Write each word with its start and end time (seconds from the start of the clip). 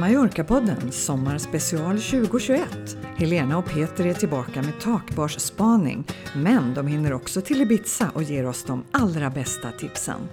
Mallorca-podden 0.00 0.92
Sommarspecial 0.92 1.98
2021. 1.98 2.96
Helena 3.16 3.58
och 3.58 3.66
Peter 3.66 4.06
är 4.06 4.14
tillbaka 4.14 4.62
med 4.62 4.80
takbarsspaning, 4.80 6.04
men 6.36 6.74
de 6.74 6.86
hinner 6.86 7.12
också 7.12 7.40
till 7.40 7.60
Ibiza 7.60 8.10
och 8.14 8.22
ger 8.22 8.46
oss 8.46 8.64
de 8.64 8.84
allra 8.90 9.30
bästa 9.30 9.72
tipsen. 9.72 10.28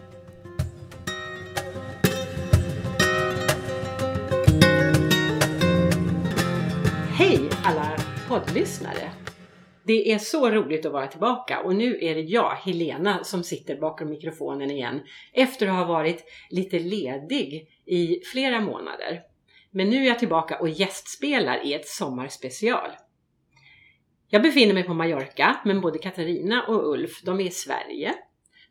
Hej 7.12 7.50
alla 7.64 7.98
poddlyssnare! 8.28 9.12
Det 9.84 10.12
är 10.12 10.18
så 10.18 10.50
roligt 10.50 10.86
att 10.86 10.92
vara 10.92 11.08
tillbaka 11.08 11.60
och 11.60 11.76
nu 11.76 11.98
är 12.02 12.16
det 12.16 12.22
jag, 12.22 12.56
Helena, 12.56 13.24
som 13.24 13.44
sitter 13.44 13.76
bakom 13.76 14.10
mikrofonen 14.10 14.72
igen 14.72 15.00
efter 15.34 15.68
att 15.68 15.76
ha 15.76 15.86
varit 15.86 16.24
lite 16.50 16.80
ledig 16.80 17.68
i 17.86 18.20
flera 18.32 18.62
månader. 18.62 19.27
Men 19.78 19.90
nu 19.90 20.04
är 20.04 20.08
jag 20.08 20.20
tillbaka 20.20 20.60
och 20.60 20.70
gästspelar 20.70 21.66
i 21.66 21.74
ett 21.74 21.88
sommarspecial. 21.88 22.90
Jag 24.28 24.42
befinner 24.42 24.74
mig 24.74 24.84
på 24.84 24.94
Mallorca, 24.94 25.58
men 25.66 25.82
både 25.82 26.00
Katarina 26.00 26.64
och 26.68 26.94
Ulf, 26.94 27.22
de 27.26 27.40
är 27.40 27.44
i 27.44 27.50
Sverige. 27.50 28.14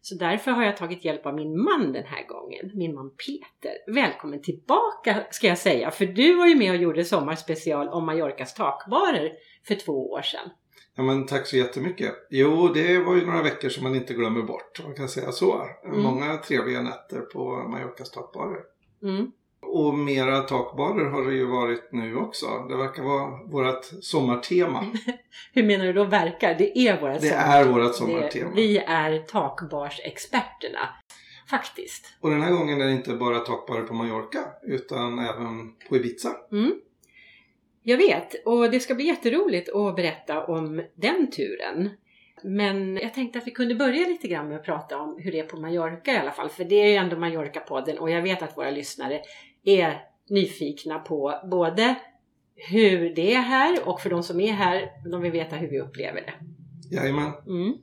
Så 0.00 0.14
därför 0.14 0.50
har 0.50 0.62
jag 0.62 0.76
tagit 0.76 1.04
hjälp 1.04 1.26
av 1.26 1.34
min 1.34 1.62
man 1.62 1.92
den 1.92 2.04
här 2.04 2.26
gången, 2.26 2.70
min 2.74 2.94
man 2.94 3.10
Peter. 3.10 3.94
Välkommen 3.94 4.42
tillbaka 4.42 5.26
ska 5.30 5.46
jag 5.46 5.58
säga, 5.58 5.90
för 5.90 6.06
du 6.06 6.34
var 6.34 6.46
ju 6.46 6.54
med 6.54 6.70
och 6.70 6.76
gjorde 6.76 7.04
sommarspecial 7.04 7.88
om 7.88 8.06
Mallorcas 8.06 8.54
takbarer 8.54 9.32
för 9.66 9.74
två 9.74 10.10
år 10.10 10.22
sedan. 10.22 10.50
Ja 10.96 11.02
men 11.02 11.26
tack 11.26 11.46
så 11.46 11.56
jättemycket. 11.56 12.14
Jo, 12.30 12.68
det 12.68 12.98
var 12.98 13.14
ju 13.14 13.26
några 13.26 13.42
veckor 13.42 13.68
som 13.68 13.82
man 13.84 13.94
inte 13.94 14.14
glömmer 14.14 14.42
bort. 14.42 14.84
Man 14.84 14.94
kan 14.94 15.08
säga 15.08 15.32
så. 15.32 15.66
Mm. 15.84 16.02
Många 16.02 16.36
trevliga 16.36 16.82
nätter 16.82 17.20
på 17.20 17.68
Mallorcas 17.68 18.10
takbarer. 18.10 18.60
Mm. 19.02 19.32
Och 19.62 19.94
mera 19.94 20.40
takbarer 20.40 21.10
har 21.10 21.24
det 21.24 21.34
ju 21.34 21.46
varit 21.46 21.92
nu 21.92 22.16
också. 22.16 22.46
Det 22.68 22.76
verkar 22.76 23.02
vara 23.02 23.42
vårt 23.44 23.84
sommartema. 24.00 24.86
Hur 25.52 25.62
menar 25.62 25.84
du 25.84 25.92
då 25.92 26.04
verkar? 26.04 26.54
Det 26.58 26.78
är 26.78 27.00
våra 27.00 27.18
Det 27.18 27.28
är 27.28 27.64
vårt 27.64 27.94
sommartema. 27.94 28.50
Det, 28.50 28.56
vi 28.56 28.78
är 28.78 29.18
takbarsexperterna. 29.18 30.88
Faktiskt. 31.50 32.06
Och 32.20 32.30
den 32.30 32.42
här 32.42 32.52
gången 32.52 32.80
är 32.80 32.86
det 32.86 32.92
inte 32.92 33.14
bara 33.14 33.38
takbarer 33.38 33.82
på 33.82 33.94
Mallorca 33.94 34.44
utan 34.62 35.18
även 35.18 35.72
på 35.88 35.96
Ibiza. 35.96 36.36
Mm. 36.52 36.72
Jag 37.82 37.96
vet 37.96 38.44
och 38.44 38.70
det 38.70 38.80
ska 38.80 38.94
bli 38.94 39.06
jätteroligt 39.06 39.74
att 39.74 39.96
berätta 39.96 40.44
om 40.44 40.84
den 40.94 41.30
turen. 41.30 41.90
Men 42.42 42.96
jag 42.96 43.14
tänkte 43.14 43.38
att 43.38 43.46
vi 43.46 43.50
kunde 43.50 43.74
börja 43.74 44.08
lite 44.08 44.28
grann 44.28 44.48
med 44.48 44.56
att 44.56 44.64
prata 44.64 44.98
om 44.98 45.18
hur 45.18 45.32
det 45.32 45.38
är 45.38 45.46
på 45.46 45.56
Mallorca 45.56 46.12
i 46.12 46.16
alla 46.16 46.30
fall. 46.30 46.48
För 46.48 46.64
det 46.64 46.74
är 46.74 46.88
ju 46.88 46.94
ändå 46.94 47.16
Mallorca-podden 47.16 47.98
och 47.98 48.10
jag 48.10 48.22
vet 48.22 48.42
att 48.42 48.56
våra 48.56 48.70
lyssnare 48.70 49.20
är 49.64 50.02
nyfikna 50.28 50.98
på 50.98 51.40
både 51.50 51.94
hur 52.56 53.14
det 53.14 53.34
är 53.34 53.40
här 53.40 53.88
och 53.88 54.00
för 54.00 54.10
de 54.10 54.22
som 54.22 54.40
är 54.40 54.52
här, 54.52 54.90
de 55.10 55.22
vill 55.22 55.32
veta 55.32 55.56
hur 55.56 55.68
vi 55.68 55.80
upplever 55.80 56.20
det. 56.20 56.32
Jajamän. 56.96 57.32
Mm. 57.46 57.74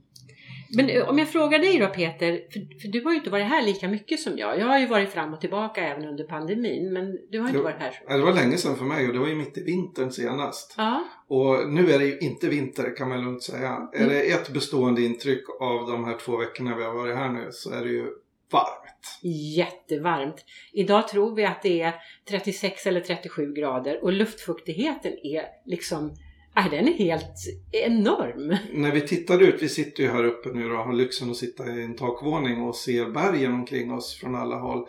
Men 0.75 0.89
eh, 0.89 1.09
om 1.09 1.17
jag 1.19 1.29
frågar 1.29 1.59
dig 1.59 1.79
då 1.79 1.87
Peter, 1.87 2.31
för, 2.53 2.79
för 2.81 2.87
du 2.87 3.03
har 3.03 3.11
ju 3.11 3.17
inte 3.17 3.29
varit 3.29 3.45
här 3.45 3.65
lika 3.65 3.87
mycket 3.87 4.19
som 4.19 4.37
jag. 4.37 4.59
Jag 4.59 4.65
har 4.65 4.79
ju 4.79 4.87
varit 4.87 5.09
fram 5.09 5.33
och 5.33 5.41
tillbaka 5.41 5.81
även 5.87 6.05
under 6.05 6.23
pandemin, 6.23 6.93
men 6.93 7.17
du 7.31 7.39
har 7.39 7.47
inte 7.47 7.57
Jo. 7.57 7.63
varit 7.63 7.79
här 7.79 7.91
så. 8.07 8.17
Det 8.17 8.23
var 8.23 8.33
länge 8.33 8.57
sedan 8.57 8.75
för 8.75 8.85
mig 8.85 9.07
och 9.07 9.13
det 9.13 9.19
var 9.19 9.27
ju 9.27 9.35
mitt 9.35 9.57
i 9.57 9.63
vintern 9.63 10.11
senast. 10.11 10.73
Ja, 10.77 11.03
Och 11.27 11.69
nu 11.69 11.91
är 11.91 11.99
det 11.99 12.05
ju 12.05 12.19
inte 12.19 12.47
vinter 12.49 12.95
kan 12.97 13.09
man 13.09 13.21
lugnt 13.23 13.43
säga. 13.43 13.89
Är 13.93 13.97
Mm. 13.97 14.09
det 14.09 14.31
ett 14.31 14.49
bestående 14.49 15.01
intryck 15.01 15.43
av 15.59 15.87
de 15.91 16.05
här 16.05 16.17
två 16.17 16.37
veckorna 16.37 16.75
vi 16.77 16.83
har 16.83 16.93
varit 16.93 17.15
här 17.15 17.29
nu 17.29 17.47
så 17.51 17.71
är 17.73 17.81
det 17.83 17.89
ju 17.91 18.05
varmt. 18.51 19.19
jättevarmt. 19.57 20.45
Idag 20.73 21.07
tror 21.07 21.35
vi 21.35 21.45
att 21.45 21.61
det 21.61 21.81
är 21.81 21.93
36 22.29 22.85
eller 22.85 23.01
37 23.01 23.53
grader 23.53 24.03
och 24.03 24.13
luftfuktigheten 24.13 25.11
är 25.23 25.43
liksom, 25.65 26.15
äh, 26.57 26.69
den 26.71 26.87
är 26.87 26.93
helt 26.93 27.37
enorm. 27.71 28.57
När 28.71 28.91
vi 28.91 29.01
tittade 29.01 29.45
ut, 29.45 29.61
vi 29.63 29.69
sitter 29.69 30.03
ju 30.03 30.09
här 30.09 30.23
uppe 30.23 30.49
nu 30.49 30.71
och 30.71 30.77
har 30.77 30.93
lyxen 30.93 31.31
att 31.31 31.37
sitta 31.37 31.65
i 31.75 31.83
en 31.83 31.95
takvåning 31.95 32.61
och 32.61 32.75
ser 32.75 33.05
bergen 33.05 33.53
omkring 33.53 33.91
oss 33.91 34.15
från 34.19 34.35
alla 34.35 34.55
håll. 34.55 34.87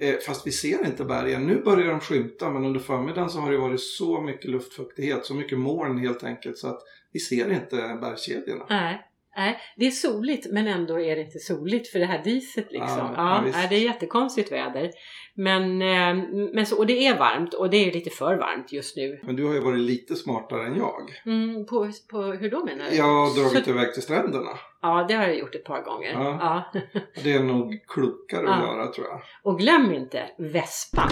Eh, 0.00 0.14
Fast 0.26 0.46
vi 0.46 0.52
ser 0.52 0.86
inte 0.86 1.04
bergen. 1.04 1.46
Nu 1.46 1.62
börjar 1.62 1.88
de 1.90 2.00
skymta 2.00 2.50
men 2.50 2.64
under 2.64 2.80
förmiddagen 2.80 3.30
så 3.30 3.38
har 3.40 3.52
det 3.52 3.58
varit 3.58 3.80
så 3.80 4.20
mycket 4.20 4.50
luftfuktighet, 4.50 5.24
så 5.24 5.34
mycket 5.34 5.58
moln 5.58 5.98
helt 5.98 6.24
enkelt 6.24 6.58
så 6.58 6.68
att 6.68 6.80
vi 7.12 7.20
ser 7.20 7.52
inte 7.52 7.76
bergskedjorna. 8.00 8.66
Nej, 8.70 9.00
nej, 9.36 9.58
det 9.76 9.86
är 9.86 9.90
soligt 9.90 10.46
men 10.50 10.66
ändå 10.66 11.00
är 11.00 11.16
det 11.16 11.22
inte 11.22 11.38
soligt 11.38 11.88
för 11.88 11.98
det 11.98 12.06
här 12.06 12.24
diset 12.24 12.66
liksom. 12.70 12.98
Ja, 12.98 13.14
Ja, 13.16 13.44
ja, 13.62 13.68
det 13.70 13.76
är 13.76 13.80
jättekonstigt 13.80 14.52
väder. 14.52 14.90
Men, 15.36 15.82
eh, 15.82 16.24
men 16.54 16.66
så, 16.66 16.78
och 16.78 16.86
det 16.86 17.06
är 17.06 17.18
varmt 17.18 17.54
och 17.54 17.70
det 17.70 17.76
är 17.76 17.92
lite 17.92 18.10
för 18.10 18.36
varmt 18.36 18.72
just 18.72 18.96
nu. 18.96 19.20
Men 19.22 19.36
du 19.36 19.46
har 19.46 19.54
ju 19.54 19.60
varit 19.60 19.80
lite 19.80 20.16
smartare 20.16 20.66
än 20.66 20.76
jag. 20.76 21.22
Mm, 21.26 21.66
på, 21.66 21.90
på, 22.10 22.22
hur 22.22 22.50
då 22.50 22.64
menar 22.64 22.90
du? 22.90 22.96
Jag 22.96 23.04
har 23.04 23.42
dragit 23.42 23.64
Så- 23.64 23.70
iväg 23.70 23.92
till 23.94 24.02
stränderna. 24.02 24.50
Ja, 24.82 25.04
det 25.08 25.14
har 25.14 25.22
jag 25.22 25.38
gjort 25.38 25.54
ett 25.54 25.64
par 25.64 25.82
gånger. 25.82 26.12
Ja. 26.12 26.38
Ja. 26.72 26.80
Det 27.22 27.32
är 27.32 27.42
nog 27.42 27.78
klokare 27.86 28.48
att 28.48 28.60
Ja. 28.64 28.72
göra 28.74 28.86
tror 28.92 29.06
jag. 29.06 29.20
Och 29.42 29.58
glöm 29.58 29.92
inte 29.94 30.22
vespan. 30.38 31.10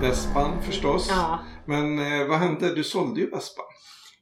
Vespan 0.00 0.62
förstås. 0.62 1.06
Ja. 1.10 1.38
Men 1.64 1.98
eh, 1.98 2.26
vad 2.28 2.38
hände? 2.38 2.74
Du 2.74 2.84
sålde 2.84 3.20
ju 3.20 3.30
vespan. 3.30 3.64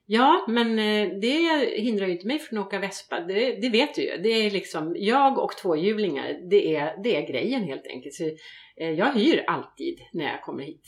Ja, 0.09 0.45
men 0.49 0.79
eh, 0.79 1.19
det 1.21 1.71
hindrar 1.81 2.07
ju 2.07 2.13
inte 2.13 2.27
mig 2.27 2.39
från 2.39 2.59
att 2.59 2.67
åka 2.67 2.79
vespa. 2.79 3.21
Det, 3.21 3.61
det 3.61 3.69
vet 3.69 3.95
du 3.95 4.03
ju. 4.03 4.17
Det 4.23 4.29
är 4.29 4.51
liksom, 4.51 4.95
jag 4.99 5.39
och 5.39 5.53
tvåhjulingar, 5.63 6.49
det 6.51 6.77
är, 6.77 7.03
det 7.03 7.17
är 7.17 7.29
grejen 7.33 7.63
helt 7.63 7.87
enkelt. 7.87 8.15
Så, 8.15 8.25
eh, 8.77 8.91
jag 8.91 9.13
hyr 9.13 9.45
alltid 9.47 9.99
när 10.13 10.25
jag 10.25 10.43
kommer 10.43 10.63
hit. 10.65 10.85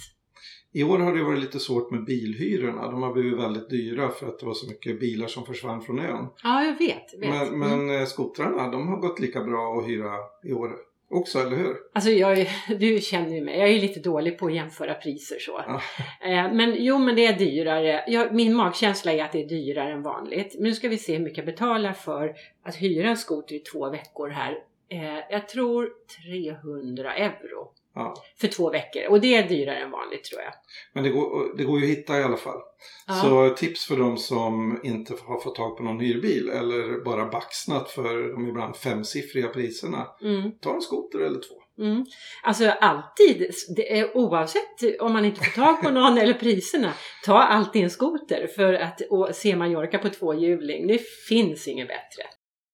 I 0.73 0.83
år 0.85 0.99
har 0.99 1.17
det 1.17 1.23
varit 1.23 1.41
lite 1.41 1.59
svårt 1.59 1.91
med 1.91 2.05
bilhyrorna. 2.05 2.91
De 2.91 3.03
har 3.03 3.13
blivit 3.13 3.39
väldigt 3.39 3.71
dyra 3.71 4.09
för 4.09 4.27
att 4.29 4.39
det 4.39 4.47
var 4.47 4.55
så 4.55 4.69
mycket 4.69 5.01
bilar 5.01 5.27
som 5.27 5.47
försvann 5.47 5.81
från 5.83 5.99
ön. 5.99 6.27
Ja, 6.43 6.65
jag 6.65 6.79
vet. 6.79 7.15
vet. 7.19 7.31
Men, 7.31 7.49
Mm. 7.49 7.59
men 7.87 8.01
eh, 8.01 8.07
skotrarna, 8.07 8.69
de 8.71 8.89
har 8.89 8.97
gått 8.97 9.21
lika 9.21 9.41
bra 9.45 9.79
att 9.79 9.89
hyra 9.89 10.13
i 10.45 10.53
år 10.53 10.77
också, 11.11 11.39
eller 11.39 11.57
hur? 11.57 11.77
Alltså 11.93 12.11
jag, 12.11 12.49
du 12.79 13.01
känner 13.01 13.35
ju 13.35 13.41
mig, 13.45 13.59
jag 13.59 13.69
är 13.71 13.81
lite 13.81 14.01
dålig 14.01 14.39
på 14.39 14.47
att 14.47 14.55
jämföra 14.55 14.95
priser 14.95 15.39
så. 15.39 15.63
Ja. 15.67 15.81
Eh, 16.29 16.53
Men 16.53 16.75
jo, 16.79 16.99
men 16.99 17.17
det 17.17 17.27
är 17.27 17.39
dyrare. 17.39 18.05
Jag, 18.07 18.35
min 18.35 18.55
magkänsla 18.55 19.13
är 19.13 19.25
att 19.25 19.33
det 19.33 19.43
är 19.45 19.49
dyrare 19.49 19.93
än 19.93 20.03
vanligt. 20.03 20.55
Men 20.55 20.63
nu 20.65 20.75
ska 20.75 20.89
vi 20.89 20.99
se 20.99 21.13
hur 21.17 21.25
mycket 21.25 21.39
jag 21.39 21.47
betalar 21.47 21.93
för 21.93 22.35
att 22.63 22.77
hyra 22.77 23.09
en 23.09 23.17
skoter 23.17 23.55
i 23.55 23.59
två 23.59 23.91
veckor 23.91 24.29
här. 24.29 24.59
Eh, 24.91 25.25
Jag 25.31 25.49
tror 25.49 25.89
300 26.25 27.15
euro 27.15 27.73
Ja. 27.99 28.15
för 28.41 28.49
två 28.49 28.71
veckor 28.71 29.03
och 29.09 29.21
det 29.21 29.35
är 29.35 29.49
dyrare 29.49 29.79
än 29.79 29.91
vanligt 29.91 30.25
tror 30.25 30.43
jag. 30.43 30.53
Men 30.95 31.05
det 31.05 31.11
går, 31.11 31.57
det 31.57 31.65
går 31.65 31.79
ju 31.81 31.85
att 31.85 31.99
hitta 31.99 32.19
i 32.21 32.23
alla 32.23 32.37
fall. 32.37 32.59
Ja. 33.07 33.15
Så 33.15 33.57
tips 33.57 33.87
för 33.87 33.97
de 33.97 34.17
som 34.17 34.81
inte 34.85 35.15
har 35.27 35.41
fått 35.41 35.55
tag 35.55 35.77
på 35.77 35.83
någon 35.83 36.01
hyrbil 36.01 36.49
eller 36.49 37.05
bara 37.05 37.25
baxnat 37.27 37.91
för 37.91 38.33
de 38.33 38.49
ibland 38.49 38.77
femsiffriga 38.77 39.49
priserna. 39.49 40.07
Mm, 40.23 40.51
Ta 40.61 40.75
en 40.75 40.83
skoter 40.83 41.19
eller 41.19 41.41
två. 41.41 41.85
mm. 41.85 42.05
Alltså 42.43 42.69
alltid, 42.71 43.51
det 43.77 43.99
är, 43.99 44.17
oavsett 44.17 45.01
om 45.01 45.13
man 45.13 45.25
inte 45.25 45.45
får 45.45 45.63
tag 45.63 45.83
på 45.83 45.91
någon 45.91 46.19
eller 46.19 46.35
priserna, 46.35 46.93
ta 47.25 47.39
alltid 47.39 47.83
en 47.83 47.91
skoter 47.91 48.47
för 48.57 48.75
att 48.75 49.01
se 49.37 49.57
Mallorca 49.57 49.99
på 49.99 50.09
tvåhjuling. 50.09 50.87
Det 50.87 51.01
finns 51.29 51.69
inget 51.69 51.89
bättre. 51.89 52.23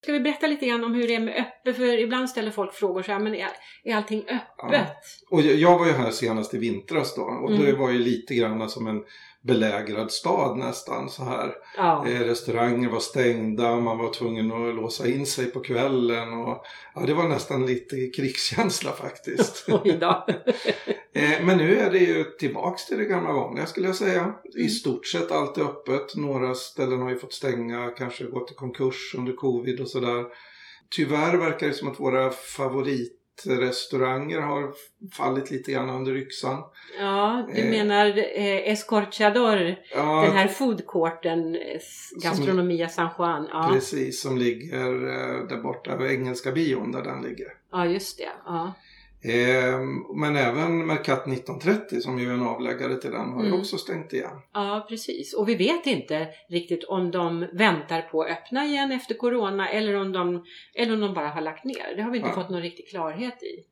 Ska 0.04 0.12
vi 0.12 0.20
berätta 0.20 0.46
lite 0.46 0.66
grann 0.66 0.84
om 0.84 0.94
hur 0.94 1.08
det 1.08 1.14
är 1.14 1.20
med 1.20 1.34
öppet? 1.36 1.76
För 1.76 1.98
ibland 1.98 2.30
ställer 2.30 2.50
folk 2.50 2.74
frågor 2.74 3.02
så 3.02 3.12
här, 3.12 3.18
men 3.18 3.34
är, 3.34 3.48
är 3.84 3.96
allting 3.96 4.18
öppet? 4.28 4.96
Och 5.30 5.40
jag, 5.42 5.54
jag 5.54 5.78
var 5.78 5.86
ju 5.86 5.92
här 5.92 6.10
senast 6.10 6.54
i 6.54 6.58
vintras 6.58 7.14
då 7.14 7.22
och 7.22 7.50
det 7.50 7.56
Mm. 7.68 7.78
var 7.80 7.90
ju 7.90 7.98
lite 7.98 8.34
grann 8.34 8.68
som 8.68 8.86
en 8.86 9.02
belägrad 9.46 10.12
stad 10.12 10.58
nästan 10.58 11.08
så 11.10 11.24
här. 11.24 11.54
Ja. 11.76 12.06
Eh, 12.08 12.20
Restauranger 12.20 12.88
var 12.88 13.00
stängda, 13.00 13.80
man 13.80 13.98
var 13.98 14.12
tvungen 14.12 14.52
att 14.52 14.74
låsa 14.74 15.08
in 15.08 15.26
sig 15.26 15.46
på 15.46 15.60
kvällen 15.60 16.32
och 16.32 16.64
ja, 16.94 17.00
det 17.06 17.14
var 17.14 17.28
nästan 17.28 17.66
lite 17.66 17.96
krigskänsla 18.16 18.92
faktiskt. 18.92 19.66
Eh, 21.16 21.44
Men 21.44 21.58
nu 21.58 21.76
är 21.78 21.90
det 21.90 21.98
ju 21.98 22.24
tillbaks 22.24 22.86
till 22.86 22.98
det 22.98 23.04
gamla 23.04 23.32
vanliga 23.32 23.66
skulle 23.66 23.86
jag 23.86 23.96
säga. 23.96 24.34
I 24.54 24.58
Mm. 24.60 24.68
stort 24.70 25.06
sett 25.06 25.30
allt 25.32 25.58
är 25.58 25.62
öppet. 25.62 26.16
Några 26.16 26.54
ställen 26.54 27.02
har 27.02 27.10
ju 27.10 27.18
fått 27.18 27.32
stänga, 27.32 27.90
kanske 27.90 28.24
gått 28.24 28.50
i 28.50 28.54
konkurs 28.54 29.14
under 29.18 29.32
covid 29.32 29.80
och 29.80 29.88
sådär. 29.88 30.24
Tyvärr 30.96 31.36
verkar 31.36 31.66
det 31.66 31.72
som 31.72 31.88
att 31.88 32.00
våra 32.00 32.30
favoritrestauranger 33.44 34.40
har 34.40 34.72
fallit 35.12 35.50
lite 35.50 35.72
grann 35.72 35.90
under 35.90 36.16
yxan. 36.16 36.62
Ja, 36.98 37.46
du 37.54 37.60
Eh. 37.60 37.70
menar 37.70 38.06
eh, 38.18 38.72
Escorchador, 38.72 39.74
Ja, 39.94 40.22
den 40.26 40.36
här 40.36 40.48
foodcourten, 40.48 41.54
eh, 41.54 41.80
Gastronomia 42.22 42.88
San 42.88 43.08
Juan. 43.18 43.48
Ja, 43.52 43.70
precis 43.72 44.20
som 44.20 44.38
ligger 44.38 44.86
eh, 45.06 45.46
där 45.48 45.62
borta 45.62 45.96
vid 45.96 46.10
Engelska 46.10 46.52
bion 46.52 46.92
där 46.92 47.02
den 47.02 47.22
ligger. 47.22 47.46
ja 47.72 47.86
just 47.86 48.18
det. 48.18 48.30
Ja. 48.46 48.72
Eh, 49.24 49.80
men 50.16 50.36
även 50.36 50.86
Mercat 50.86 51.26
1930 51.26 52.00
som 52.00 52.18
ju 52.18 52.28
är 52.28 52.32
en 52.34 52.42
avläggare 52.42 52.96
till 52.96 53.10
den 53.10 53.32
har 53.32 53.42
ju 53.42 53.48
Mm. 53.48 53.60
också 53.60 53.78
stängt 53.78 54.12
igen. 54.12 54.40
Ja, 54.52 54.86
precis. 54.88 55.34
Och 55.34 55.48
vi 55.48 55.54
vet 55.54 55.86
inte 55.86 56.28
riktigt 56.48 56.84
om 56.84 57.10
de 57.10 57.46
väntar 57.52 58.02
på 58.02 58.22
att 58.22 58.30
öppna 58.30 58.64
igen 58.64 58.92
efter 58.92 59.14
Corona 59.14 59.68
eller 59.68 59.94
om 59.94 60.12
de, 60.12 60.44
eller 60.74 60.94
om 60.94 61.00
de 61.00 61.14
bara 61.14 61.28
har 61.28 61.40
lagt 61.40 61.64
ner. 61.64 61.96
Det 61.96 62.02
har 62.02 62.10
vi 62.10 62.16
inte 62.18 62.28
Ja. 62.30 62.34
fått 62.34 62.50
någon 62.50 62.62
riktig 62.62 62.88
klarhet 62.88 63.42
i. 63.42 63.64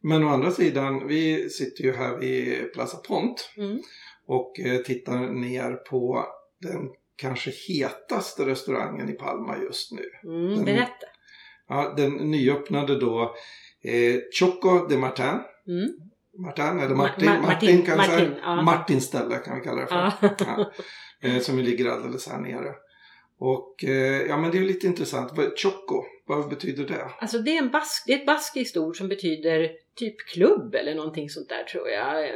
Men 0.00 0.24
å 0.24 0.28
andra 0.28 0.50
sidan, 0.50 1.06
vi 1.08 1.50
sitter 1.50 1.84
ju 1.84 1.92
här 1.92 2.16
vid 2.18 2.72
Plaza 2.72 2.96
Pont 2.96 3.50
Mm. 3.56 3.80
och 4.26 4.60
eh, 4.60 4.78
tittar 4.78 5.18
ner 5.18 5.72
på 5.72 6.24
den 6.60 6.90
kanske 7.16 7.50
hetaste 7.68 8.46
restaurangen 8.46 9.08
i 9.08 9.12
Palma 9.12 9.56
just 9.58 9.92
nu. 9.92 10.30
Mm, 10.30 10.52
Mm. 10.52 10.64
berätta. 10.64 11.06
Ja, 11.68 11.94
den 11.96 12.12
nyöppnade 12.12 12.98
då 13.00 13.34
eh, 13.84 14.20
Choco 14.38 14.86
de 14.88 14.96
Martin. 14.96 15.24
Mm. 15.68 15.92
Martin 16.38 16.64
eller 16.78 16.94
Ma- 16.94 16.96
Martin, 16.96 17.28
Ma- 17.28 17.40
Martin, 17.42 17.46
Martin, 17.46 17.76
vi 17.76 17.86
säga. 17.86 17.96
Martin, 17.96 18.34
ja. 18.42 18.62
Martins 18.62 19.04
ställe 19.04 19.36
kan 19.36 19.58
vi 19.58 19.64
kalla 19.64 19.80
det 19.80 19.86
för. 19.86 19.96
Ja. 19.96 20.36
Ja. 20.38 20.72
Eh, 21.28 21.38
som 21.38 21.58
ligger 21.58 21.90
alldeles 21.90 22.28
här 22.28 22.38
nere. 22.38 22.74
Och 23.38 23.84
eh, 23.84 24.22
ja 24.28 24.36
men 24.36 24.50
det 24.50 24.56
är 24.56 24.60
ju 24.60 24.66
lite 24.66 24.86
intressant. 24.86 25.30
Choco, 25.56 26.04
vad 26.26 26.48
betyder 26.48 26.84
det? 26.84 27.10
Alltså 27.20 27.38
det 27.38 27.56
är, 27.56 27.58
en 27.62 27.70
bask, 27.70 28.04
det 28.06 28.12
är 28.12 28.18
ett 28.18 28.26
baskiskt 28.26 28.76
ord 28.76 28.96
som 28.96 29.08
betyder 29.08 29.70
typ 29.96 30.28
klubb 30.28 30.74
eller 30.74 30.94
någonting 30.94 31.28
sånt 31.28 31.48
där 31.48 31.64
tror 31.64 31.88
jag. 31.88 32.28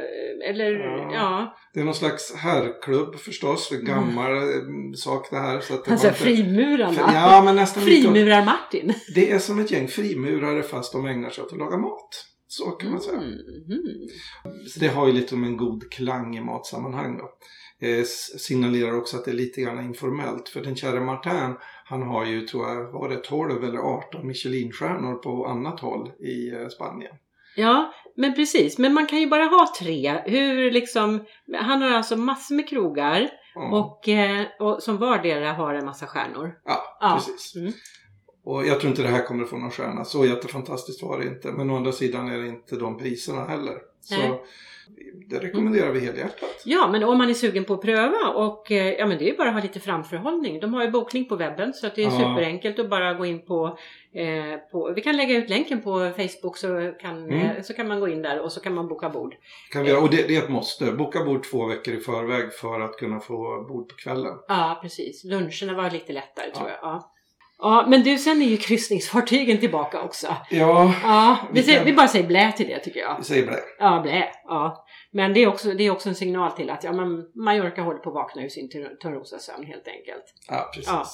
Eller 0.49 0.71
Ja. 0.71 1.09
ja, 1.13 1.57
Det 1.73 1.79
är 1.79 1.83
någon 1.83 1.93
slags 1.95 2.35
herrklubb 2.35 3.15
förstås, 3.15 3.67
för 3.69 3.75
gammal 3.75 4.31
eh, 4.37 4.43
sak 4.95 5.27
det 5.31 5.37
här. 5.37 5.59
Så 5.59 5.73
att 5.73 5.85
det 5.85 5.91
alltså 5.91 6.07
inte- 6.07 6.19
frimurarna. 6.19 7.11
Ja 7.13 7.41
men 7.45 7.55
nästan. 7.55 7.83
Frimurar-Martin. 7.83 8.93
Det 9.15 9.31
är 9.31 9.39
som 9.39 9.59
ett 9.59 9.71
gäng 9.71 9.87
frimurare 9.87 10.63
fast 10.63 10.91
de 10.93 11.05
ägnar 11.05 11.29
sig 11.29 11.43
åt 11.43 11.51
att 11.53 11.59
laga 11.59 11.77
mat. 11.77 12.09
Så 12.47 12.65
kan 12.71 12.91
man 12.91 13.01
säga. 13.01 13.17
Mm, 13.17 13.33
mm. 13.33 14.07
Så 14.67 14.79
det 14.79 14.87
har 14.87 15.07
ju 15.07 15.13
lite 15.13 15.35
om 15.35 15.43
en 15.43 15.57
god 15.57 15.91
klang 15.91 16.37
i 16.37 16.41
matsammanhang 16.41 17.17
då. 17.17 17.29
Eh, 17.87 18.03
signalerar 18.37 18.97
också 18.97 19.17
att 19.17 19.25
det 19.25 19.31
är 19.31 19.35
lite 19.35 19.61
grann 19.61 19.85
informellt. 19.85 20.49
För 20.49 20.61
den 20.61 20.75
kära 20.75 20.99
Martin, 20.99 21.55
han 21.85 22.01
har 22.01 22.25
ju, 22.25 22.41
tror 22.47 22.67
jag, 22.67 22.91
var 22.91 23.09
det 23.09 23.15
12 23.23 23.63
eller 23.63 23.77
18 23.79 24.27
Michelinstjärnor 24.27 25.15
på 25.15 25.45
annat 25.45 25.79
håll 25.79 26.11
i 26.19 26.49
eh, 26.49 26.67
Spanien. 26.67 27.15
Ja, 27.57 27.93
men 28.15 28.33
precis. 28.35 28.77
Men 28.77 28.93
man 28.93 29.05
kan 29.07 29.19
ju 29.19 29.27
bara 29.27 29.43
ha 29.43 29.73
tre. 29.79 30.21
Hur 30.25 30.71
liksom, 30.71 31.25
han 31.59 31.81
har 31.81 31.89
alltså 31.91 32.15
massor 32.17 32.55
med 32.55 32.69
krogar 32.69 33.29
Ja, 33.55 33.77
och, 33.79 34.09
eh, 34.09 34.45
och 34.59 34.83
som 34.83 34.97
vardera 34.97 35.53
har 35.53 35.73
en 35.73 35.85
massa 35.85 36.07
stjärnor. 36.07 36.53
ja, 36.65 36.97
Ja. 37.01 37.15
precis. 37.15 37.55
Mm. 37.55 37.71
Och 38.45 38.65
jag 38.67 38.79
tror 38.79 38.89
inte 38.89 39.01
det 39.01 39.07
här 39.07 39.23
kommer 39.25 39.45
få 39.45 39.57
någon 39.57 39.71
stjärna. 39.71 40.05
Så 40.05 40.25
jättefantastiskt 40.25 41.03
var 41.03 41.19
det 41.19 41.25
inte. 41.25 41.51
Men 41.51 41.69
å 41.69 41.75
andra 41.75 41.91
sidan 41.91 42.27
är 42.27 42.37
det 42.37 42.47
inte 42.47 42.75
de 42.75 42.97
priserna 42.97 43.45
heller. 43.45 43.77
Så 44.01 44.17
Nej. 44.17 44.41
Det 45.29 45.39
rekommenderar 45.39 45.91
vi 45.91 45.99
helhjärtat. 45.99 46.61
Ja, 46.65 46.87
men 46.91 47.03
om 47.03 47.17
man 47.17 47.29
är 47.29 47.33
sugen 47.33 47.63
på 47.65 47.73
att 47.73 47.81
pröva 47.81 48.27
och 48.35 48.71
eh, 48.71 48.93
ja, 48.93 49.05
men 49.05 49.17
det 49.17 49.29
är 49.29 49.37
bara 49.37 49.47
att 49.47 49.53
ha 49.53 49.61
lite 49.61 49.79
framförhållning. 49.79 50.59
De 50.59 50.73
har 50.73 50.83
ju 50.83 50.91
bokning 50.91 51.25
på 51.25 51.35
webben 51.35 51.73
så 51.73 51.87
att 51.87 51.95
det 51.95 52.01
är 52.01 52.05
Ja. 52.05 52.11
superenkelt 52.11 52.79
att 52.79 52.89
bara 52.89 53.13
gå 53.13 53.25
in 53.25 53.45
på, 53.45 53.77
eh, 54.13 54.57
på... 54.71 54.93
Vi 54.95 55.01
kan 55.01 55.17
lägga 55.17 55.37
ut 55.37 55.49
länken 55.49 55.81
på 55.81 56.11
Facebook 56.17 56.57
så 56.57 56.93
kan, 57.01 57.23
Mm. 57.23 57.33
eh, 57.39 57.61
så 57.63 57.73
kan 57.73 57.87
man 57.87 57.99
gå 57.99 58.07
in 58.07 58.21
där 58.21 58.39
och 58.39 58.51
så 58.51 58.59
kan 58.59 58.73
man 58.73 58.87
boka 58.87 59.09
bord. 59.09 59.35
Kan 59.71 59.83
vi, 59.83 59.93
och 59.95 60.09
det, 60.09 60.27
det 60.27 60.35
är 60.35 60.43
ett 60.43 60.49
måste. 60.49 60.91
Boka 60.91 61.23
bord 61.23 61.43
två 61.43 61.65
veckor 61.65 61.93
i 61.93 61.99
förväg 61.99 62.53
för 62.53 62.79
att 62.81 62.97
kunna 62.97 63.19
få 63.19 63.65
bord 63.69 63.89
på 63.89 63.95
kvällen. 63.95 64.33
Ja, 64.47 64.79
precis. 64.81 65.23
Luncherna 65.23 65.73
var 65.73 65.89
lite 65.91 66.13
lättare 66.13 66.51
tror 66.51 66.67
Ja. 66.69 66.73
jag. 66.81 66.89
Ja. 66.91 67.13
Ja, 67.59 67.85
men 67.89 68.03
du, 68.03 68.17
sen 68.17 68.41
är 68.41 68.45
ju 68.45 68.57
kryssningsfartygen 68.57 69.57
tillbaka 69.57 70.01
också. 70.01 70.27
Ja, 70.49 70.93
Ja, 71.03 71.37
vi, 71.53 71.63
säger, 71.63 71.85
vi 71.85 71.93
bara 71.93 72.07
säger 72.07 72.27
blä 72.27 72.51
till 72.51 72.67
det 72.67 72.79
tycker 72.79 72.99
jag. 72.99 73.17
vi 73.17 73.23
säger 73.23 73.45
det. 73.45 73.59
Ja, 73.79 73.99
blä. 74.03 74.29
Ja. 74.43 74.85
Men 75.11 75.33
det 75.33 75.43
är, 75.43 75.47
också, 75.47 75.73
det 75.73 75.83
är 75.83 75.91
också 75.91 76.09
en 76.09 76.15
signal 76.15 76.51
till 76.51 76.69
att 76.69 76.83
ja, 76.83 76.91
men 76.91 77.07
Mallorca 77.43 77.81
håller 77.81 77.99
på 77.99 78.09
att 78.09 78.13
vakna 78.15 78.43
ur 78.43 78.49
sin 78.49 78.69
Törn- 78.69 78.95
Törnrosasömn 79.01 79.65
helt 79.65 79.87
enkelt. 79.87 80.23
Ja, 80.47 80.69
precis. 80.73 80.87
Ja. 80.87 81.05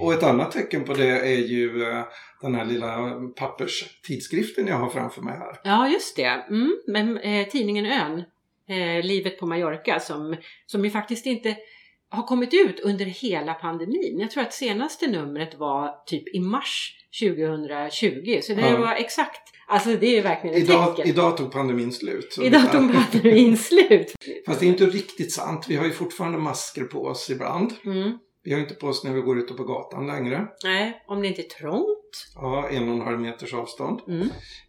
Och 0.00 0.12
ett 0.12 0.22
annat 0.22 0.52
tecken 0.52 0.84
på 0.84 0.94
det 0.94 1.18
är 1.20 1.36
ju 1.38 1.82
eh, 1.90 2.04
den 2.42 2.54
här 2.54 2.64
lilla 2.64 3.12
papperstidskriften 3.36 4.66
jag 4.66 4.76
har 4.76 4.90
framför 4.90 5.22
mig 5.22 5.38
här. 5.38 5.60
Ja, 5.64 5.88
just 5.88 6.16
det. 6.16 6.44
Mm. 6.48 6.76
Men 6.86 7.18
eh, 7.18 7.46
tidningen 7.48 7.86
Ön, 7.86 8.24
eh, 8.68 9.04
Livet 9.04 9.38
på 9.38 9.46
Mallorca, 9.46 10.00
som, 10.00 10.36
som 10.66 10.84
ju 10.84 10.90
faktiskt 10.90 11.26
inte 11.26 11.56
har 12.10 12.22
kommit 12.22 12.54
ut 12.54 12.80
under 12.80 13.04
hela 13.04 13.54
pandemin. 13.54 14.18
Jag 14.20 14.30
tror 14.30 14.42
att 14.42 14.52
senaste 14.54 15.06
numret 15.06 15.54
var 15.58 16.04
typ 16.06 16.34
i 16.34 16.40
mars 16.40 16.92
2020, 17.22 18.40
så 18.42 18.54
det 18.54 18.60
Ja. 18.60 18.76
var 18.80 18.92
exakt, 18.94 19.40
alltså 19.68 19.96
det 19.96 20.18
är 20.18 20.22
verkligen 20.22 20.56
ett 20.56 20.62
Idag, 20.62 20.96
tecken. 20.96 21.10
idag 21.10 21.36
tog 21.36 21.52
pandemin 21.52 21.92
slut. 21.92 22.38
Idag 22.42 22.72
tog 22.72 22.92
pandemin 22.92 23.56
slut. 23.56 24.14
Fast 24.46 24.60
det 24.60 24.66
är 24.66 24.68
inte 24.68 24.86
riktigt 24.86 25.32
sant. 25.32 25.66
Vi 25.68 25.76
har 25.76 25.84
ju 25.84 25.92
fortfarande 25.92 26.38
masker 26.38 26.84
på 26.84 27.04
oss 27.04 27.30
ibland. 27.30 27.72
Mm. 27.84 28.18
Vi 28.42 28.52
har 28.52 28.60
inte 28.60 28.74
på 28.74 28.86
oss 28.86 29.04
när 29.04 29.12
vi 29.14 29.20
går 29.20 29.38
ute 29.38 29.54
på 29.54 29.64
gatan 29.64 30.06
längre. 30.06 30.46
Nej, 30.64 31.04
om 31.06 31.20
det 31.22 31.28
inte 31.28 31.42
är 31.42 31.48
trångt. 31.48 32.26
Ja, 32.34 32.68
en 32.68 32.88
och 32.88 32.94
en 32.94 33.00
halv 33.00 33.20
meters 33.20 33.54
avstånd. 33.54 34.00
Mm. 34.08 34.20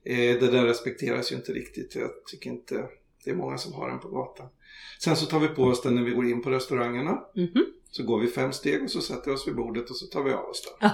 Eh, 0.06 0.40
det 0.40 0.52
där 0.52 0.66
respekteras 0.66 1.32
ju 1.32 1.36
inte 1.36 1.52
riktigt. 1.52 1.96
Jag 1.96 2.10
tycker 2.32 2.50
inte 2.50 2.86
det 3.24 3.32
är 3.32 3.36
många 3.36 3.58
som 3.58 3.74
har 3.74 3.90
den 3.90 4.00
på 4.00 4.10
gatan. 4.10 4.48
Sen 5.00 5.16
så 5.16 5.26
tar 5.26 5.40
vi 5.40 5.48
på 5.48 5.64
oss 5.64 5.82
den 5.82 5.96
när 5.96 6.04
vi 6.04 6.12
går 6.12 6.26
in 6.30 6.42
på 6.42 6.50
restaurangerna. 6.50 7.22
Mhm. 7.36 7.66
Så 7.92 8.04
går 8.04 8.20
vi 8.20 8.28
fem 8.28 8.52
steg 8.52 8.84
och 8.84 8.90
så 8.92 9.02
sätter 9.02 9.26
vi 9.32 9.38
oss 9.38 9.48
vid 9.48 9.56
bordet 9.56 9.90
och 9.90 9.96
så 9.96 10.06
tar 10.06 10.24
vi 10.24 10.34
av 10.34 10.46
oss 10.46 10.62
den. 10.80 10.90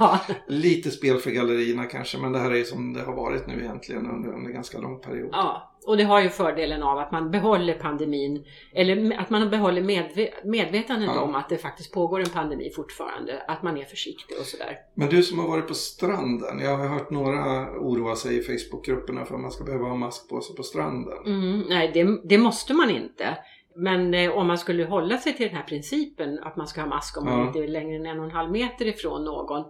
Lite 0.47 0.91
spel 0.91 1.17
för 1.17 1.31
gallerierna 1.31 1.85
kanske, 1.85 2.17
men 2.17 2.31
det 2.31 2.39
här 2.39 2.51
är 2.53 2.63
som 2.63 2.93
det 2.93 3.01
har 3.01 3.13
varit 3.15 3.47
nu 3.47 3.59
egentligen 3.59 4.07
under 4.09 4.29
under 4.29 4.47
en 4.49 4.53
ganska 4.53 4.79
lång 4.79 4.99
period. 4.99 5.29
ja, 5.31 5.72
och 5.87 5.97
det 5.97 6.03
har 6.03 6.21
ju 6.21 6.29
fördelen 6.29 6.83
av 6.83 6.97
att 6.97 7.11
man 7.11 7.31
behåller 7.31 7.73
pandemin, 7.73 8.45
eller 8.73 9.19
att 9.19 9.29
man 9.29 9.49
behåller 9.49 9.81
medve 9.81 10.29
medvetandet 10.43 11.09
Ja. 11.15 11.21
om 11.21 11.35
att 11.35 11.49
det 11.49 11.57
faktiskt 11.57 11.93
pågår 11.93 12.19
en 12.19 12.29
pandemi 12.29 12.69
fortfarande, 12.75 13.41
att 13.47 13.63
man 13.63 13.77
är 13.77 13.83
försiktig 13.85 14.37
och 14.39 14.45
sådär. 14.45 14.77
Men 14.95 15.09
du 15.09 15.23
som 15.23 15.39
har 15.39 15.47
varit 15.47 15.67
på 15.67 15.73
stranden, 15.73 16.59
jag 16.59 16.77
har 16.77 16.87
hört 16.87 17.09
några 17.09 17.69
oroa 17.79 18.15
sig 18.15 18.37
i 18.37 18.41
Facebookgrupperna 18.41 19.25
för 19.25 19.35
att 19.35 19.41
man 19.41 19.51
ska 19.51 19.63
behöva 19.63 19.85
ha 19.87 19.95
mask 19.95 20.29
på 20.29 20.41
sig 20.41 20.55
på 20.55 20.63
stranden. 20.63 21.17
Mm, 21.25 21.63
nej, 21.69 21.91
det, 21.93 22.19
det 22.29 22.37
måste 22.37 22.73
man 22.73 22.89
inte. 22.89 23.37
Men 23.75 24.13
eh, 24.13 24.31
om 24.31 24.47
man 24.47 24.57
skulle 24.57 24.85
hålla 24.85 25.17
sig 25.17 25.33
till 25.37 25.47
den 25.47 25.55
här 25.55 25.63
principen 25.63 26.39
att 26.43 26.55
man 26.55 26.67
ska 26.67 26.81
ha 26.81 26.87
mask 26.87 27.17
om 27.17 27.25
man 27.25 27.39
Ja. 27.39 27.47
inte 27.47 27.59
är 27.59 27.67
längre 27.67 27.95
än 27.95 28.05
en 28.05 28.19
och 28.19 28.25
en 28.25 28.31
halv 28.31 28.51
meter 28.51 28.85
ifrån 28.87 29.23
någon. 29.25 29.65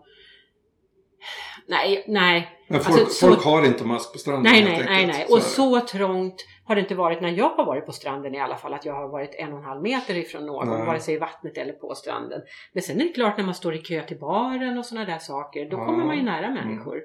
Nej, 1.68 2.06
nej, 2.08 2.50
Men 2.68 2.80
folk, 2.80 3.00
Alltså, 3.00 3.14
så- 3.16 3.28
folk 3.28 3.44
har 3.46 3.66
inte 3.66 3.86
mask 3.86 4.14
på 4.14 4.20
stranden 4.20 4.52
nej, 4.54 4.64
nej, 4.64 4.84
nej, 4.86 5.08
nej. 5.08 5.26
Och 5.30 5.42
så 5.42 5.80
trångt 5.80 6.36
har 6.66 6.76
det 6.76 6.82
inte 6.82 6.96
varit 6.96 7.22
när 7.22 7.30
jag 7.32 7.50
har 7.50 7.66
varit 7.66 7.86
på 7.86 7.92
stranden 7.92 8.36
i 8.36 8.40
alla 8.40 8.56
fall, 8.58 8.74
att 8.74 8.86
jag 8.86 8.94
har 8.94 9.08
varit 9.08 9.36
en 9.36 9.54
och 9.54 9.60
en 9.60 9.66
halv 9.66 9.82
meter 9.82 10.18
ifrån 10.18 10.46
någon, 10.46 10.70
Nej. 10.70 10.86
vare 10.86 11.00
sig 11.00 11.14
i 11.16 11.18
vattnet 11.18 11.58
eller 11.58 11.74
på 11.74 11.96
stranden. 11.96 12.42
Men 12.74 12.84
sen 12.84 13.02
är 13.02 13.06
det 13.06 13.12
klart 13.14 13.38
när 13.38 13.46
man 13.46 13.56
står 13.56 13.76
i 13.76 13.78
kö 13.78 14.02
till 14.04 14.20
baren 14.20 14.78
och 14.78 14.86
sådana 14.86 15.06
där 15.06 15.18
saker, 15.20 15.70
då 15.70 15.78
Ja. 15.78 15.86
kommer 15.86 16.06
man 16.06 16.18
ju 16.18 16.24
nära 16.24 16.46
Mm. 16.46 16.54
människor. 16.54 17.02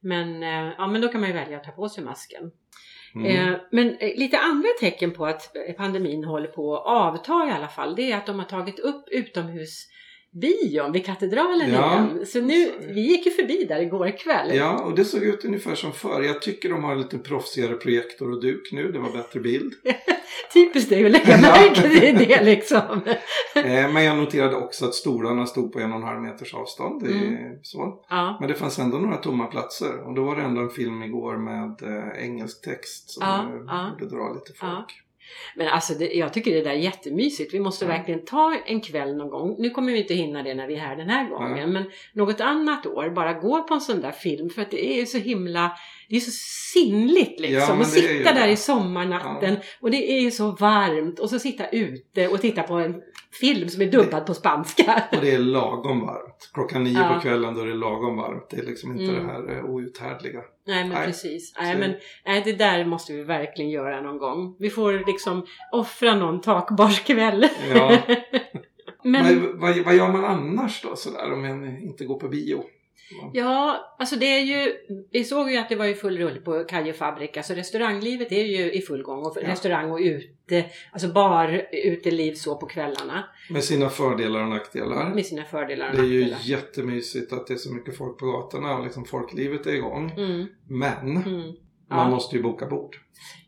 Men, 0.00 0.42
eh, 0.42 0.72
ja, 0.78 0.86
men 0.86 1.00
då 1.00 1.08
kan 1.08 1.20
man 1.20 1.30
ju 1.30 1.36
välja 1.36 1.56
att 1.56 1.64
ta 1.64 1.70
på 1.70 1.88
sig 1.88 2.04
masken. 2.04 2.50
Mm. 3.14 3.26
Eh, 3.52 3.58
Men 3.72 3.96
eh, 3.96 4.18
lite 4.18 4.38
andra 4.38 4.68
tecken 4.80 5.10
på 5.12 5.26
att 5.26 5.52
pandemin 5.76 6.24
håller 6.24 6.48
på 6.48 6.76
att 6.76 6.86
avta 6.86 7.46
i 7.48 7.50
alla 7.50 7.68
fall, 7.68 7.96
det 7.96 8.12
är 8.12 8.16
att 8.16 8.26
de 8.26 8.38
har 8.38 8.46
tagit 8.46 8.78
upp 8.78 9.04
utomhusbion 10.42 10.92
vid 10.92 11.06
katedralen 11.06 11.70
Ja. 11.72 11.92
igen. 11.94 12.26
Så 12.26 12.40
nu, 12.40 12.72
vi 12.94 13.00
gick 13.00 13.26
ju 13.26 13.32
förbi 13.32 13.64
där 13.68 13.80
igår 13.80 14.18
kväll. 14.18 14.56
Ja, 14.56 14.84
och 14.84 14.94
det 14.94 15.04
såg 15.04 15.22
ut 15.22 15.44
ungefär 15.44 15.74
som 15.74 15.92
förr. 15.92 16.22
Jag 16.22 16.42
tycker 16.42 16.68
de 16.68 16.84
har 16.84 16.92
en 16.92 16.98
lite 16.98 17.18
proffsigare 17.18 17.74
projektor 17.74 18.30
och 18.32 18.40
duk 18.42 18.72
nu. 18.72 18.92
Det 18.92 18.98
var 18.98 19.12
bättre 19.12 19.40
bild. 19.40 19.72
Typiskt 20.52 20.90
dig 20.90 21.04
att 21.04 21.10
lägga 21.10 21.36
märke 21.40 21.88
till 22.00 22.28
det 22.28 22.42
liksom. 22.44 23.00
Eh, 23.56 23.92
men 23.92 24.04
jag 24.04 24.16
noterade 24.16 24.56
också 24.56 24.84
att 24.84 24.94
stolarna 24.94 25.46
stod 25.46 25.72
på 25.72 25.80
en 25.80 25.92
och 25.92 25.96
en 25.98 26.02
halv 26.04 26.20
meters 26.22 26.54
avstånd. 26.54 27.02
Det 27.04 27.08
är 27.10 27.16
Mm. 27.26 27.58
så. 27.62 28.04
Ja, 28.08 28.36
Men 28.40 28.48
det 28.48 28.54
fanns 28.54 28.78
ändå 28.78 28.98
några 28.98 29.16
tomma 29.16 29.46
platser. 29.46 30.06
Och 30.06 30.14
då 30.14 30.24
var 30.24 30.36
det 30.36 30.42
ändå 30.42 30.60
en 30.60 30.70
film 30.70 31.02
igår 31.02 31.36
med 31.36 31.82
eh, 31.82 32.24
engelsk 32.24 32.64
text 32.64 33.10
som 33.10 33.22
Ja, 33.26 33.38
eh, 33.42 33.60
ja. 33.66 33.96
borde 33.98 34.16
dra 34.16 34.32
lite 34.34 34.52
folk. 34.60 35.02
Men 35.54 35.68
alltså 35.68 35.94
det, 35.94 36.12
jag 36.14 36.32
tycker 36.32 36.54
det 36.54 36.62
där 36.62 36.70
är 36.70 36.74
jättemysigt. 36.74 37.54
Vi 37.54 37.60
måste 37.60 37.84
Ja. 37.84 37.88
verkligen 37.88 38.24
ta 38.24 38.54
en 38.66 38.80
kväll 38.80 39.16
någon 39.16 39.30
gång. 39.30 39.56
Nu 39.58 39.70
kommer 39.70 39.92
vi 39.92 39.98
inte 39.98 40.14
hinna 40.14 40.42
det 40.42 40.54
när 40.54 40.66
vi 40.66 40.74
är 40.74 40.78
här 40.78 40.96
den 40.96 41.08
här 41.08 41.28
gången. 41.30 41.52
Nej. 41.52 41.66
Men 41.66 41.90
något 42.12 42.40
annat 42.40 42.86
år, 42.86 43.10
bara 43.10 43.32
gå 43.32 43.62
på 43.62 43.74
en 43.74 43.80
sån 43.80 44.00
där 44.00 44.12
film. 44.12 44.50
För 44.50 44.62
att 44.62 44.70
det 44.70 45.00
är 45.00 45.04
så 45.04 45.18
himla, 45.18 45.72
det 46.08 46.16
är 46.16 46.20
så 46.20 46.30
sinnligt 46.72 47.40
liksom. 47.40 47.58
Ja, 47.60 47.72
men 47.74 47.82
att 47.82 47.94
det 47.94 48.00
ju 48.00 48.18
sitta 48.18 48.32
där 48.32 48.46
det. 48.46 48.52
i 48.52 48.56
sommarnatten 48.56 49.56
och 49.80 49.90
det 49.90 50.12
är 50.12 50.20
ju 50.20 50.30
så 50.30 50.50
varmt. 50.50 51.18
Och 51.18 51.30
så 51.30 51.38
sitta 51.38 51.68
ute 51.68 52.28
och 52.28 52.40
titta 52.40 52.62
på 52.62 52.74
en 52.74 52.94
film 53.40 53.68
som 53.68 53.82
är 53.82 53.86
dubbad 53.86 54.26
på 54.26 54.34
spanska. 54.34 55.02
Och 55.12 55.20
det 55.20 55.30
är 55.34 55.38
lagom 55.38 56.00
varmt. 56.00 56.50
Klockan 56.54 56.84
nio 56.84 56.92
Ja. 56.98 57.14
på 57.14 57.20
kvällen 57.20 57.54
då 57.54 57.60
är 57.60 57.66
det 57.66 57.74
lagom 57.74 58.16
varmt. 58.16 58.46
Det 58.50 58.56
är 58.58 58.62
liksom 58.66 58.92
inte 58.92 59.04
Mm. 59.14 59.26
det 59.26 59.32
här 59.32 59.58
eh, 59.58 59.64
outhärdliga. 59.64 60.40
Nej 60.66 60.84
men 60.84 60.92
Nej. 60.92 61.06
precis. 61.06 61.54
Nej, 61.60 61.72
Så- 61.74 61.78
men, 61.80 61.94
nej, 62.26 62.42
det 62.44 62.52
där 62.52 62.84
måste 62.84 63.12
vi 63.12 63.22
verkligen 63.22 63.70
göra 63.70 64.00
någon 64.00 64.18
gång. 64.18 64.56
Vi 64.58 64.70
får 64.70 65.06
liksom 65.06 65.46
offra 65.72 66.14
någon 66.14 66.40
takbarskväll. 66.40 67.46
Ja. 67.74 67.96
men 69.04 69.40
Vad, 69.40 69.60
vad, 69.74 69.84
vad 69.84 69.94
gör 69.96 70.08
man 70.12 70.24
annars 70.24 70.82
då 70.82 70.96
sådär 70.96 71.32
om 71.32 71.42
man 71.42 71.78
inte 71.82 72.04
går 72.04 72.18
på 72.20 72.28
bio? 72.28 72.64
Ja, 73.32 73.80
alltså 73.98 74.16
det 74.16 74.26
är 74.26 74.40
ju, 74.40 74.74
vi 75.12 75.24
såg 75.24 75.50
ju 75.50 75.56
att 75.56 75.68
det 75.68 75.76
var 75.76 75.84
ju 75.84 75.94
full 75.94 76.18
rulle 76.18 76.40
på 76.40 76.64
Kaje 76.64 76.92
Fabrik, 76.92 77.36
alltså 77.36 77.54
restauranglivet 77.54 78.32
är 78.32 78.44
ju 78.44 78.72
i 78.72 78.80
full 78.82 79.02
gång 79.02 79.18
och 79.18 79.36
Ja. 79.42 79.48
restaurang 79.48 79.90
och 79.90 79.98
ute, 79.98 80.64
alltså 80.92 81.08
bar, 81.08 81.66
uteliv 81.72 82.34
så 82.34 82.56
på 82.56 82.66
kvällarna 82.66 83.24
Med 83.50 83.64
sina 83.64 83.88
fördelar 83.88 84.42
och 84.42 84.48
nackdelar. 84.48 85.14
med 85.14 85.26
sina 85.26 85.44
fördelar 85.44 85.90
och 85.90 85.96
Det 85.96 86.02
är 86.02 86.04
ju 86.06 86.20
nackdelar. 86.20 86.40
jättemysigt 86.44 87.32
att 87.32 87.46
det 87.46 87.54
är 87.54 87.58
så 87.58 87.74
mycket 87.74 87.96
folk 87.96 88.18
på 88.18 88.26
gatorna 88.26 88.76
och 88.78 88.84
liksom 88.84 89.04
folklivet 89.04 89.66
är 89.66 89.74
igång. 89.74 90.10
Mm, 90.16 90.46
Men 90.68 91.16
mm. 91.16 91.22
man 91.22 91.54
Ja. 91.90 92.08
måste 92.10 92.36
ju 92.36 92.42
boka 92.42 92.66
bord. 92.66 92.96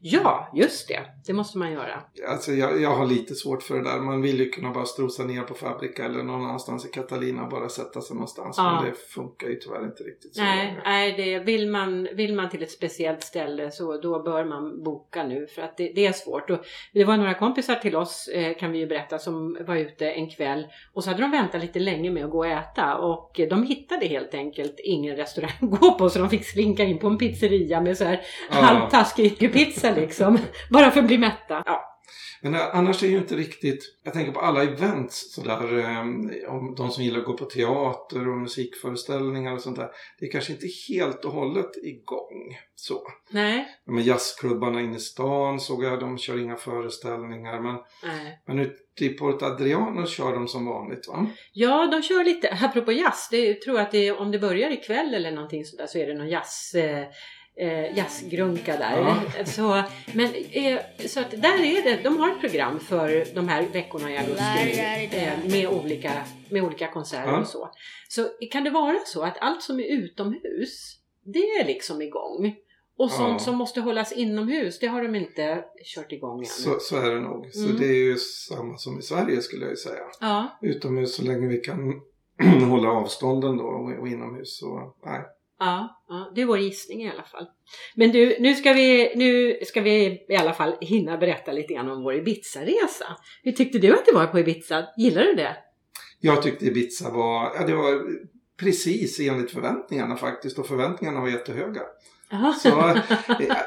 Ja, 0.00 0.50
just 0.54 0.88
det. 0.88 1.00
Det 1.26 1.32
måste 1.32 1.58
man 1.58 1.72
göra. 1.72 2.02
Alltså 2.28 2.52
jag, 2.52 2.80
jag 2.80 2.96
har 2.96 3.06
lite 3.06 3.34
svårt 3.34 3.62
för 3.62 3.74
det 3.74 3.82
där. 3.82 3.98
Man 4.00 4.22
vill 4.22 4.38
ju 4.38 4.48
kunna 4.48 4.70
bara 4.70 4.84
strosa 4.84 5.24
ner 5.24 5.42
på 5.42 5.54
Fabrika 5.54 6.04
eller 6.04 6.22
någon 6.22 6.44
annanstans 6.44 6.86
i 6.86 6.88
Catalina 6.88 7.42
och 7.42 7.50
bara 7.50 7.68
sätta 7.68 8.00
sig 8.00 8.14
någonstans. 8.14 8.54
Ja. 8.58 8.74
Men 8.74 8.90
det 8.90 8.96
funkar 8.98 9.48
ju 9.48 9.54
tyvärr 9.54 9.84
inte 9.84 10.02
riktigt 10.02 10.34
så. 10.34 10.42
Nej, 10.42 10.80
nej 10.84 11.14
det, 11.16 11.38
vill, 11.38 11.68
man, 11.70 12.08
vill 12.14 12.34
man 12.34 12.50
till 12.50 12.62
ett 12.62 12.70
speciellt 12.70 13.22
ställe 13.22 13.70
så 13.70 14.00
då 14.00 14.22
bör 14.22 14.44
man 14.44 14.82
boka 14.82 15.24
nu 15.24 15.46
för 15.46 15.62
att 15.62 15.76
det, 15.76 15.92
det 15.94 16.06
är 16.06 16.12
svårt. 16.12 16.50
Och 16.50 16.58
det 16.92 17.04
var 17.04 17.16
några 17.16 17.34
kompisar 17.34 17.74
till 17.74 17.96
oss 17.96 18.28
eh, 18.28 18.56
kan 18.56 18.72
vi 18.72 18.78
ju 18.78 18.86
berätta 18.86 19.18
som 19.18 19.58
var 19.66 19.76
ute 19.76 20.10
en 20.10 20.30
kväll 20.30 20.66
och 20.92 21.04
så 21.04 21.10
hade 21.10 21.22
de 21.22 21.30
väntat 21.30 21.60
lite 21.60 21.78
länge 21.78 22.10
med 22.10 22.24
att 22.24 22.30
gå 22.30 22.38
och 22.38 22.46
äta 22.46 22.96
och 22.96 23.40
de 23.50 23.62
hittade 23.62 24.06
helt 24.06 24.34
enkelt 24.34 24.80
ingen 24.84 25.16
restaurang 25.16 25.50
att 25.60 25.80
gå 25.80 25.98
på 25.98 26.10
så 26.10 26.18
de 26.18 26.30
fick 26.30 26.44
slinka 26.44 26.84
in 26.84 26.98
på 26.98 27.06
en 27.06 27.18
pizzeria 27.18 27.80
med 27.80 27.98
så 27.98 28.04
här 28.04 28.20
Ja. 28.50 28.56
halvtaskig 28.56 29.38
pizza 29.64 29.90
liksom. 29.90 30.38
Bara 30.70 30.90
för 30.90 31.00
att 31.00 31.06
bli 31.06 31.18
mätta. 31.18 31.62
Ja. 31.66 31.84
Men 32.40 32.54
eh, 32.54 32.76
annars 32.76 33.02
är 33.02 33.08
ju 33.08 33.18
inte 33.18 33.36
riktigt, 33.36 33.84
jag 34.04 34.12
tänker 34.12 34.32
på 34.32 34.40
alla 34.40 34.62
events 34.62 35.34
sådär, 35.34 35.78
eh, 35.78 36.54
om 36.54 36.74
de 36.76 36.90
som 36.90 37.04
gillar 37.04 37.18
att 37.18 37.26
gå 37.26 37.36
på 37.36 37.44
teater 37.44 38.28
och 38.28 38.38
musikföreställningar 38.38 39.52
och 39.52 39.60
sånt 39.60 39.76
där. 39.76 39.90
Det 40.18 40.26
är 40.26 40.30
kanske 40.30 40.52
inte 40.52 40.66
helt 40.88 41.24
och 41.24 41.32
hållet 41.32 41.70
igång 41.82 42.58
så. 42.74 43.02
Nej, 43.30 43.66
Men 43.86 44.04
jazzklubbarna 44.04 44.80
inne 44.80 44.96
i 44.96 45.00
stan 45.00 45.60
såg 45.60 45.84
jag, 45.84 46.00
de 46.00 46.18
kör 46.18 46.42
inga 46.42 46.56
föreställningar. 46.56 47.60
Men, 47.60 47.76
nej. 48.02 48.42
men 48.46 48.58
ute 48.58 49.04
i 49.04 49.08
Porto 49.08 49.44
Adriano 49.44 50.06
kör 50.06 50.32
de 50.32 50.48
som 50.48 50.66
vanligt 50.66 51.08
va? 51.08 51.26
Ja, 51.52 51.86
de 51.86 52.02
kör 52.02 52.24
lite, 52.24 52.58
apropå 52.62 52.92
jazz, 52.92 53.28
det, 53.30 53.46
jag 53.46 53.60
tror 53.60 53.80
att 53.80 53.92
det, 53.92 54.12
om 54.12 54.30
det 54.30 54.38
börjar 54.38 54.70
ikväll 54.70 55.14
eller 55.14 55.32
någonting 55.32 55.64
sådär 55.64 55.86
så 55.86 55.98
är 55.98 56.06
det 56.06 56.14
någon 56.14 56.28
jazz, 56.28 56.74
eh, 57.58 57.96
jazzgrunka 57.98 58.76
där. 58.76 58.98
Ja. 59.38 59.44
Så, 59.44 59.82
men, 60.14 60.28
eh, 60.50 60.78
så 61.06 61.20
att 61.20 61.30
där 61.30 61.64
är 61.64 61.82
det, 61.82 62.02
de 62.02 62.16
har 62.18 62.30
ett 62.30 62.40
program 62.40 62.80
för 62.80 63.24
de 63.34 63.48
här 63.48 63.66
veckorna 63.72 64.12
i 64.12 64.16
augusti 64.16 64.80
eh, 65.12 65.50
med, 65.50 65.68
olika, 65.68 66.12
med 66.50 66.62
olika 66.62 66.88
konserter 66.92 67.28
Ja. 67.32 67.40
och 67.40 67.46
så. 67.46 67.70
Så 68.08 68.28
kan 68.50 68.64
det 68.64 68.70
vara 68.70 68.98
så 69.06 69.22
att 69.22 69.36
allt 69.40 69.62
som 69.62 69.80
är 69.80 69.84
utomhus, 69.84 70.98
det 71.24 71.38
är 71.38 71.66
liksom 71.66 72.02
igång. 72.02 72.56
Och 73.00 73.10
sånt 73.10 73.32
Ja. 73.32 73.38
som 73.38 73.56
måste 73.56 73.80
hållas 73.80 74.12
inomhus, 74.12 74.78
det 74.78 74.86
har 74.86 75.02
de 75.02 75.14
inte 75.14 75.64
kört 75.84 76.12
igång 76.12 76.38
än. 76.40 76.46
Så, 76.46 76.76
så 76.80 76.96
är 76.96 77.10
det 77.14 77.20
nog. 77.20 77.48
Så 77.52 77.64
Mm. 77.64 77.76
det 77.80 77.86
är 77.86 78.04
ju 78.04 78.16
samma 78.16 78.76
som 78.78 78.98
i 78.98 79.02
Sverige 79.02 79.42
skulle 79.42 79.62
jag 79.64 79.70
ju 79.70 79.76
säga. 79.76 80.02
Ja, 80.20 80.58
Utomhus 80.62 81.14
så 81.16 81.22
länge 81.22 81.46
vi 81.46 81.56
kan 81.58 82.00
hålla 82.70 82.88
avstånden 82.90 83.56
då 83.56 83.64
och, 83.64 83.98
och 84.00 84.08
inomhus 84.08 84.58
så 84.58 84.94
nej. 85.06 85.20
Ja, 85.58 86.04
ja, 86.08 86.32
det 86.34 86.40
är 86.40 86.46
vår 86.46 86.58
gissning 86.58 87.02
i 87.02 87.10
alla 87.10 87.22
fall. 87.22 87.46
Men 87.94 88.10
du, 88.10 88.36
nu 88.40 88.54
ska, 88.54 88.72
vi, 88.72 89.12
nu 89.16 89.58
ska 89.64 89.80
vi 89.80 90.26
i 90.28 90.36
alla 90.36 90.52
fall 90.52 90.74
hinna 90.80 91.16
berätta 91.16 91.52
lite 91.52 91.74
grann 91.74 91.88
om 91.88 92.02
vår 92.02 92.14
Ibiza-resa. 92.14 93.16
Hur 93.42 93.52
tyckte 93.52 93.78
du 93.78 93.92
att 93.94 94.06
det 94.06 94.14
var 94.14 94.26
på 94.26 94.38
Ibiza? 94.38 94.86
Gillar 94.96 95.22
du 95.22 95.34
det? 95.34 95.56
Jag 96.20 96.42
tyckte 96.42 96.66
Ibiza 96.66 97.10
var, 97.10 97.54
ja 97.54 97.66
det 97.66 97.74
var 97.74 98.02
precis 98.60 99.20
enligt 99.20 99.50
förväntningarna 99.50 100.16
faktiskt 100.16 100.58
och 100.58 100.66
förväntningarna 100.66 101.20
var 101.20 101.28
jättehöga. 101.28 101.80
Jaha. 102.30 102.52
Så, 102.52 102.68
eh, 102.68 102.96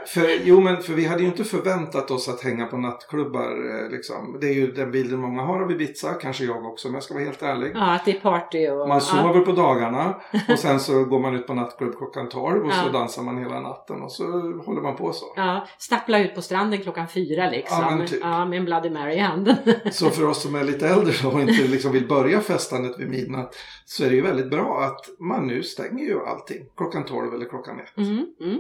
för, 0.08 0.46
jo 0.46 0.62
men 0.62 0.82
för 0.82 0.94
vi 0.94 1.06
hade 1.06 1.22
ju 1.22 1.28
inte 1.28 1.44
förväntat 1.44 2.12
oss 2.12 2.30
att 2.30 2.42
hänga 2.44 2.66
på 2.66 2.78
nattklubbar 2.78 3.84
eh, 3.84 3.92
liksom. 3.92 4.38
Det 4.42 4.48
är 4.48 4.54
ju 4.54 4.72
den 4.72 4.92
bilden 4.92 5.20
många 5.20 5.42
har 5.42 5.62
av 5.62 5.72
Ibiza, 5.72 6.14
kanske 6.14 6.46
jag 6.46 6.66
också 6.66 6.88
om 6.88 6.94
jag 6.94 7.04
ska 7.04 7.14
vara 7.14 7.24
helt 7.24 7.42
ärlig. 7.42 7.72
Ja, 7.76 7.96
att 7.96 8.06
det 8.06 8.12
är 8.18 8.20
party 8.20 8.70
och... 8.70 8.88
Man 8.88 8.90
ja. 8.90 9.00
sover 9.00 9.40
på 9.42 9.52
dagarna 9.52 10.16
och 10.50 10.60
sen 10.60 10.80
så 10.80 11.04
går 11.06 11.20
man 11.20 11.36
ut 11.36 11.48
på 11.48 11.54
nattklubb 11.54 11.98
klockan 11.98 12.30
12 12.30 12.66
och 12.66 12.74
så 12.74 12.86
Ja. 12.86 12.92
dansar 12.92 13.24
man 13.24 13.38
hela 13.38 13.60
natten 13.60 14.02
och 14.02 14.12
så 14.12 14.24
håller 14.66 14.82
man 14.82 14.96
på 14.96 15.14
så. 15.14 15.26
Ja, 15.36 15.68
stappla 15.78 16.20
ut 16.20 16.36
på 16.36 16.42
stranden 16.42 16.82
klockan 16.82 17.08
fyra 17.08 17.50
liksom. 17.50 17.78
Ja, 17.82 17.96
men 17.96 18.08
typ. 18.08 18.20
ja, 18.22 18.46
med 18.46 18.60
en 18.60 18.66
Bloody 18.66 18.90
Mary 18.90 19.14
i 19.14 19.20
handen. 19.20 19.56
Så 19.92 20.10
för 20.10 20.28
oss 20.28 20.42
som 20.42 20.56
är 20.56 20.64
lite 20.64 20.88
äldre 20.88 21.28
och 21.28 21.42
inte 21.42 21.68
liksom 21.68 21.92
vill 21.92 22.08
börja 22.08 22.42
festandet 22.42 23.00
vid 23.00 23.10
midnatt 23.10 23.56
så 23.86 24.04
är 24.04 24.10
det 24.10 24.16
ju 24.16 24.22
väldigt 24.22 24.50
bra 24.50 24.82
att 24.84 25.20
man 25.20 25.48
nu 25.48 25.64
stänger 25.64 26.06
ju 26.06 26.26
allting 26.26 26.66
klockan 26.78 27.06
12 27.06 27.34
eller 27.34 27.46
klockan 27.46 27.80
1. 27.80 27.98
Mm, 27.98 28.26
mm. 28.42 28.51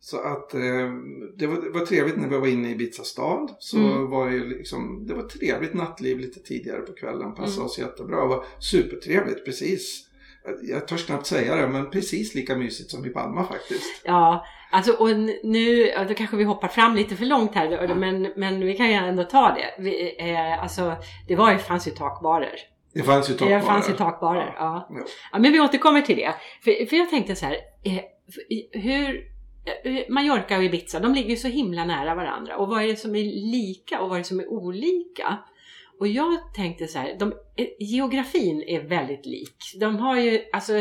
Så 0.00 0.16
att 0.20 0.54
eh, 0.54 0.60
det, 1.36 1.46
var, 1.46 1.56
det 1.62 1.70
var 1.70 1.86
trevligt 1.86 2.16
när 2.16 2.28
vi 2.28 2.38
var 2.38 2.46
inne 2.46 2.68
i 2.68 2.72
Ibiza 2.72 3.02
stad. 3.02 3.54
Så 3.58 3.76
Mm. 3.78 4.10
var 4.10 4.30
det 4.30 4.38
liksom, 4.38 5.06
det 5.06 5.14
var 5.14 5.22
trevligt 5.22 5.74
nattliv 5.74 6.18
lite 6.18 6.40
tidigare 6.40 6.80
på 6.80 6.92
kvällen. 6.92 7.34
Passade 7.34 7.52
Mm. 7.54 7.66
oss 7.66 7.78
jättebra. 7.78 8.20
Det 8.20 8.26
var 8.28 8.44
supertrevligt 8.60 9.44
precis. 9.44 10.04
Jag 10.62 10.88
törs 10.88 11.06
knappt 11.06 11.26
säga 11.26 11.56
det 11.56 11.68
men 11.68 11.90
precis 11.90 12.34
lika 12.34 12.56
mysigt 12.56 12.90
som 12.90 13.06
i 13.06 13.08
Palma 13.08 13.44
faktiskt. 13.44 14.02
Ja, 14.04 14.44
alltså 14.72 14.92
och 14.92 15.08
nu, 15.44 15.86
ja, 15.86 16.04
då 16.04 16.14
kanske 16.14 16.36
vi 16.36 16.44
hoppar 16.44 16.68
fram 16.68 16.94
lite 16.96 17.16
för 17.16 17.24
långt 17.24 17.54
här, 17.54 17.94
men, 17.94 18.32
men 18.36 18.60
vi 18.60 18.74
kan 18.76 18.86
ju 18.88 18.92
ändå 18.94 19.24
ta 19.24 19.54
det. 19.54 19.82
Vi, 19.82 20.16
eh, 20.30 20.62
alltså, 20.62 20.96
det 21.28 21.36
var 21.36 21.52
ju, 21.52 21.58
fanns 21.58 21.86
ju 21.88 21.90
takbarer. 21.90 22.54
Det 22.94 23.02
fanns 23.02 23.30
ju 23.30 23.32
Det 23.32 23.38
takbarer. 23.38 23.60
fanns 23.60 23.88
ju 23.88 23.92
takbarer, 23.92 24.54
ja. 24.56 24.88
Jo. 24.90 25.04
Ja, 25.32 25.38
men 25.38 25.52
vi 25.52 25.60
återkommer 25.60 26.00
till 26.02 26.16
det. 26.16 26.34
För, 26.64 26.86
för 26.86 26.96
jag 26.96 27.10
tänkte 27.10 27.36
så 27.36 27.46
här, 27.46 27.56
eh, 27.84 28.00
hur 28.80 29.20
Mallorca 30.08 30.56
och 30.58 30.64
Ibiza, 30.64 31.00
de 31.00 31.14
ligger 31.14 31.30
ju 31.30 31.36
så 31.36 31.48
himla 31.48 31.84
nära 31.84 32.14
varandra. 32.14 32.56
Och 32.56 32.68
vad 32.68 32.82
är 32.82 32.86
det 32.86 32.96
som 32.96 33.14
är 33.16 33.24
lika 33.52 34.00
och 34.00 34.08
vad 34.08 34.18
är 34.18 34.22
det 34.22 34.28
som 34.28 34.40
är 34.40 34.48
olika? 34.48 35.38
Och 36.00 36.08
jag 36.08 36.54
tänkte 36.54 36.86
så 36.86 36.98
här, 36.98 37.16
de, 37.18 37.32
eh, 37.56 37.66
geografin 37.78 38.62
är 38.62 38.80
väldigt 38.80 39.26
lik. 39.26 39.56
De 39.80 39.96
har 39.96 40.16
ju, 40.16 40.40
alltså, 40.52 40.72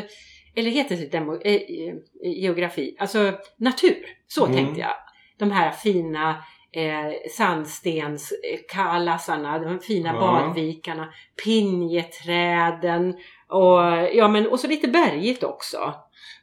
eller 0.55 0.71
heter 0.71 0.95
det 0.97 1.11
demo, 1.11 1.41
eh, 1.41 1.53
eh, 1.53 1.95
geografi, 2.23 2.95
alltså 2.99 3.33
natur. 3.57 4.05
Så 4.27 4.45
Mm. 4.45 4.57
tänkte 4.57 4.81
jag. 4.81 4.93
De 5.37 5.51
här 5.51 5.71
fina 5.71 6.43
eh, 6.71 7.11
sandstenskalasarna, 7.31 9.59
de 9.59 9.79
fina 9.79 10.09
Ja. 10.09 10.19
badvikarna, 10.21 11.13
pinjeträden 11.45 13.15
och, 13.47 13.79
ja, 14.13 14.27
men, 14.27 14.47
och 14.47 14.59
så 14.59 14.67
lite 14.67 14.87
bergigt 14.87 15.43
också. 15.43 15.93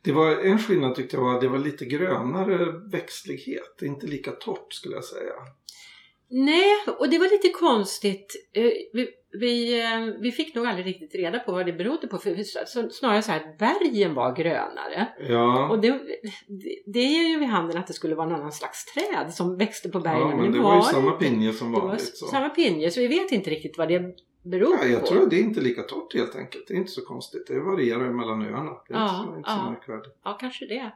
Det 0.03 0.13
var 0.13 0.31
en 0.31 0.59
skillnad 0.59 0.95
tyckte 0.95 1.17
jag 1.17 1.25
var 1.25 1.35
att 1.35 1.41
det 1.41 1.49
var 1.49 1.59
lite 1.59 1.85
grönare 1.85 2.73
växtlighet. 2.93 3.83
Inte 3.83 4.07
lika 4.07 4.31
torrt 4.31 4.73
skulle 4.73 4.95
jag 4.95 5.05
säga. 5.05 5.33
Nej, 6.31 6.73
och 6.99 7.11
det 7.11 7.19
var 7.19 7.31
lite 7.31 7.49
konstigt. 7.49 8.49
Eh, 8.55 8.63
Vi, 8.93 9.09
vi, 9.41 9.83
eh, 9.83 10.21
vi 10.21 10.33
fick 10.33 10.55
nog 10.55 10.67
aldrig 10.67 10.87
riktigt 10.87 11.15
reda 11.15 11.39
på 11.39 11.53
vad 11.53 11.67
det 11.67 11.73
berodde 11.73 12.07
på. 12.07 12.19
För 12.19 12.43
snarare 12.91 13.23
så 13.23 13.33
här 13.33 13.41
att 13.41 13.59
bergen 13.59 14.15
var 14.15 14.37
grönare. 14.37 15.09
Ja, 15.29 15.69
Och 15.71 15.81
det, 15.81 16.01
det, 16.87 17.01
ger 17.01 17.29
ju 17.29 17.39
vid 17.39 17.49
handen 17.49 17.79
att 17.79 17.87
det 17.87 17.93
skulle 17.93 18.15
vara 18.15 18.29
någon 18.29 18.39
annan 18.39 18.53
slags 18.53 18.85
träd 18.85 19.35
som 19.35 19.57
växte 19.57 19.89
på 19.89 20.01
bergen. 20.01 20.31
ja 20.31 20.37
men 20.37 20.53
det 20.53 20.59
var 20.59 20.77
ju 20.77 20.83
samma 20.83 21.11
pinje 21.11 21.53
som 21.53 21.73
Det 21.73 21.79
var 21.79 21.87
vanligt. 21.87 22.17
Så. 22.17 22.27
samma 22.27 22.49
pinje, 22.49 22.91
så 22.91 23.01
vi 23.01 23.09
vet 23.09 23.33
inte 23.33 23.51
riktigt 23.51 23.79
vad 23.79 23.89
det 23.89 24.15
beror 24.45 24.77
Ja, 24.83 24.87
jag 24.87 25.01
på. 25.01 25.07
tror 25.07 25.23
att 25.23 25.31
det 25.31 25.37
är 25.37 25.41
inte 25.43 25.61
lika 25.61 25.83
torrt 25.83 26.15
helt 26.15 26.37
enkelt. 26.37 26.65
Det 26.69 26.75
är 26.75 26.79
inte 26.79 26.91
så 26.91 27.05
konstigt. 27.05 27.47
Det 27.47 27.61
varierar 27.61 28.05
ju 28.05 28.11
mellan 28.13 28.43
öarna. 28.43 28.71
Det 28.89 28.95
är 28.95 28.99
Ja, 28.99 29.05
inte 29.05 29.33
så, 29.33 29.37
inte 29.39 29.51
så 29.87 29.93
ja. 29.93 30.03
Ja, 30.25 30.37
kanske 30.41 30.67
det. 30.67 30.93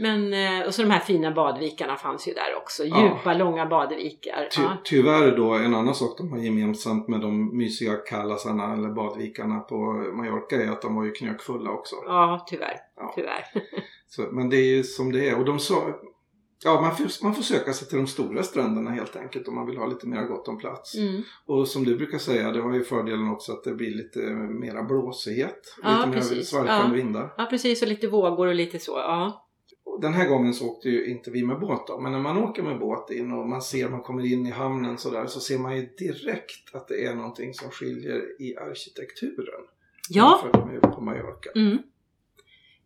Men, 0.00 0.32
eh, 0.32 0.66
och 0.66 0.74
så 0.74 0.82
de 0.82 0.90
här 0.90 1.00
fina 1.00 1.30
badvikarna 1.32 1.96
fanns 1.96 2.28
ju 2.28 2.32
där 2.32 2.56
också. 2.56 2.84
Ja. 2.84 3.02
Djupa, 3.02 3.34
långa 3.34 3.66
badvikar. 3.66 4.48
Ty, 4.56 4.62
Ja. 4.62 4.76
tyvärr 4.84 5.36
då, 5.36 5.54
en 5.54 5.74
annan 5.74 5.94
sak 5.94 6.18
de 6.18 6.32
har 6.32 6.38
gemensamt 6.38 7.08
med 7.08 7.20
de 7.20 7.56
mysiga 7.56 7.96
kallasarna 7.96 8.72
eller 8.72 8.88
badvikarna 8.88 9.60
på 9.60 9.76
Mallorca 10.14 10.56
är 10.56 10.68
att 10.70 10.82
de 10.82 10.94
var 10.94 11.04
ju 11.04 11.10
knökfulla 11.12 11.70
också. 11.70 11.96
ja, 12.06 12.44
tyvärr. 12.48 12.76
Ja. 12.96 13.12
tyvärr. 13.16 13.44
Så, 14.06 14.22
men 14.22 14.50
det 14.50 14.56
är 14.56 14.76
ju 14.76 14.82
som 14.82 15.12
det 15.12 15.28
är. 15.28 15.38
Och 15.38 15.44
de 15.44 15.58
sa, 15.58 15.82
ja 16.64 16.80
man 16.80 16.96
får, 16.96 17.24
man 17.24 17.34
får 17.34 17.42
söka 17.42 17.72
sig 17.72 17.88
till 17.88 17.98
de 17.98 18.06
stora 18.06 18.42
stränderna 18.42 18.90
helt 18.90 19.16
enkelt 19.16 19.48
om 19.48 19.54
man 19.54 19.66
vill 19.66 19.76
ha 19.76 19.86
lite 19.86 20.06
mer 20.06 20.22
gott 20.22 20.48
om 20.48 20.58
plats. 20.58 20.94
Mm. 20.94 21.22
Och 21.46 21.68
som 21.68 21.84
du 21.84 21.96
brukar 21.96 22.18
säga, 22.18 22.52
det 22.52 22.60
har 22.60 22.74
ju 22.74 22.84
fördelen 22.84 23.28
också 23.30 23.52
att 23.52 23.64
det 23.64 23.74
blir 23.74 23.94
lite 23.94 24.20
mera 24.60 24.82
blåsighet. 24.82 25.76
Ja, 25.82 25.96
lite 25.96 26.08
mer 26.08 26.14
precis. 26.16 26.48
svalkande 26.48 26.98
Ja. 26.98 27.04
vindar. 27.04 27.34
Ja, 27.36 27.46
precis. 27.50 27.82
Och 27.82 27.88
lite 27.88 28.08
vågor 28.08 28.46
och 28.46 28.54
lite 28.54 28.78
så. 28.78 28.92
Ja. 28.92 29.44
Den 30.00 30.14
här 30.14 30.28
gången 30.28 30.54
så 30.54 30.68
åkte 30.68 30.88
ju 30.88 31.06
inte 31.06 31.30
vi 31.30 31.44
med 31.44 31.60
båt 31.60 31.86
då, 31.86 32.00
men 32.00 32.12
när 32.12 32.18
man 32.18 32.36
åker 32.36 32.62
med 32.62 32.78
båt 32.78 33.10
in 33.10 33.32
och 33.32 33.48
man 33.48 33.62
ser, 33.62 33.88
man 33.88 34.00
kommer 34.00 34.32
in 34.32 34.46
i 34.46 34.50
hamnen 34.50 34.98
så 34.98 35.10
där 35.10 35.26
så 35.26 35.40
ser 35.40 35.58
man 35.58 35.76
ju 35.76 35.86
direkt 35.98 36.74
att 36.74 36.88
det 36.88 37.04
är 37.04 37.14
någonting 37.14 37.54
som 37.54 37.70
skiljer 37.70 38.42
i 38.42 38.56
arkitekturen. 38.56 39.60
Ja. 40.08 40.40
Jämfört 40.44 40.66
med 40.72 40.80
på 40.82 41.00
Mallorca. 41.00 41.50
Mm. 41.54 41.78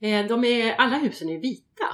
Eh, 0.01 0.29
de 0.29 0.45
är, 0.45 0.75
alla 0.75 0.99
husen 0.99 1.29
är 1.29 1.39
vita. 1.39 1.87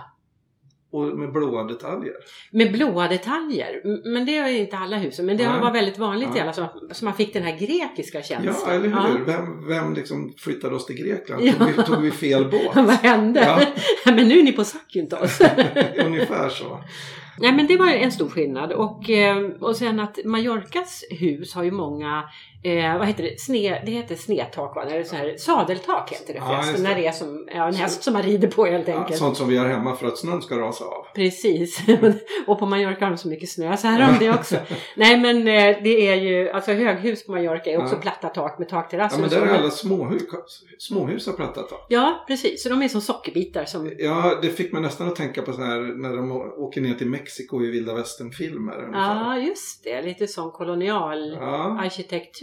Och 0.91 1.19
med 1.19 1.33
blåa 1.33 1.65
detaljer. 1.65 2.15
Med 2.51 2.73
blåa 2.73 3.09
detaljer. 3.09 3.83
Men 4.13 4.27
det 4.27 4.37
är 4.37 4.49
inte 4.49 4.77
alla 4.77 4.97
husen. 4.97 5.27
Men 5.27 5.37
det 5.37 5.49
Nej. 5.49 5.61
var 5.61 5.73
väldigt 5.73 5.99
vanligt 5.99 6.29
i 6.29 6.39
Ja. 6.39 6.43
alla 6.43 6.53
så, 6.53 6.67
så 6.93 7.05
man 7.05 7.15
fick 7.15 7.33
den 7.33 7.43
här 7.43 7.59
grekiska 7.59 8.23
känslan. 8.23 8.55
Ja, 8.67 8.73
eller 8.73 8.89
hur? 8.89 9.19
Ja. 9.19 9.25
Vem, 9.27 9.67
vem 9.67 9.95
liksom 9.95 10.35
flyttade 10.39 10.75
oss 10.75 10.87
till 10.87 10.97
Grekland? 10.97 11.45
Ja. 11.45 11.53
Tog, 11.53 11.67
vi, 11.67 11.83
tog 11.83 12.03
vi 12.03 12.11
fel 12.11 12.45
båt? 12.45 12.75
Vad 12.75 12.91
hände? 12.91 13.41
Ja. 13.41 13.61
men 14.13 14.29
nu 14.29 14.39
är 14.39 14.43
ni 14.43 14.53
på 14.53 14.65
Zakynthos. 14.65 15.41
Ungefär 16.07 16.49
så. 16.49 16.81
Nej 17.41 17.53
men 17.53 17.67
det 17.67 17.77
var 17.77 17.87
en 17.89 18.13
stor 18.13 18.29
skillnad 18.29 18.73
och, 18.73 19.11
eh, 19.11 19.37
och 19.61 19.77
sen 19.77 20.01
att 20.01 20.19
Mallorcas 20.25 21.05
hus 21.11 21.55
har 21.55 21.65
ju 21.65 21.71
många, 21.71 22.25
eh, 22.63 22.99
vad 22.99 23.07
heter 23.07 23.23
det, 23.23 23.41
Sne, 23.41 23.83
det 23.87 23.91
heter 23.93 24.15
snedtak 24.15 24.77
va? 24.77 24.83
Eller 24.85 25.05
så 25.05 25.17
här, 25.17 25.35
sadeltak 25.39 26.11
heter 26.13 26.33
det 26.33 26.39
Ja, 26.39 26.47
förresten. 26.47 26.73
just 26.73 26.85
det. 26.85 26.89
när 26.89 26.97
det 27.01 27.07
är 27.07 27.13
som 27.13 27.49
ja, 27.55 27.69
en 27.69 27.75
häst 27.75 28.03
som 28.03 28.13
man 28.13 28.23
rider 28.23 28.49
på 28.49 28.67
helt 28.67 28.89
Ja, 28.89 28.99
enkelt. 29.01 29.19
sånt 29.19 29.37
som 29.37 29.49
vi 29.49 29.57
har 29.57 29.67
hemma 29.69 29.97
för 29.97 30.07
att 30.07 30.19
snön 30.19 30.43
ska 30.43 30.59
rasa 30.59 30.85
av. 30.85 31.07
Precis. 31.15 31.81
och 32.47 32.59
på 32.59 32.67
Mallorca 32.67 33.05
har 33.05 33.11
de 33.11 33.17
så 33.19 33.29
mycket 33.29 33.49
snö 33.49 33.77
så 33.77 33.87
här 33.89 34.01
har 34.01 34.13
de 34.19 34.25
det 34.25 34.31
också. 34.35 34.57
Nej 34.97 35.17
men 35.21 35.37
eh, 35.39 35.83
det 35.83 36.09
är 36.09 36.15
ju, 36.15 36.51
alltså 36.51 36.73
höghus 36.73 37.27
på 37.27 37.33
Mallorca 37.33 37.71
är 37.71 37.79
också 37.83 37.95
Ja. 37.95 38.01
platta 38.01 38.29
tak 38.29 38.59
med 38.59 38.69
takterrass. 38.69 39.13
Ja, 39.15 39.21
men 39.21 39.31
där 39.31 39.43
är 39.43 39.59
alla 39.59 39.71
småhus, 39.71 40.23
småhus 40.79 41.27
har 41.27 41.33
plattat 41.33 41.69
tak. 41.69 41.87
Ja 41.89 42.25
precis, 42.27 42.63
så 42.63 42.69
de 42.69 42.83
är 42.83 42.89
som 42.89 43.01
sockerbitar 43.01 43.65
som 43.65 43.93
Ja, 43.99 44.39
det 44.43 44.49
fick 44.49 44.73
mig 44.73 44.83
nästan 44.83 45.09
att 45.09 45.17
tänka 45.17 45.43
på 45.43 45.53
så 45.53 45.63
här 45.63 45.81
när 46.03 46.17
de 46.17 46.33
åker 46.33 46.81
ner 46.81 46.95
till 46.95 47.07
Mexiko 47.09 47.63
i 47.65 47.71
vilda 47.71 47.95
västern-filmer. 47.95 48.85
ungefär. 48.85 49.15
Ja, 49.15 49.39
just 49.39 49.85
det. 49.85 50.03
Lite 50.03 50.27
sån 50.27 50.51
kolonial 50.51 51.37
Ja. 51.41 51.75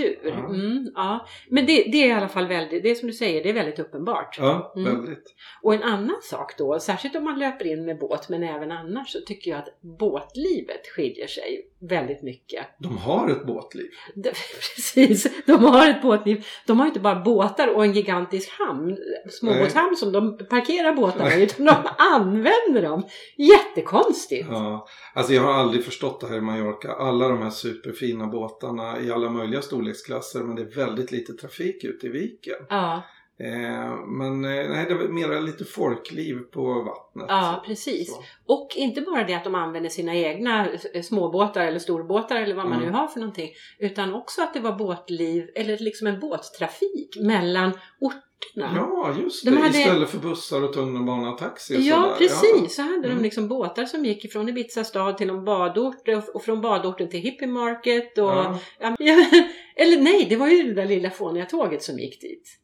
Arkitektur. 0.06 0.32
Ja. 0.32 0.46
Mm, 0.50 0.92
ja. 0.96 1.26
Men 1.50 1.66
det, 1.66 1.84
det 1.92 2.04
är 2.04 2.08
i 2.08 2.12
alla 2.12 2.28
fall 2.28 2.48
väldigt, 2.48 2.84
det 2.84 2.92
är 2.92 2.96
som 2.96 3.08
du 3.08 3.14
säger, 3.14 3.44
det 3.44 3.50
är 3.50 3.54
väldigt 3.54 3.80
uppenbart. 3.80 4.38
Ja, 4.40 4.74
Mm. 4.76 4.96
väldigt. 4.96 5.36
Och 5.62 5.74
en 5.74 5.84
annan 5.84 6.20
sak 6.22 6.58
då, 6.58 6.80
särskilt 6.80 7.16
om 7.16 7.24
man 7.24 7.40
löper 7.40 7.68
in 7.68 7.86
med 7.86 8.00
båt 8.00 8.30
men 8.30 8.44
även 8.44 8.72
annars 8.72 9.10
så 9.12 9.20
tycker 9.22 9.52
jag 9.52 9.58
att 9.60 9.82
båtlivet 9.82 10.88
skiljer 10.96 11.28
sig 11.28 11.68
väldigt 11.88 12.24
mycket. 12.24 12.68
De 12.80 12.98
har 12.98 13.30
ett 13.30 13.46
båtliv. 13.46 13.88
Det, 14.16 14.34
precis, 14.76 15.28
de 15.46 15.64
har 15.64 15.90
ett 15.90 16.02
båtliv. 16.02 16.46
De 16.68 16.80
har 16.80 16.88
inte 16.88 17.00
bara 17.00 17.20
båtar 17.20 17.76
och 17.76 17.86
en 17.86 17.94
gigantisk 17.94 18.50
hamn, 18.60 18.98
småbåtshamn 19.30 19.96
som 19.96 20.12
de 20.12 20.38
parkerar 20.38 20.94
båtarna 20.94 21.36
i 21.36 21.44
utan 21.44 21.66
de 21.66 21.76
använder 21.98 22.82
dem. 22.82 23.04
Jättekonstigt! 23.38 24.48
Ja. 24.50 24.88
Alltså 25.14 25.34
jag 25.34 25.42
har 25.42 25.54
aldrig 25.54 25.86
förstått 25.86 26.22
det 26.22 26.28
här 26.28 26.38
i 26.38 26.42
Mallorca. 26.42 26.92
Alla 26.92 27.28
de 27.28 27.42
här 27.42 27.50
superfina 27.50 28.28
båtarna 28.28 29.00
i 29.02 29.12
alla 29.12 29.30
möjliga 29.30 29.62
storleksklasser 29.62 30.44
men 30.44 30.56
det 30.56 30.62
är 30.62 30.76
väldigt 30.76 31.12
lite 31.12 31.34
trafik 31.34 31.84
ute 31.84 32.08
i 32.08 32.10
viken. 32.10 32.56
Ja, 32.70 33.04
Eh, 33.40 34.06
men 34.08 34.46
eh, 34.46 34.70
nej, 34.70 34.86
det 34.86 34.94
är 34.94 35.08
mer 35.08 35.42
lite 35.42 35.66
folkliv 35.66 36.40
på 36.40 36.64
vattnet. 36.64 37.26
ja 37.30 37.64
precis. 37.66 38.14
Så. 38.16 38.24
Och 38.46 38.70
inte 38.76 39.02
bara 39.02 39.24
det 39.24 39.34
att 39.34 39.44
de 39.44 39.56
använder 39.56 39.90
sina 39.90 40.16
egna 40.16 40.68
eh, 40.94 41.02
småbåtar 41.02 41.66
eller 41.66 41.80
storbåtar 41.80 42.36
eller 42.36 42.56
vad 42.56 42.66
man 42.66 42.74
Mm. 42.78 42.86
nu 42.86 42.92
har 42.98 43.08
för 43.08 43.20
någonting. 43.20 43.50
Utan 43.80 44.14
också 44.14 44.42
att 44.42 44.54
det 44.54 44.60
var 44.60 44.72
båtliv 44.76 45.50
eller 45.56 45.78
liksom 45.78 46.08
en 46.08 46.20
båttrafik 46.20 47.18
mellan 47.22 47.72
orterna. 48.02 48.72
Ja, 48.76 49.16
just 49.24 49.46
De 49.46 49.52
det. 49.52 49.58
hade- 49.62 49.78
Istället 49.80 50.10
för 50.10 50.18
bussar 50.20 50.64
och 50.64 50.74
tunnelbana 50.74 51.32
och 51.32 51.38
taxi 51.38 51.78
och 51.78 51.82
Ja, 51.82 52.02
sådär. 52.04 52.16
precis. 52.18 52.76
Så 52.76 52.82
hade 52.82 53.02
de 53.02 53.08
Mm. 53.12 53.24
liksom 53.24 53.48
båtar 53.48 53.86
som 53.86 54.06
gick 54.06 54.26
ifrån 54.26 54.50
Ibiza 54.50 54.84
stad 54.84 55.18
till 55.18 55.30
en 55.30 55.46
badort 55.46 56.08
och- 56.34 56.44
från 56.44 56.62
badorten 56.62 57.10
till 57.10 57.20
hippie 57.20 57.48
market. 57.48 58.18
Och, 58.18 58.24
Ja. 58.24 58.60
ja. 58.80 58.96
Ja, 59.00 59.26
eller 59.76 60.02
nej, 60.02 60.26
det 60.30 60.36
var 60.36 60.48
ju 60.48 60.64
det 60.64 60.74
där 60.74 60.86
lilla 60.86 61.10
fåniga 61.10 61.46
tåget 61.46 61.84
som 61.84 62.00
gick 62.00 62.22
dit. 62.22 62.60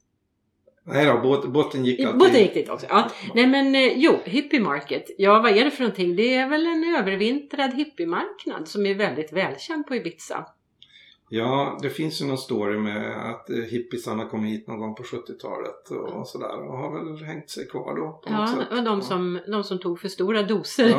Nej 0.84 1.06
då, 1.06 1.18
båt, 1.22 1.46
båten 1.46 1.86
gick 1.86 2.00
alltid. 2.00 2.20
Båten 2.20 2.40
gick 2.40 2.54
dit 2.54 2.70
också. 2.70 2.86
Ja. 2.90 3.12
Nej 3.36 3.48
men 3.48 3.76
eh, 3.76 3.94
jo, 3.96 4.20
hippie 4.26 4.60
market. 4.60 5.06
Ja, 5.18 5.40
vad 5.40 5.58
är 5.58 5.66
det 5.66 5.72
för 5.72 5.84
någonting? 5.84 6.16
Det 6.16 6.34
är 6.34 6.50
väl 6.50 6.66
en 6.66 6.96
övervintrad 6.96 7.74
hippiemarknad 7.74 8.68
som 8.68 8.86
är 8.86 8.96
väldigt 8.96 9.34
välkänd 9.34 9.88
på 9.88 9.96
Ibiza. 9.96 10.46
Ja, 11.34 11.78
det 11.82 11.90
finns 11.90 12.22
ju 12.22 12.26
någon 12.26 12.38
story 12.38 12.78
med 12.78 13.30
att 13.30 13.50
eh, 13.50 13.56
hippisarna 13.56 14.26
kom 14.26 14.44
hit 14.44 14.68
någon 14.68 14.80
gång 14.80 14.96
på 14.96 15.04
70-talet 15.04 15.90
och 15.90 16.28
sådär 16.28 16.68
och 16.68 16.78
har 16.78 16.92
väl 16.94 17.26
hängt 17.26 17.50
sig 17.50 17.68
kvar 17.68 17.96
då. 17.96 18.22
Ja, 18.26 18.48
sätt. 18.48 18.78
och 18.78 18.84
de 18.84 19.02
som, 19.02 19.40
de 19.48 19.64
som 19.64 19.80
tog 19.80 20.00
för 20.00 20.08
stora 20.08 20.44
doser. 20.44 20.90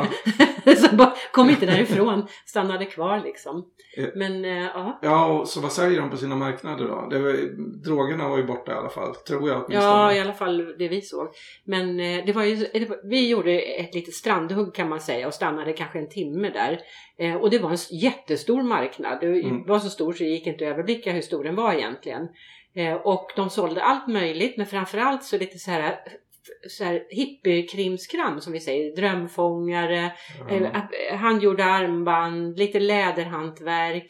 Ja. 0.65 0.75
som 0.75 0.97
bara 0.97 1.13
kom 1.31 1.49
inte 1.49 1.65
därifrån, 1.65 2.27
stannade 2.45 2.85
kvar 2.85 3.21
liksom. 3.23 3.65
Eh. 3.97 4.07
Men 4.15 4.45
eh, 4.45 4.63
ja. 4.63 4.99
Ja, 5.01 5.25
och 5.25 5.47
så 5.47 5.61
vad 5.61 5.71
säljer 5.71 6.01
de 6.01 6.09
på 6.09 6.17
sina 6.17 6.35
marknader 6.35 6.87
då? 6.87 7.07
Det 7.09 7.19
var, 7.19 7.33
drogerna 7.83 8.29
var 8.29 8.37
ju 8.37 8.43
borta 8.43 8.71
i 8.71 8.75
alla 8.75 8.89
fall, 8.89 9.15
tror 9.15 9.49
jag 9.49 9.57
åtminstone. 9.57 9.93
Ja, 9.93 10.13
i 10.13 10.19
alla 10.19 10.33
fall 10.33 10.75
det 10.77 10.87
vi 10.87 11.01
såg. 11.01 11.27
Men 11.65 11.97
det 11.97 12.33
var 12.35 12.43
ju, 12.43 12.55
det 12.55 12.89
var, 12.89 13.09
vi 13.09 13.29
gjorde 13.29 13.59
ett 13.59 13.95
litet 13.95 14.13
strandhugg 14.13 14.75
kan 14.75 14.89
man 14.89 14.99
säga 14.99 15.27
och 15.27 15.33
stannade 15.33 15.73
kanske 15.73 15.99
en 15.99 16.09
timme 16.09 16.49
där. 16.49 16.79
Eh, 17.23 17.35
och 17.35 17.49
det 17.49 17.59
var 17.59 17.69
en 17.71 17.77
jättestor 17.91 18.63
marknad. 18.63 19.17
Det 19.21 19.27
Mm. 19.27 19.63
var 19.65 19.79
så 19.79 19.89
stor 19.89 20.13
så 20.13 20.23
det 20.23 20.29
gick 20.29 20.47
inte 20.47 20.65
att 20.65 20.71
överblicka 20.73 21.11
hur 21.11 21.21
stor 21.21 21.43
den 21.43 21.55
var 21.55 21.73
egentligen. 21.73 22.27
Eh, 22.75 22.93
och 22.93 23.31
de 23.35 23.49
sålde 23.49 23.83
allt 23.83 24.07
möjligt 24.07 24.57
men 24.57 24.65
framförallt 24.65 25.23
så 25.23 25.37
lite 25.37 25.59
så 25.59 25.71
här 25.71 25.99
så 26.69 26.83
här 26.83 27.03
hippiekrimskram 27.09 28.41
som 28.41 28.53
vi 28.53 28.59
säger, 28.59 28.95
drömfångare, 28.95 30.11
eh, 30.49 31.15
handgjorda 31.15 31.63
armband, 31.65 32.59
lite 32.59 32.79
läderhantverk 32.79 34.05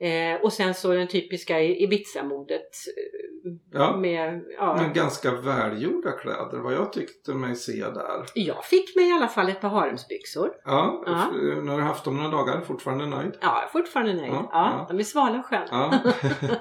eh, 0.00 0.40
och 0.42 0.52
sen 0.52 0.74
så 0.74 0.92
den 0.94 1.08
typiska 1.08 1.60
Ibiza-modet 1.62 2.60
eh, 2.60 3.28
Ja. 3.72 3.96
med, 3.96 4.44
ja, 4.58 4.76
Men 4.76 4.92
ganska 4.92 5.30
välgjorda 5.34 6.10
kläder, 6.12 6.58
vad 6.58 6.72
jag 6.74 6.92
tyckte 6.92 7.34
mig 7.34 7.56
se 7.56 7.72
där. 7.84 8.24
Jag 8.34 8.64
fick 8.64 8.96
mig 8.96 9.08
i 9.08 9.12
alla 9.12 9.28
fall 9.28 9.48
ett 9.48 9.60
par 9.60 9.68
haremsbyxor. 9.68 10.50
Ja, 10.64 11.02
Ja. 11.06 11.26
nu 11.62 11.70
har 11.70 11.78
du 11.78 11.84
haft 11.84 12.04
dem 12.04 12.16
några 12.16 12.28
dagar, 12.30 12.60
fortfarande 12.60 13.06
nöjd? 13.06 13.32
Ja, 13.40 13.68
fortfarande 13.72 14.14
nöjd. 14.14 14.32
Ja, 14.32 14.48
Ja. 14.52 14.86
De 14.88 14.98
är 15.00 15.04
svala 15.04 15.38
och 15.38 15.46
sköna. 15.46 16.02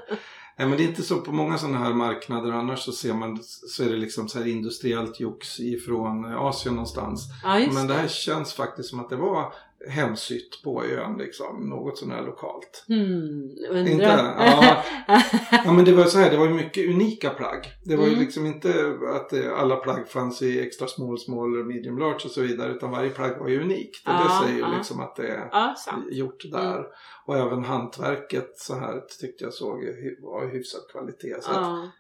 Nej 0.60 0.67
men 0.67 0.78
det 0.78 0.84
är 0.84 0.88
inte 0.88 1.04
så 1.04 1.15
på 1.21 1.32
många 1.32 1.58
sådana 1.58 1.78
här 1.78 1.93
marknader 1.93 2.52
annars 2.52 2.80
så 2.80 2.91
ser 2.91 3.13
man 3.13 3.38
så 3.43 3.84
är 3.84 3.89
det 3.89 3.95
liksom 3.97 4.28
så 4.30 4.39
här 4.39 4.47
industriellt 4.47 5.19
jox 5.19 5.60
ifrån 5.60 6.26
Asien 6.26 6.76
någonstans. 6.76 7.21
Ja, 7.43 7.60
Men 7.73 7.88
det. 7.88 7.93
här 7.93 8.08
känns 8.08 8.54
faktiskt 8.54 8.89
som 8.89 9.00
att 9.00 9.10
det 9.10 9.15
var 9.15 9.54
hemsytt 9.90 10.63
på 10.63 10.84
ön 10.86 11.18
liksom, 11.18 11.70
något 11.70 11.98
sån 11.98 12.12
här 12.12 12.22
lokalt. 12.22 12.86
Hmm, 12.88 13.50
undrar. 13.70 13.88
Inte? 13.92 14.06
Ja. 14.38 14.84
Ja 15.66 15.72
men 15.74 15.86
det 15.86 15.92
var 15.92 16.06
så 16.06 16.20
här, 16.20 16.32
det 16.32 16.38
var 16.38 16.46
ju 16.48 16.54
mycket 16.54 16.90
unika 16.90 17.30
plagg. 17.30 17.66
Det 17.84 17.96
var 17.96 18.04
ju 18.04 18.10
Mm. 18.10 18.20
liksom 18.24 18.46
inte 18.46 18.94
att 19.16 19.34
eh, 19.34 19.60
alla 19.60 19.76
plagg 19.76 20.08
fanns 20.08 20.42
i 20.42 20.62
extra 20.68 20.88
small, 20.88 21.20
small, 21.20 21.50
medium, 21.50 21.98
large 21.98 22.16
och 22.26 22.32
så 22.32 22.42
vidare 22.42 22.72
utan 22.72 22.92
varje 22.92 23.10
plagg 23.10 23.38
var 23.40 23.48
ju 23.48 23.62
unikt. 23.62 24.02
Ja, 24.06 24.12
det 24.24 24.46
säger 24.46 24.60
ju 24.60 24.62
ja. 24.72 24.78
liksom 24.78 25.00
att 25.00 25.16
det 25.16 25.28
är 25.28 25.50
ja, 25.52 25.76
gjort 26.12 26.44
där. 26.52 26.86
Och 27.26 27.38
även 27.38 27.63
hantverket 27.63 28.54
så 28.58 28.76
här 28.76 29.02
tyckte 29.22 29.44
jag 29.44 29.54
såg 29.54 29.80
var 30.20 30.48
hyfsad 30.54 30.82
kvalitet. 30.92 31.36
Så 31.42 31.52
att, 31.52 31.58
Ja. 31.58 31.92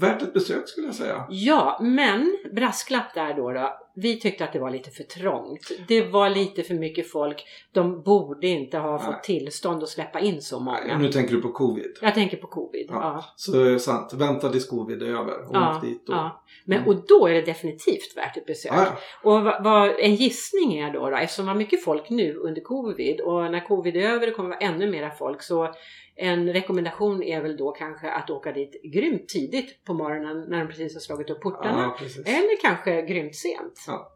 värt 0.00 0.22
ett 0.22 0.34
besök 0.34 0.68
skulle 0.68 0.86
jag 0.86 0.94
säga. 0.94 1.26
ja, 1.30 1.78
men 1.82 2.38
brasklapp 2.52 3.14
där 3.14 3.34
då, 3.34 3.52
då. 3.52 3.78
Vi 4.02 4.20
tyckte 4.20 4.44
att 4.44 4.52
det 4.52 4.58
var 4.58 4.70
lite 4.70 4.90
för 4.90 5.02
trångt. 5.04 5.60
Det 5.88 6.02
var 6.02 6.30
lite 6.30 6.62
för 6.62 6.74
mycket 6.74 7.10
folk. 7.10 7.44
De 7.72 8.02
borde 8.02 8.46
inte 8.46 8.78
ha 8.78 8.98
fått 8.98 9.10
Nej. 9.10 9.20
tillstånd 9.22 9.82
att 9.82 9.88
släppa 9.88 10.20
in 10.20 10.42
så 10.42 10.60
Nej, 10.60 10.82
många. 10.82 10.98
nu 10.98 11.08
tänker 11.12 11.34
du 11.34 11.42
på 11.42 11.52
covid. 11.52 11.92
Jag 12.02 12.14
tänker 12.14 12.36
på 12.36 12.46
covid. 12.46 12.86
Ja. 12.88 12.94
Ja. 13.02 13.24
Så 13.36 13.52
det 13.52 13.70
är 13.74 13.78
sant. 13.78 14.12
Vänta 14.12 14.48
tills 14.48 14.66
covid 14.66 15.02
är 15.02 15.06
över 15.06 15.48
och 15.48 15.54
Ja, 15.56 15.80
dit 15.82 16.06
då. 16.06 16.12
ja. 16.12 16.44
Men, 16.64 16.78
Mm. 16.78 16.88
och 16.88 17.04
då 17.08 17.26
är 17.26 17.32
det 17.34 17.42
definitivt 17.42 18.16
värt 18.16 18.36
ett 18.36 18.46
besök. 18.46 18.72
Ja. 18.74 18.86
Och 19.22 19.42
vad, 19.44 19.64
vad 19.64 19.90
en 20.00 20.14
gissning 20.14 20.78
är 20.78 20.92
då, 20.92 21.10
då, 21.10 21.16
eftersom 21.16 21.46
det 21.46 21.52
var 21.52 21.58
mycket 21.58 21.84
folk 21.84 22.10
nu 22.10 22.34
under 22.34 22.60
covid 22.60 23.20
och 23.20 23.50
när 23.50 23.66
covid 23.66 23.96
är 23.96 24.00
över 24.10 24.26
det 24.26 24.32
kommer 24.32 24.48
vara 24.48 24.58
ännu 24.58 24.90
mera 24.90 25.10
folk 25.10 25.42
så 25.42 25.74
en 26.20 26.52
rekommendation 26.52 27.22
är 27.22 27.42
väl 27.42 27.56
då 27.56 27.70
kanske 27.72 28.10
att 28.10 28.30
åka 28.30 28.52
dit 28.52 28.80
grymt 28.94 29.28
tidigt 29.28 29.84
på 29.84 29.94
morgonen 29.94 30.44
när 30.48 30.58
de 30.58 30.66
precis 30.68 30.94
har 30.94 31.00
slagit 31.00 31.30
upp 31.30 31.40
portarna. 31.40 31.94
ja. 32.00 32.06
Eller 32.32 32.60
kanske 32.62 33.02
grymt 33.02 33.34
sent. 33.36 33.84
Ja. 33.88 34.12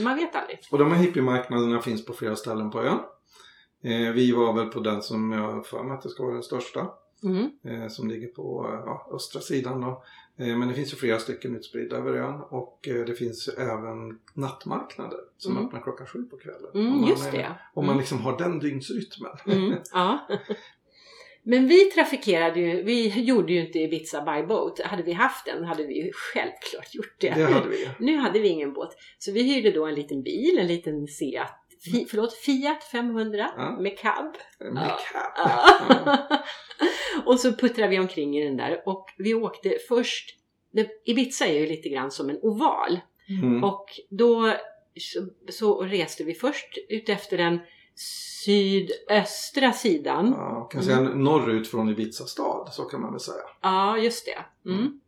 Man 0.00 0.16
vet 0.16 0.34
aldrig. 0.36 0.58
Och 0.70 0.78
de 0.78 0.92
här 0.92 0.98
hippiemarknaderna 1.02 1.80
finns 1.80 2.04
på 2.06 2.12
flera 2.12 2.36
ställen 2.36 2.70
på 2.70 2.82
ön. 2.82 2.98
Eh, 3.82 4.12
vi 4.12 4.32
var 4.32 4.52
väl 4.52 4.66
på 4.68 4.80
den 4.80 5.02
som 5.02 5.32
jag 5.32 5.52
har 5.52 5.62
för 5.62 5.82
mig 5.82 5.94
att 5.96 6.02
det 6.02 6.08
ska 6.08 6.22
vara 6.22 6.34
den 6.34 6.42
största. 6.42 6.88
Mm. 7.22 7.50
eh, 7.64 7.88
som 7.88 8.08
ligger 8.08 8.28
på 8.28 8.66
ja, 8.86 9.10
östra 9.14 9.40
sidan. 9.40 9.80
Då. 9.80 10.04
Eh, 10.38 10.56
men 10.56 10.68
det 10.68 10.74
finns 10.74 10.92
ju 10.92 10.96
flera 10.96 11.18
stycken 11.18 11.56
utspridda 11.56 11.96
över 11.96 12.14
ön 12.14 12.40
och 12.50 12.88
eh, 12.88 13.04
det 13.04 13.14
finns 13.14 13.48
ju 13.48 13.52
även 13.62 14.18
nattmarknader 14.34 15.18
som 15.36 15.52
Mm. 15.52 15.66
öppnar 15.66 15.80
klockan 15.80 16.06
sju 16.06 16.22
på 16.24 16.36
kvällen. 16.36 16.70
Mm, 16.74 16.92
Om 16.92 17.00
man 17.00 17.10
just 17.10 17.32
det. 17.32 17.46
Om 17.74 17.84
Mm. 17.84 17.86
man 17.86 17.98
liksom 17.98 18.18
har 18.20 18.38
den 18.38 18.58
dygnsrytmen. 18.58 19.32
Mm, 19.46 19.74
ja. 19.92 20.18
Men 21.48 21.68
vi 21.68 21.84
trafikerade 21.84 22.60
ju, 22.60 22.82
vi 22.82 23.08
gjorde 23.20 23.52
ju 23.52 23.66
inte 23.66 23.78
Ibiza 23.78 24.20
by 24.22 24.46
boat. 24.46 24.80
Hade 24.80 25.02
vi 25.02 25.12
haft 25.12 25.44
den 25.46 25.64
hade 25.64 25.86
vi 25.86 26.04
ju 26.04 26.10
självklart 26.14 26.94
gjort 26.94 27.16
det. 27.20 27.34
Det 27.34 27.44
hade 27.44 27.68
vi. 27.68 27.88
Nu 27.98 28.16
hade 28.16 28.38
vi 28.38 28.48
ingen 28.48 28.72
båt. 28.72 28.96
Så 29.18 29.32
vi 29.32 29.42
hyrde 29.54 29.70
då 29.70 29.86
en 29.86 29.94
liten 29.94 30.22
bil, 30.22 30.58
en 30.58 30.66
liten 30.66 31.06
Seat, 31.06 31.50
fi, 31.84 32.06
förlåt, 32.10 32.34
Fiat 32.34 32.84
500 32.84 33.50
Ja. 33.56 33.76
med 33.80 33.98
cab. 33.98 34.36
Med 34.60 34.90
Ja. 35.14 35.32
Ja. 35.88 36.28
och 37.26 37.40
så 37.40 37.52
puttrade 37.52 37.90
vi 37.90 37.98
omkring 37.98 38.38
i 38.38 38.44
den 38.44 38.56
där 38.56 38.82
och 38.86 39.06
vi 39.18 39.34
åkte 39.34 39.76
först, 39.88 40.36
Ibiza 41.04 41.46
är 41.46 41.60
ju 41.60 41.66
lite 41.66 41.88
grann 41.88 42.10
som 42.10 42.30
en 42.30 42.38
oval 42.42 43.00
Mm. 43.42 43.64
och 43.64 43.86
då 44.10 44.52
så, 45.00 45.20
så 45.52 45.82
reste 45.82 46.24
vi 46.24 46.34
först 46.34 46.78
ut 46.88 47.08
efter 47.08 47.36
den 47.38 47.60
sydöstra 47.96 49.72
sidan. 49.72 50.34
Ja, 50.38 50.68
kan 50.72 50.82
säga 50.82 51.00
norrut 51.00 51.68
från 51.68 51.88
Ibiza 51.88 52.26
stad, 52.26 52.68
så 52.72 52.84
kan 52.84 53.00
man 53.00 53.10
väl 53.10 53.20
säga. 53.20 53.44
Ja, 53.60 53.98
just 53.98 54.26
det. 54.26 54.70
Mm. 54.70 55.00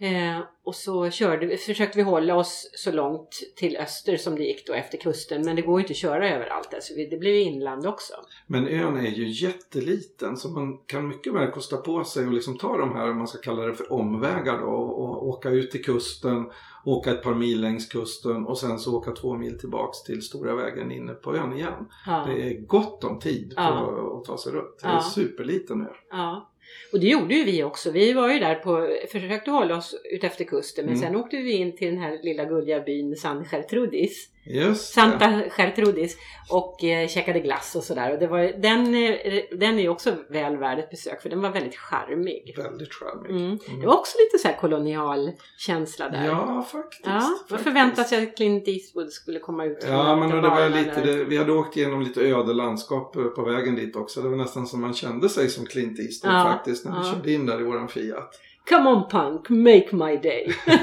Eh, 0.00 0.40
och 0.64 0.74
så 0.74 1.10
körde 1.10 1.46
vi, 1.46 1.56
försökte 1.56 1.98
vi 1.98 2.02
hålla 2.02 2.36
oss 2.36 2.70
så 2.74 2.92
långt 2.92 3.28
till 3.56 3.76
öster 3.76 4.16
som 4.16 4.34
det 4.36 4.42
gick 4.44 4.66
då 4.66 4.72
efter 4.72 4.98
kusten. 4.98 5.42
Men 5.44 5.56
det 5.56 5.62
går 5.62 5.80
ju 5.80 5.84
inte 5.84 5.92
att 5.92 5.96
köra 5.96 6.30
överallt. 6.30 6.74
Alltså 6.74 6.94
det 6.94 7.18
blev 7.20 7.34
inland 7.36 7.86
också. 7.86 8.14
Men 8.46 8.68
ön 8.68 8.96
är 8.96 9.10
ju 9.10 9.28
jätteliten 9.46 10.36
så 10.36 10.48
man 10.48 10.78
kan 10.86 11.08
mycket 11.08 11.34
väl 11.34 11.50
kosta 11.50 11.76
på 11.76 12.04
sig 12.04 12.26
och 12.26 12.32
liksom 12.32 12.58
ta 12.58 12.76
de 12.78 12.92
här, 12.94 13.12
man 13.14 13.28
ska 13.28 13.38
kalla 13.38 13.62
det 13.62 13.74
för 13.74 13.92
omvägar 13.92 14.58
då 14.58 14.66
och, 14.66 15.02
och 15.02 15.28
åka 15.28 15.50
ut 15.50 15.70
till 15.70 15.84
kusten, 15.84 16.50
åka 16.84 17.10
ett 17.10 17.22
par 17.22 17.34
mil 17.34 17.60
längs 17.60 17.86
kusten 17.86 18.46
och 18.46 18.58
sen 18.58 18.78
så 18.78 18.96
åka 18.96 19.12
två 19.12 19.34
mil 19.36 19.58
tillbaks 19.58 20.02
till 20.02 20.22
stora 20.22 20.54
vägen 20.54 20.92
inne 20.92 21.12
på 21.14 21.36
ön 21.36 21.52
igen. 21.52 21.88
Ja. 22.06 22.26
Det 22.28 22.42
är 22.42 22.66
gott 22.66 23.04
om 23.04 23.18
tid 23.18 23.52
Ja. 23.56 24.18
att 24.18 24.24
ta 24.24 24.38
sig 24.38 24.52
runt. 24.52 24.78
Det 24.82 24.86
är 24.88 24.92
Ja. 24.94 25.00
superliten 25.00 25.80
ö. 25.82 25.90
Ja. 26.10 26.50
Och 26.92 27.00
det 27.00 27.06
gjorde 27.06 27.34
ju 27.34 27.44
vi 27.44 27.62
också. 27.62 27.90
Vi 27.90 28.12
var 28.12 28.32
ju 28.32 28.38
där 28.38 28.54
på, 28.54 28.96
försökte 29.12 29.50
hålla 29.50 29.76
oss 29.76 29.94
utefter 30.10 30.44
kusten 30.44 30.84
men 30.84 30.94
Mm. 30.94 31.06
sen 31.06 31.16
åkte 31.16 31.36
vi 31.36 31.52
in 31.52 31.76
till 31.76 31.88
den 31.88 31.98
här 31.98 32.18
lilla 32.22 32.44
gulliga 32.44 32.80
byn 32.80 33.16
San 33.16 33.44
Gertrudis. 33.44 34.28
Just. 34.46 34.94
Santa 34.94 35.42
Gertrudis 35.56 36.16
och 36.50 36.84
eh, 36.84 37.08
käkade 37.08 37.40
glass 37.40 37.76
och 37.76 37.82
sådär. 37.82 38.12
Och 38.12 38.18
det 38.18 38.26
var, 38.26 38.40
den, 38.62 38.94
eh, 38.94 39.42
den 39.58 39.78
är 39.78 39.88
också 39.88 40.14
väl 40.28 40.56
värd 40.56 40.78
ett 40.78 40.90
besök 40.90 41.22
för 41.22 41.28
den 41.28 41.40
var 41.40 41.50
väldigt 41.50 41.76
charmig. 41.76 42.54
Väldigt 42.56 42.94
charmig. 42.94 43.30
Mm. 43.30 43.42
Mm. 43.42 43.80
Det 43.80 43.86
var 43.86 43.94
också 43.98 44.18
lite 44.18 44.38
så 44.42 44.48
här 44.48 44.56
kolonial 44.56 45.32
känsla 45.58 46.08
där. 46.08 46.24
Ja, 46.24 46.66
faktiskt. 46.72 47.06
Ja, 47.06 47.38
man 47.50 47.58
förväntade 47.58 48.08
sig 48.08 48.22
att 48.22 48.36
Clint 48.36 48.68
Eastwood 48.68 49.12
skulle 49.12 49.38
komma 49.38 49.64
ut 49.64 49.84
Ja, 49.88 50.16
men 50.16 50.30
det 50.30 50.40
var 50.48 50.68
lite, 50.68 51.00
det, 51.00 51.24
vi 51.24 51.38
hade 51.38 51.52
åkt 51.52 51.76
igenom 51.76 52.02
lite 52.02 52.20
öde 52.20 52.52
landskap 52.52 53.16
eh, 53.16 53.24
på 53.24 53.42
vägen 53.42 53.76
dit 53.76 53.96
också. 53.96 54.22
Det 54.22 54.28
var 54.28 54.36
nästan 54.36 54.66
som 54.66 54.80
man 54.80 54.94
kände 54.94 55.28
sig 55.28 55.48
som 55.48 55.66
Clint 55.66 55.98
Eastwood 55.98 56.34
Ja, 56.34 56.42
faktiskt 56.44 56.84
när 56.84 56.92
vi 56.92 57.06
ja. 57.06 57.12
körde 57.12 57.32
in 57.32 57.46
där 57.46 57.60
i 57.60 57.64
våran 57.64 57.88
Fiat. 57.88 58.40
Come 58.68 58.90
on 58.90 59.08
punk, 59.08 59.48
make 59.48 59.88
my 59.92 60.16
day. 60.16 60.54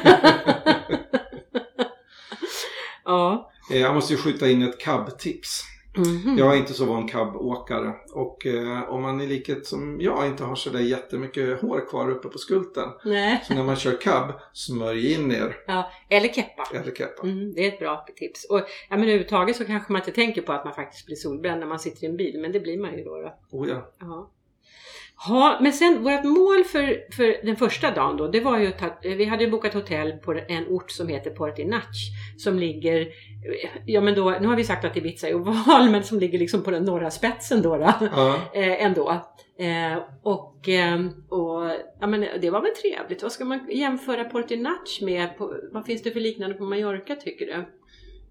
ja. 3.05 3.49
Eh, 3.71 3.81
Jag 3.81 3.95
måste 3.95 4.13
ju 4.13 4.19
skjuta 4.19 4.49
in 4.49 4.61
ett 4.63 4.79
cab-tips. 4.81 5.63
Mhm. 5.97 6.37
Jag 6.37 6.53
är 6.53 6.57
inte 6.57 6.73
så 6.73 6.85
van 6.85 7.07
cab-åkare 7.07 7.93
och 8.13 8.45
eh, 8.45 8.89
om 8.89 9.01
man 9.01 9.21
i 9.21 9.27
likhet 9.27 9.65
som 9.65 10.01
jag 10.01 10.27
inte 10.27 10.43
har 10.43 10.55
sådär 10.55 10.79
jättemycket 10.79 11.61
hår 11.61 11.89
kvar 11.89 12.09
uppe 12.09 12.27
på 12.29 12.37
skulten. 12.37 12.89
Nej. 13.05 13.43
Så 13.47 13.53
när 13.53 13.63
man 13.63 13.75
kör 13.75 14.01
cab, 14.01 14.33
smörj 14.53 15.13
in 15.13 15.31
er. 15.31 15.57
Ja, 15.67 15.91
eller 16.09 16.27
keppa. 16.27 16.67
Eller 16.73 16.91
keppa. 16.95 17.23
Mm, 17.23 17.53
det 17.53 17.65
är 17.67 17.71
ett 17.73 17.79
bra 17.79 18.05
tips. 18.15 18.45
Och 18.49 18.57
ja, 18.59 18.65
men 18.89 18.99
överhuvudtaget 19.03 19.55
så 19.55 19.65
kanske 19.65 19.91
man 19.93 20.01
inte 20.01 20.11
tänker 20.11 20.41
på 20.41 20.53
att 20.53 20.65
man 20.65 20.73
faktiskt 20.73 21.05
blir 21.05 21.15
solbränd 21.15 21.59
när 21.59 21.67
man 21.67 21.79
sitter 21.79 22.03
i 22.03 22.07
en 22.07 22.17
bil, 22.17 22.39
men 22.41 22.51
det 22.51 22.59
blir 22.59 22.77
man 22.77 22.97
ju 22.97 23.03
då. 23.03 23.21
då. 23.21 23.57
Oh 23.57 23.69
ja. 23.69 23.91
Ja. 23.99 24.29
Ja, 25.27 25.57
men 25.61 25.73
sen 25.73 26.03
vårt 26.03 26.23
mål 26.23 26.63
för, 26.63 27.13
för 27.15 27.45
den 27.45 27.55
första 27.55 27.91
dagen 27.91 28.17
då, 28.17 28.27
det 28.27 28.39
var 28.39 28.59
ju 28.59 28.67
att 28.67 28.99
vi 29.01 29.25
hade 29.25 29.47
bokat 29.47 29.73
hotell 29.73 30.11
på 30.11 30.33
en 30.47 30.67
ort 30.67 30.91
som 30.91 31.07
heter 31.07 31.31
Portinach 31.31 32.11
som 32.37 32.59
ligger, 32.59 33.07
ja 33.85 34.01
men 34.01 34.15
då, 34.15 34.29
nu 34.41 34.47
har 34.47 34.55
vi 34.55 34.63
sagt 34.63 34.85
att 34.85 34.97
Ibiza 34.97 35.27
är 35.27 35.33
oval, 35.33 35.89
men 35.91 36.03
som 36.03 36.19
ligger 36.19 36.39
liksom 36.39 36.63
på 36.63 36.71
den 36.71 36.83
norra 36.83 37.11
spetsen 37.11 37.61
då, 37.61 37.77
då 37.77 37.93
ja. 37.99 38.35
eh, 38.53 38.85
ändå. 38.85 39.09
Eh, 39.59 39.97
och, 40.23 40.69
eh, 40.69 40.99
och 41.29 41.71
ja, 41.99 42.07
men 42.07 42.25
det 42.41 42.49
var 42.49 42.61
väl 42.61 42.71
trevligt. 42.71 43.23
Vad 43.23 43.31
ska 43.31 43.45
man 43.45 43.67
jämföra 43.71 44.23
Portinach 44.23 45.01
med? 45.01 45.37
På, 45.37 45.53
vad 45.71 45.85
finns 45.85 46.03
det 46.03 46.11
för 46.11 46.19
liknande 46.19 46.55
på 46.55 46.63
Mallorca 46.63 47.15
tycker 47.15 47.45
du? 47.45 47.65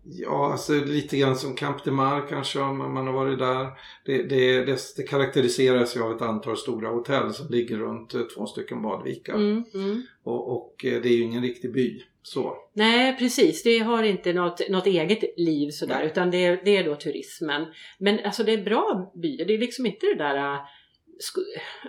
Ja, 0.05 0.53
alltså 0.53 0.73
lite 0.73 1.19
grann 1.19 1.37
som 1.37 1.55
Camp 1.55 1.85
de 1.85 1.91
Mar 1.91 2.29
kanske 2.29 2.61
om 2.61 2.95
man 2.95 3.07
har 3.07 3.15
varit 3.15 3.39
där. 3.39 3.67
Det, 4.05 4.23
det, 4.23 4.65
det, 4.65 4.79
det 4.97 5.03
karaktäriseras 5.03 5.97
ju 5.97 6.03
av 6.03 6.17
ett 6.17 6.23
antal 6.23 6.57
stora 6.57 6.89
hotell 6.89 7.35
som 7.35 7.47
ligger 7.51 7.77
runt 7.77 8.15
eh, 8.15 8.21
två 8.21 8.47
stycken 8.47 8.83
badvikar. 8.83 9.35
Mm, 9.35 9.65
mm. 9.75 10.03
Och, 10.23 10.53
och 10.53 10.85
eh, 10.85 11.03
det 11.03 11.09
är 11.09 11.17
ju 11.17 11.23
ingen 11.23 11.43
riktig 11.43 11.73
by. 11.73 12.03
Så. 12.23 12.57
Nej 12.73 13.17
precis, 13.19 13.63
det 13.63 13.79
har 13.79 14.03
inte 14.03 14.33
något, 14.33 14.69
något 14.69 14.87
eget 14.87 15.25
liv 15.37 15.71
sådär 15.71 15.99
Nej. 15.99 16.07
utan 16.07 16.31
det, 16.31 16.61
det 16.65 16.77
är 16.77 16.85
då 16.85 16.97
turismen. 16.97 17.67
Men 17.99 18.19
alltså 18.25 18.43
det 18.43 18.53
är 18.53 18.65
bra 18.65 19.13
byar, 19.23 19.45
det 19.45 19.55
är 19.55 19.59
liksom 19.59 19.87
inte 19.87 20.07
det 20.07 20.15
där 20.15 20.57
sko- 20.57 20.67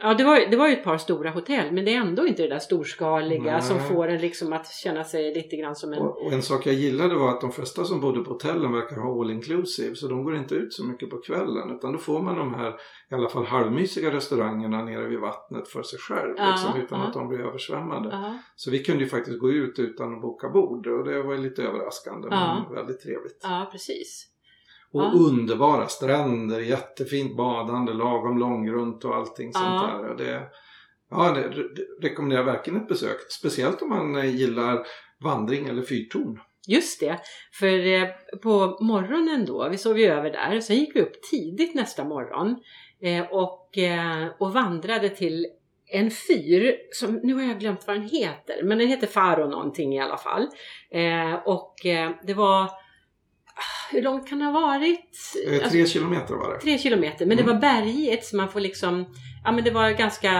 Ja 0.02 0.14
det 0.14 0.24
var, 0.24 0.52
det 0.52 0.58
var 0.58 0.68
ju 0.68 0.74
ett 0.74 0.84
par 0.84 0.98
stora 0.98 1.30
hotell 1.30 1.72
men 1.72 1.86
det 1.86 1.94
är 1.94 1.98
ändå 1.98 2.28
inte 2.28 2.42
det 2.42 2.50
där 2.50 2.60
storskaliga 2.60 3.52
Nej. 3.52 3.62
som 3.62 3.80
får 3.80 4.08
en 4.08 4.22
liksom 4.22 4.54
att 4.54 4.68
känna 4.68 5.04
sig 5.04 5.34
lite 5.34 5.56
grann 5.56 5.76
som 5.76 5.94
en... 5.94 6.00
Och, 6.00 6.26
och 6.26 6.34
en 6.34 6.42
sak 6.42 6.66
jag 6.66 6.76
gillade 6.76 7.16
var 7.16 7.30
att 7.30 7.42
de 7.42 7.52
flesta 7.52 7.84
som 7.84 8.02
bodde 8.02 8.24
på 8.24 8.32
hotellen 8.32 8.72
verkar 8.72 8.96
ha 8.96 9.22
all 9.22 9.32
inclusive 9.32 9.96
så 9.96 10.08
de 10.08 10.24
går 10.24 10.36
inte 10.36 10.56
ut 10.56 10.74
så 10.74 10.86
mycket 10.86 11.10
på 11.10 11.18
kvällen 11.18 11.76
utan 11.76 11.94
då 11.94 12.00
får 12.00 12.22
man 12.22 12.38
de 12.38 12.54
här 12.54 12.74
i 13.12 13.16
alla 13.16 13.30
fall 13.30 13.46
halvmysiga 13.46 14.14
restaurangerna 14.14 14.86
nere 14.86 15.08
vid 15.08 15.20
vattnet 15.20 15.68
för 15.68 15.84
sig 15.84 16.00
själv 16.00 16.34
Ja, 16.38 16.52
liksom, 16.52 16.82
utan 16.82 17.00
ja. 17.00 17.08
att 17.08 17.14
de 17.14 17.28
blir 17.28 17.40
översvämmade. 17.40 18.10
Ja, 18.12 18.38
Så 18.56 18.72
vi 18.72 18.84
kunde 18.84 19.04
ju 19.04 19.10
faktiskt 19.10 19.40
gå 19.40 19.52
ut 19.52 19.80
utan 19.80 20.16
att 20.16 20.22
boka 20.22 20.50
bord 20.50 20.88
och 20.88 21.04
det 21.06 21.24
var 21.24 21.34
ju 21.34 21.42
lite 21.42 21.64
överraskande 21.64 22.30
men 22.30 22.74
väldigt 22.76 23.02
trevligt. 23.02 23.40
ja 23.44 23.70
precis. 23.72 24.33
Och 24.94 25.04
Ja. 25.04 25.12
underbara 25.16 25.88
stränder, 25.88 26.60
jättefint 26.60 27.38
badande, 27.38 27.94
lagom 27.94 28.38
långgrunt 28.38 29.06
och 29.06 29.16
allting 29.16 29.54
sånt 29.54 29.66
Ja. 29.66 29.88
där. 30.02 30.10
Och 30.10 30.18
det, 30.18 30.42
ja, 31.10 31.32
det, 31.32 31.42
det 31.76 32.08
rekommenderar 32.08 32.40
jag 32.42 32.54
verkligen 32.54 32.82
ett 32.82 32.88
besök. 32.88 33.18
Speciellt 33.30 33.82
om 33.82 33.90
man 33.90 34.16
eh, 34.16 34.36
gillar 34.36 34.86
vandring 35.24 35.68
eller 35.68 35.82
fyrtorn. 35.82 36.40
Just 36.68 37.00
det, 37.00 37.20
för 37.60 37.88
eh, 37.88 38.08
på 38.44 38.78
morgonen 38.82 39.46
då, 39.46 39.70
vi 39.70 39.78
sov 39.78 40.00
ju 40.00 40.06
över 40.06 40.30
där, 40.32 40.60
sen 40.60 40.76
gick 40.76 40.96
vi 40.96 41.02
upp 41.02 41.22
tidigt 41.32 41.76
nästa 41.76 42.04
morgon 42.04 42.56
eh, 43.02 43.26
och, 43.32 43.70
och 44.40 44.54
vandrade 44.54 45.10
till 45.10 45.48
en 45.92 46.12
fyr 46.12 46.76
som, 46.92 47.20
nu 47.24 47.34
har 47.34 47.42
jag 47.42 47.60
glömt 47.60 47.88
vad 47.88 47.96
den 47.96 48.10
heter, 48.10 48.64
men 48.64 48.78
den 48.78 48.88
heter 48.88 49.08
Faro 49.08 49.50
någonting 49.50 49.96
i 49.96 50.00
alla 50.00 50.18
fall. 50.18 50.48
Och 51.46 51.76
det 52.24 52.34
var, 52.34 52.70
hur 53.92 54.02
långt 54.02 54.30
kan 54.30 54.40
det 54.40 54.46
ha 54.46 54.52
varit? 54.62 55.00
Eh, 55.48 55.54
Alltså, 55.54 55.70
tre 55.70 55.86
kilometer 55.86 56.34
var 56.36 56.54
det. 56.54 56.60
tre 56.60 56.78
kilometer, 56.78 57.26
men 57.26 57.38
det 57.38 57.44
Mm. 57.44 57.56
var 57.56 57.62
bergigt 57.62 58.26
så 58.26 58.36
man 58.36 58.50
får 58.50 58.60
liksom, 58.60 59.06
ja 59.44 59.52
men 59.52 59.64
det 59.64 59.72
var 59.72 59.90
ganska, 59.92 60.32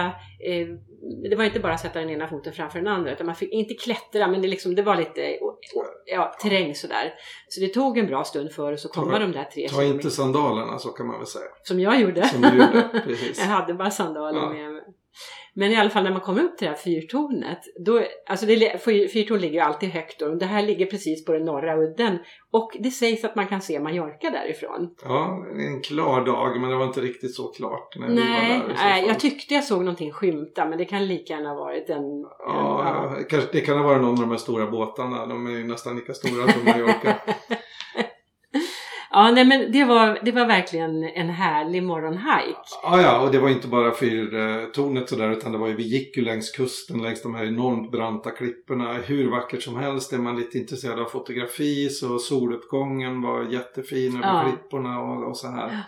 eh, 0.48 0.66
det 1.30 1.36
var 1.36 1.44
inte 1.44 1.60
bara 1.60 1.72
att 1.74 1.80
sätta 1.80 2.00
den 2.00 2.10
ena 2.10 2.28
foten 2.28 2.52
framför 2.52 2.78
den 2.78 2.88
andra 2.88 3.12
utan 3.12 3.26
man 3.26 3.34
fick 3.34 3.52
inte 3.52 3.74
klättra 3.74 4.28
men 4.28 4.42
det, 4.42 4.48
liksom, 4.48 4.74
det 4.74 4.82
var 4.82 4.96
lite 4.96 5.36
ja, 6.06 6.34
terräng 6.42 6.74
sådär. 6.74 7.14
Så 7.48 7.60
det 7.60 7.68
tog 7.68 7.98
en 7.98 8.06
bra 8.06 8.24
stund 8.24 8.52
för 8.52 8.72
oss 8.72 8.86
att 8.86 8.92
komma 8.92 9.12
Ta- 9.12 9.18
de 9.18 9.32
där 9.32 9.44
tre 9.44 9.68
Ta 9.68 9.74
kilometer. 9.74 9.94
inte 9.94 10.10
sandalerna 10.10 10.78
så 10.78 10.88
kan 10.88 11.06
man 11.06 11.18
väl 11.18 11.26
säga. 11.26 11.44
Som 11.62 11.80
jag 11.80 12.00
gjorde. 12.00 12.24
Som 12.28 12.40
du 12.40 12.48
gjorde, 12.48 13.02
precis. 13.06 13.38
jag 13.40 13.46
hade 13.46 13.74
bara 13.74 13.90
sandaler 13.90 14.40
Ja. 14.40 14.48
med. 14.48 14.73
Men 15.54 15.72
i 15.72 15.76
alla 15.76 15.90
fall 15.90 16.04
när 16.04 16.10
man 16.10 16.20
kom 16.20 16.38
upp 16.38 16.58
till 16.58 16.64
det 16.66 16.70
här 16.70 16.78
fyrtornet, 16.78 17.58
då, 17.86 18.02
alltså 18.26 18.46
det, 18.46 18.84
fyr- 18.84 19.08
fyrtorn 19.08 19.38
ligger 19.38 19.54
ju 19.54 19.60
alltid 19.60 19.88
högt 19.88 20.22
och 20.22 20.38
det 20.38 20.46
här 20.46 20.62
ligger 20.62 20.86
precis 20.86 21.24
på 21.24 21.32
den 21.32 21.44
norra 21.44 21.76
udden. 21.76 22.18
Och 22.50 22.76
det 22.80 22.90
sägs 22.90 23.24
att 23.24 23.36
man 23.36 23.46
kan 23.46 23.60
se 23.60 23.80
Mallorca 23.80 24.30
därifrån. 24.30 24.94
Ja, 25.04 25.46
en 25.58 25.80
klar 25.82 26.24
dag 26.24 26.60
men 26.60 26.70
det 26.70 26.76
var 26.76 26.84
inte 26.86 27.00
riktigt 27.00 27.34
så 27.34 27.48
klart 27.48 27.96
när 27.96 28.08
vi 28.08 28.14
var 28.14 28.24
Nej, 28.24 28.58
där. 28.68 28.74
nej, 28.74 29.04
jag 29.06 29.20
tyckte 29.20 29.54
jag 29.54 29.64
såg 29.64 29.78
någonting 29.78 30.12
skymta 30.12 30.68
men 30.68 30.78
det 30.78 30.84
kan 30.84 31.06
lika 31.06 31.32
gärna 31.32 31.48
ha 31.48 31.56
varit 31.56 31.90
en... 31.90 31.96
en 31.96 32.22
Ja, 32.38 33.16
det 33.52 33.60
kan 33.60 33.78
ha 33.78 33.84
varit 33.84 34.02
någon 34.02 34.14
av 34.14 34.20
de 34.20 34.30
här 34.30 34.36
stora 34.38 34.66
båtarna. 34.66 35.26
De 35.26 35.46
är 35.46 35.50
ju 35.50 35.64
nästan 35.64 35.96
lika 35.96 36.14
stora 36.14 36.52
som 36.52 36.64
Mallorca. 36.64 37.16
ja 39.14 39.30
nej 39.30 39.44
men 39.44 39.72
det 39.72 39.84
var, 39.84 40.18
det 40.22 40.32
var 40.32 40.46
verkligen 40.46 41.04
en 41.04 41.28
härlig 41.28 41.82
morgonhike. 41.82 42.56
Ja, 42.82 43.00
ja, 43.00 43.20
och 43.20 43.32
det 43.32 43.38
var 43.38 43.48
inte 43.48 43.68
bara 43.68 43.94
fyrtornet 43.94 45.08
sådär 45.08 45.30
utan 45.30 45.52
det 45.52 45.58
var 45.58 45.68
ju, 45.68 45.74
vi 45.74 45.82
gick 45.82 46.16
ju 46.16 46.24
längs 46.24 46.50
kusten 46.50 47.02
längs 47.02 47.22
de 47.22 47.34
här 47.34 47.44
enormt 47.44 47.90
branta 47.92 48.30
klipporna. 48.30 48.92
Hur 48.92 49.30
vackert 49.30 49.62
som 49.62 49.76
helst. 49.76 50.12
Är 50.12 50.18
man 50.18 50.36
lite 50.36 50.58
intresserad 50.58 51.00
av 51.00 51.04
fotografi 51.04 51.88
så 51.88 52.18
soluppgången 52.18 53.22
var 53.22 53.44
jättefin 53.44 54.16
över 54.16 54.26
Ja. 54.28 54.44
klipporna 54.50 55.00
och, 55.00 55.28
och 55.28 55.36
så 55.36 55.48
här. 55.48 55.82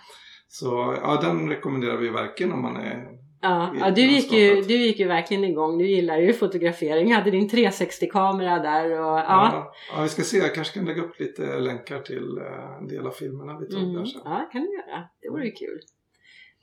Så 0.48 0.96
ja, 1.02 1.20
den 1.22 1.48
rekommenderar 1.48 1.96
vi 1.96 2.08
verkligen 2.08 2.52
om 2.52 2.62
man 2.62 2.76
är... 2.76 3.25
Ja, 3.40 3.74
ja 3.80 3.90
du, 3.90 4.02
gick 4.02 4.32
ju, 4.32 4.62
du 4.62 4.74
gick 4.76 4.98
ju 4.98 5.06
verkligen 5.08 5.44
igång. 5.44 5.78
Du 5.78 5.86
gillar 5.88 6.18
ju 6.18 6.32
fotografering. 6.32 7.14
Hade 7.14 7.30
din 7.30 7.48
360-kamera 7.48 8.58
där 8.58 8.90
och 8.90 9.18
ja. 9.18 9.24
Ja, 9.28 9.72
ja, 9.96 10.02
vi 10.02 10.08
ska 10.08 10.22
se. 10.22 10.38
Jag 10.38 10.54
kanske 10.54 10.74
kan 10.78 10.84
lägga 10.84 11.02
upp 11.02 11.20
lite 11.20 11.58
länkar 11.58 12.00
till 12.00 12.38
eh, 12.38 12.76
en 12.80 12.88
del 12.88 13.06
av 13.06 13.10
filmerna 13.10 13.58
vi 13.58 13.66
tog 13.68 13.82
Mm. 13.82 13.94
där 13.94 14.04
sen. 14.04 14.20
Ja, 14.24 14.48
kan 14.52 14.60
du 14.62 14.72
göra. 14.72 15.04
Det 15.22 15.30
vore 15.30 15.44
ju 15.44 15.50
kul. 15.52 15.80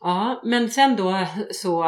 Ja, 0.01 0.41
men 0.45 0.69
sen 0.69 0.95
då 0.95 1.13
så, 1.51 1.83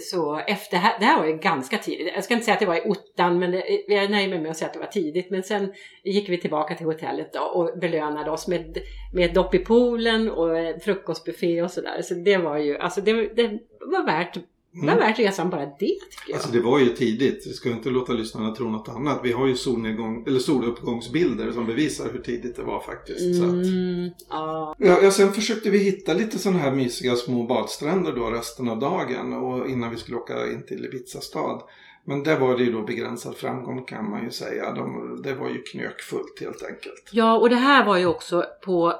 så 0.00 0.38
efter, 0.46 0.76
det 1.00 1.04
här 1.04 1.18
var 1.18 1.26
ju 1.26 1.36
ganska 1.36 1.78
tidigt. 1.78 2.12
Jag 2.14 2.24
ska 2.24 2.34
inte 2.34 2.44
säga 2.44 2.54
att 2.54 2.60
det 2.60 2.66
var 2.66 2.86
i 2.86 2.90
ottan, 2.90 3.38
men 3.38 3.50
det, 3.50 3.84
jag 3.88 4.10
nöjer 4.10 4.28
mig 4.28 4.40
med 4.40 4.50
att 4.50 4.56
säga 4.56 4.66
att 4.66 4.74
det 4.74 4.80
var 4.80 4.86
tidigt. 4.86 5.30
Men 5.30 5.42
sen 5.42 5.72
gick 6.04 6.28
vi 6.28 6.38
tillbaka 6.38 6.74
till 6.74 6.86
hotellet 6.86 7.32
då 7.32 7.40
och 7.40 7.78
belönade 7.78 8.30
oss 8.30 8.48
med, 8.48 8.78
med 9.14 9.34
dopp 9.34 9.54
i 9.54 9.58
poolen 9.58 10.30
och 10.30 10.82
frukostbuffé 10.82 11.62
och 11.62 11.70
sådär. 11.70 12.02
Så 12.02 12.14
det 12.14 12.36
var 12.36 12.58
ju, 12.58 12.78
alltså 12.78 13.00
det, 13.00 13.12
det 13.12 13.58
var 13.80 14.06
värt 14.06 14.36
det 14.72 14.86
var 14.86 14.96
värt 14.96 15.18
resan 15.18 15.50
bara 15.50 15.66
det 15.66 15.74
tycker 15.78 16.00
jag. 16.28 16.36
Alltså 16.36 16.52
det 16.52 16.60
var 16.60 16.78
ju 16.78 16.86
tidigt. 16.88 17.46
Vi 17.46 17.52
ska 17.52 17.70
inte 17.70 17.90
låta 17.90 18.12
lyssnarna 18.12 18.54
tro 18.54 18.70
något 18.70 18.88
annat. 18.88 19.20
Vi 19.22 19.32
har 19.32 19.46
ju 19.46 19.56
solnedgång, 19.56 20.24
eller 20.26 20.38
soluppgångsbilder 20.38 21.52
som 21.52 21.66
bevisar 21.66 22.08
hur 22.12 22.20
tidigt 22.20 22.56
det 22.56 22.62
var 22.62 22.80
faktiskt. 22.80 23.36
Så 23.36 23.44
att... 23.44 23.50
Mm, 23.50 24.10
ja. 24.28 24.74
Ja, 24.78 25.10
sen 25.10 25.32
försökte 25.32 25.70
vi 25.70 25.78
hitta 25.78 26.14
lite 26.14 26.38
sådana 26.38 26.58
här 26.58 26.72
mysiga 26.72 27.16
små 27.16 27.42
badstränder 27.42 28.12
då 28.12 28.30
resten 28.30 28.68
av 28.68 28.78
dagen 28.78 29.32
och 29.32 29.68
innan 29.68 29.90
vi 29.90 29.96
skulle 29.96 30.16
åka 30.16 30.46
in 30.46 30.66
till 30.66 30.84
Ibiza 30.84 31.20
stad. 31.20 31.62
Men 32.04 32.22
där 32.22 32.38
var 32.38 32.56
det 32.56 32.64
ju 32.64 32.72
då 32.72 32.82
begränsad 32.82 33.36
framgång 33.36 33.84
kan 33.84 34.10
man 34.10 34.24
ju 34.24 34.30
säga. 34.30 34.72
De, 34.72 35.20
det 35.24 35.34
var 35.34 35.48
ju 35.48 35.62
knökfullt 35.62 36.40
helt 36.40 36.62
enkelt. 36.62 37.10
ja, 37.12 37.38
och 37.38 37.50
det 37.50 37.56
här 37.56 37.86
var 37.86 37.96
ju 37.96 38.06
också 38.06 38.44
på 38.64 38.94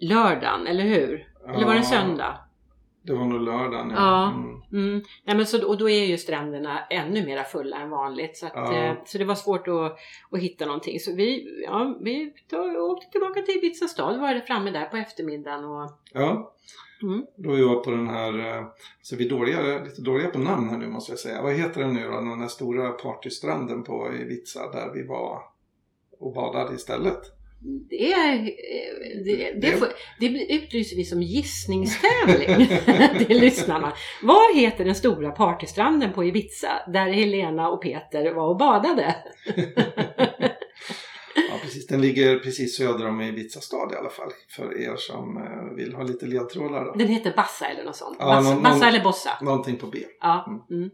lördagen, 0.00 0.66
eller 0.66 0.84
hur? 0.84 1.28
Eller 1.48 1.66
var 1.66 1.74
det 1.74 1.82
söndag? 1.82 2.38
Det 3.06 3.14
var 3.14 3.24
nog 3.24 3.40
lördagen 3.40 3.90
ja. 3.90 3.96
Ja. 3.96 4.32
Mm. 4.32 4.60
Mm. 4.88 5.02
Nej, 5.24 5.36
men 5.36 5.46
så, 5.46 5.68
och 5.68 5.78
då 5.78 5.88
är 5.90 6.04
ju 6.04 6.18
stränderna 6.18 6.84
ännu 6.90 7.26
mer 7.26 7.42
fulla 7.42 7.76
än 7.76 7.90
vanligt. 7.90 8.36
Så, 8.36 8.46
att, 8.46 8.52
Ja. 8.54 8.74
eh, 8.74 8.94
så 9.04 9.18
det 9.18 9.24
var 9.24 9.34
svårt 9.34 9.68
att, 9.68 9.96
att 10.30 10.40
hitta 10.40 10.66
någonting. 10.66 11.00
Så 11.00 11.14
vi, 11.14 11.46
ja, 11.66 11.98
vi 12.00 12.32
tog, 12.50 12.76
åkte 12.76 13.10
tillbaka 13.10 13.42
till 13.42 13.56
Ibiza 13.56 13.88
stad. 13.88 14.20
var 14.20 14.34
det 14.34 14.40
framme 14.40 14.70
där 14.70 14.86
på 14.86 14.96
eftermiddagen. 14.96 15.64
Och, 15.64 15.90
Ja. 16.12 16.50
Mm. 17.02 17.26
Då 17.36 17.52
är 17.52 17.58
jag 17.58 17.84
på 17.84 17.90
den 17.90 18.08
här, 18.08 18.38
eh, 18.58 18.64
så 19.02 19.16
vi 19.16 19.26
är 19.26 19.30
dåliga, 19.30 19.84
lite 19.84 20.02
dåliga 20.02 20.28
på 20.30 20.38
namn 20.38 20.68
här 20.68 20.78
nu 20.78 20.86
måste 20.88 21.12
jag 21.12 21.18
säga. 21.18 21.42
Vad 21.42 21.52
heter 21.54 21.80
den 21.80 21.94
nu 21.94 22.04
då? 22.04 22.10
Den 22.20 22.40
här 22.40 22.48
stora 22.48 22.90
partystranden 22.90 23.82
på 23.82 24.10
Ibiza 24.14 24.70
där 24.72 24.92
vi 24.94 25.06
var 25.06 25.42
och 26.18 26.34
badade 26.34 26.74
istället. 26.74 27.20
Det, 27.90 28.12
eh, 28.12 28.44
det, 29.24 29.36
det, 29.36 29.60
Det- 29.60 29.76
får, 29.76 29.88
det 30.20 30.26
utlyser 30.54 30.96
vi 30.96 31.04
som 31.04 31.22
gissningstävling 31.22 32.68
till 33.26 33.40
lyssnarna. 33.40 33.92
Vad 34.22 34.56
heter 34.56 34.84
den 34.84 34.94
stora 34.94 35.30
partystranden 35.30 36.12
på 36.12 36.24
Ibiza 36.24 36.68
där 36.92 37.10
Helena 37.12 37.68
och 37.68 37.82
Peter 37.82 38.34
var 38.34 38.48
och 38.48 38.56
badade? 38.56 39.16
Ja 41.36 41.54
precis, 41.62 41.86
den 41.86 42.00
ligger 42.00 42.38
precis 42.38 42.76
söder 42.76 43.08
om 43.08 43.20
Ibiza 43.20 43.60
stad 43.60 43.92
i 43.92 43.96
alla 43.96 44.10
fall. 44.10 44.30
För 44.56 44.80
er 44.82 44.96
som 44.96 45.36
eh, 45.36 45.76
vill 45.76 45.94
ha 45.94 46.02
lite 46.02 46.26
ledtrådar 46.26 46.84
då. 46.84 46.92
Den 46.92 47.08
heter 47.08 47.32
Bassa 47.36 47.66
eller 47.66 47.84
något 47.84 47.96
sånt. 47.96 48.16
Ja, 48.20 48.24
Bassa, 48.26 48.54
någon- 48.54 48.62
Bassa 48.62 48.88
eller 48.88 49.04
Bossa. 49.04 49.30
Någonting 49.42 49.76
på 49.76 49.86
B. 49.86 49.98
Ja. 50.20 50.66
Mm. 50.70 50.90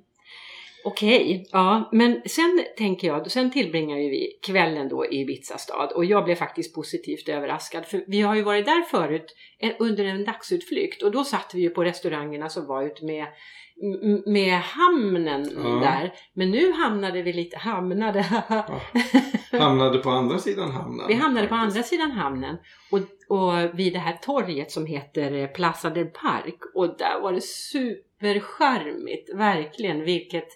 Okej, 0.85 1.47
ja, 1.53 1.89
men 1.93 2.23
sen 2.27 2.65
tänker 2.79 3.09
jag, 3.09 3.31
sen 3.31 3.51
tillbringar 3.51 3.97
ju 3.99 4.11
vi 4.11 4.39
kvällen 4.47 4.89
då 4.89 5.07
i 5.07 5.21
Ibiza 5.21 5.59
stad 5.59 5.93
och 5.93 6.05
jag 6.05 6.25
blev 6.25 6.35
faktiskt 6.35 6.75
positivt 6.75 7.29
överraskad 7.29 7.87
för 7.87 8.05
vi 8.07 8.21
har 8.21 8.35
ju 8.35 8.43
varit 8.43 8.67
där 8.67 8.83
förut 8.83 9.35
eh, 9.61 9.73
under 9.79 10.05
en 10.05 10.25
dagsutflykt 10.25 11.03
och 11.03 11.11
då 11.11 11.25
satt 11.25 11.51
vi 11.55 11.61
ju 11.61 11.71
på 11.71 11.85
restaurangerna 11.85 12.49
som 12.49 12.67
var 12.67 12.83
ut 12.83 13.03
med 13.03 13.27
med 14.27 14.55
hamnen 14.61 15.51
Ja. 15.57 15.63
där. 15.69 16.13
Men 16.35 16.51
nu 16.51 16.73
hamnade 16.73 17.23
vi 17.23 17.33
lite, 17.33 17.59
hamnade, 17.59 18.23
Hamnade 19.53 19.99
på 19.99 20.11
andra 20.11 20.39
sidan 20.39 20.71
hamnen. 20.71 21.07
vi 21.09 21.15
hamnade 21.15 21.47
på 21.47 21.55
faktiskt. 21.55 21.77
andra 21.77 21.83
sidan 21.83 22.11
hamnen 22.11 22.57
och, 22.91 22.99
och 23.39 23.79
vid 23.79 23.93
det 23.93 23.99
här 23.99 24.17
torget 24.23 24.71
som 24.71 24.87
heter 24.87 25.33
eh, 25.33 25.47
Plaza 25.47 25.91
del 25.91 26.07
Park 26.07 26.59
och 26.75 26.97
där 26.99 27.21
var 27.23 27.33
det 27.33 27.41
supercharmigt, 27.45 29.35
verkligen 29.35 30.05
vilket 30.05 30.49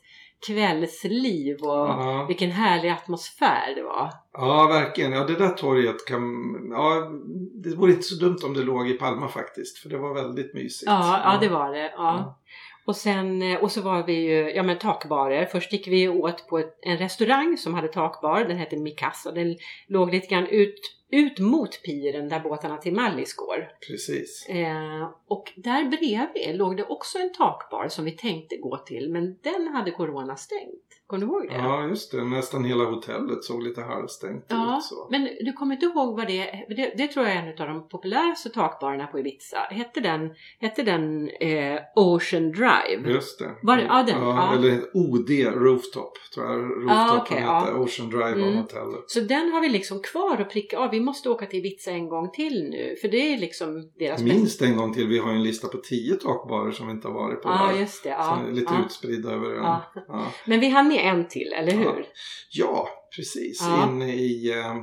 kvällsliv 0.47 1.57
och 1.63 1.69
Ja. 1.89 2.25
vilken 2.29 2.51
härlig 2.51 2.89
atmosfär 2.91 3.75
det 3.77 3.83
var. 3.83 4.11
ja, 4.33 4.67
verkligen. 4.67 5.13
Ja, 5.13 5.25
det 5.25 5.35
där 5.35 5.49
torget 5.51 6.07
kan... 6.07 6.23
Ja, 6.71 7.11
det 7.55 7.77
vore 7.77 7.91
inte 7.91 8.03
så 8.03 8.15
dumt 8.25 8.39
om 8.45 8.55
det 8.55 8.63
låg 8.63 8.89
i 8.91 8.93
Palma 8.93 9.29
faktiskt. 9.29 9.79
För 9.79 9.89
det 9.89 9.99
var 9.99 10.15
väldigt 10.15 10.55
mysigt. 10.55 10.91
Ja, 10.91 11.21
ja 11.25 11.39
det 11.41 11.49
var 11.49 11.73
det. 11.73 11.83
Ja. 11.83 11.91
Ja. 11.97 12.39
Och 12.87 12.97
sen 12.97 13.43
eh, 13.43 13.59
och 13.63 13.73
så 13.73 13.83
var 13.83 14.03
vi 14.03 14.13
ju, 14.13 14.51
ja 14.51 14.63
men 14.63 14.79
takbarer. 14.79 15.47
Först 15.47 15.73
gick 15.73 15.89
vi 15.89 16.09
åt 16.09 16.49
på 16.49 16.59
ett, 16.59 16.79
en 16.83 16.97
restaurang 16.99 17.57
som 17.57 17.75
hade 17.75 17.89
takbar. 17.89 18.45
Den 18.45 18.57
hette 18.57 18.77
Mikasa. 18.77 19.33
Den 19.33 19.57
låg 19.89 20.11
lite 20.13 20.27
grann 20.27 20.47
ut, 20.47 20.75
ut 21.15 21.39
mot 21.39 21.83
piren 21.83 22.29
där 22.29 22.41
båtarna 22.41 22.77
till 22.77 22.95
Mallis 22.95 23.35
går. 23.35 23.69
Precis. 23.89 24.47
Eh, 24.49 25.11
och 25.29 25.53
där 25.57 25.85
bredvid 25.85 26.57
låg 26.59 26.77
det 26.77 26.85
också 26.85 27.19
en 27.19 27.33
takbar 27.33 27.89
som 27.89 28.05
vi 28.05 28.13
tänkte 28.13 28.57
gå 28.57 28.77
till. 28.77 29.11
Men 29.13 29.37
den 29.43 29.69
hade 29.69 29.91
corona 29.91 30.37
stängt. 30.37 30.81
Kommer 31.07 31.27
du 31.27 31.33
ihåg 31.33 31.49
det? 31.49 31.55
Ja, 31.55 31.87
just 31.89 32.13
det. 32.13 32.25
Nästan 32.25 32.65
hela 32.65 32.85
hotellet 32.85 33.45
såg 33.45 33.63
lite 33.63 33.81
halvstängt 33.83 34.45
Ja, 34.49 34.77
ut. 34.79 34.85
Så. 34.85 35.07
Men 35.11 35.29
du 35.41 35.53
kommer 35.53 35.75
inte 35.75 35.87
ihåg 35.87 36.17
vad 36.17 36.27
det 36.27 36.65
Det, 36.69 36.95
det 36.97 37.09
tror 37.09 37.27
jag 37.27 37.35
är 37.37 37.43
en 37.43 37.69
av 37.69 37.75
de 37.75 37.89
populäraste 37.89 38.51
takbarerna 38.51 39.07
på 39.07 39.19
Ibiza. 39.19 39.59
Hette 39.71 40.01
den, 40.01 40.35
hette 40.61 40.83
den 40.83 41.29
eh, 41.29 41.81
Ocean 41.97 42.53
Drive? 42.53 43.11
Just 43.11 43.39
det. 43.39 43.51
Var 43.63 43.79
ja, 43.79 44.03
den, 44.03 44.23
ja. 44.23 44.55
Eller 44.55 44.81
OD 44.95 45.31
Rooftop 45.55 46.19
tror 46.35 46.47
jag. 46.47 46.61
Rooftop 46.61 46.91
Ah, 46.91 47.19
okej, 47.23 47.37
hette. 47.37 47.47
ja. 47.73 47.79
Ocean 47.79 48.11
Drive 48.11 48.33
Mm. 48.33 48.55
var 48.55 48.63
hotellet. 48.63 49.05
Så 49.11 49.21
den 49.21 49.53
har 49.53 49.61
vi 49.61 49.69
liksom 49.69 50.01
kvar 50.03 50.41
och 50.41 50.51
pricka 50.51 50.79
av. 50.79 50.91
Vi 50.91 51.01
måste 51.05 51.29
åka 51.31 51.47
till 51.47 51.59
Ibiza 51.59 51.91
en 51.91 52.09
gång 52.09 52.31
till 52.31 52.69
nu. 52.71 52.97
För 53.01 53.09
det 53.09 53.35
är 53.35 53.39
liksom 53.39 53.91
deras 53.99 54.23
Minst 54.23 54.63
en 54.63 54.77
gång 54.77 54.95
till. 54.95 55.07
Vi 55.09 55.19
har 55.19 55.31
ju 55.31 55.37
en 55.37 55.43
lista 55.43 55.69
på 55.69 55.79
tio 55.79 56.15
takbarer 56.15 56.73
som 56.73 56.87
vi 56.87 56.93
inte 56.93 57.09
har 57.09 57.15
varit 57.15 57.43
på. 57.43 57.49
Ja, 57.49 57.71
där. 57.73 57.81
just 57.81 58.03
det. 58.05 58.11
som 58.25 58.43
Ja, 58.43 58.49
är 58.49 58.53
lite 58.53 58.75
ja. 58.75 58.85
utspridda 58.87 59.31
över 59.31 59.51
ön. 59.51 59.63
Ja. 59.63 59.93
Ja. 60.09 60.27
Men 60.47 60.61
vi 60.61 60.69
hann 60.69 60.89
med 60.89 60.99
en 61.15 61.29
till, 61.29 61.53
eller 61.53 61.73
hur? 61.73 62.07
Ja. 62.51 62.89
precis. 63.17 63.59
Ja. 63.61 63.89
Inne 63.91 64.15
i... 64.15 64.51
Eh, 64.59 64.77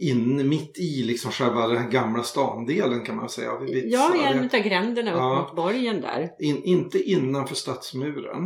in 0.00 0.48
mitt 0.48 0.78
i 0.78 1.02
liksom 1.02 1.30
själva 1.32 1.66
den 1.68 1.90
gamla 1.90 2.22
standelen 2.22 3.04
kan 3.04 3.16
man 3.16 3.28
säga. 3.28 3.52
av 3.52 3.68
Ibiza. 3.68 3.86
Ja, 3.88 4.16
i 4.16 4.32
en 4.38 4.44
utav 4.44 4.60
gränderna 4.60 5.10
upp 5.12 5.18
Ja. 5.18 5.42
mot 5.42 5.56
borgen 5.56 6.00
där. 6.00 6.30
In, 6.40 6.62
inte 6.64 6.98
innanför 7.02 7.54
stadsmuren. 7.54 8.44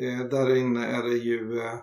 Eh, 0.00 0.26
där 0.30 0.56
inne 0.56 0.86
är 0.86 1.02
det 1.02 1.16
ju 1.16 1.58
eh, 1.58 1.74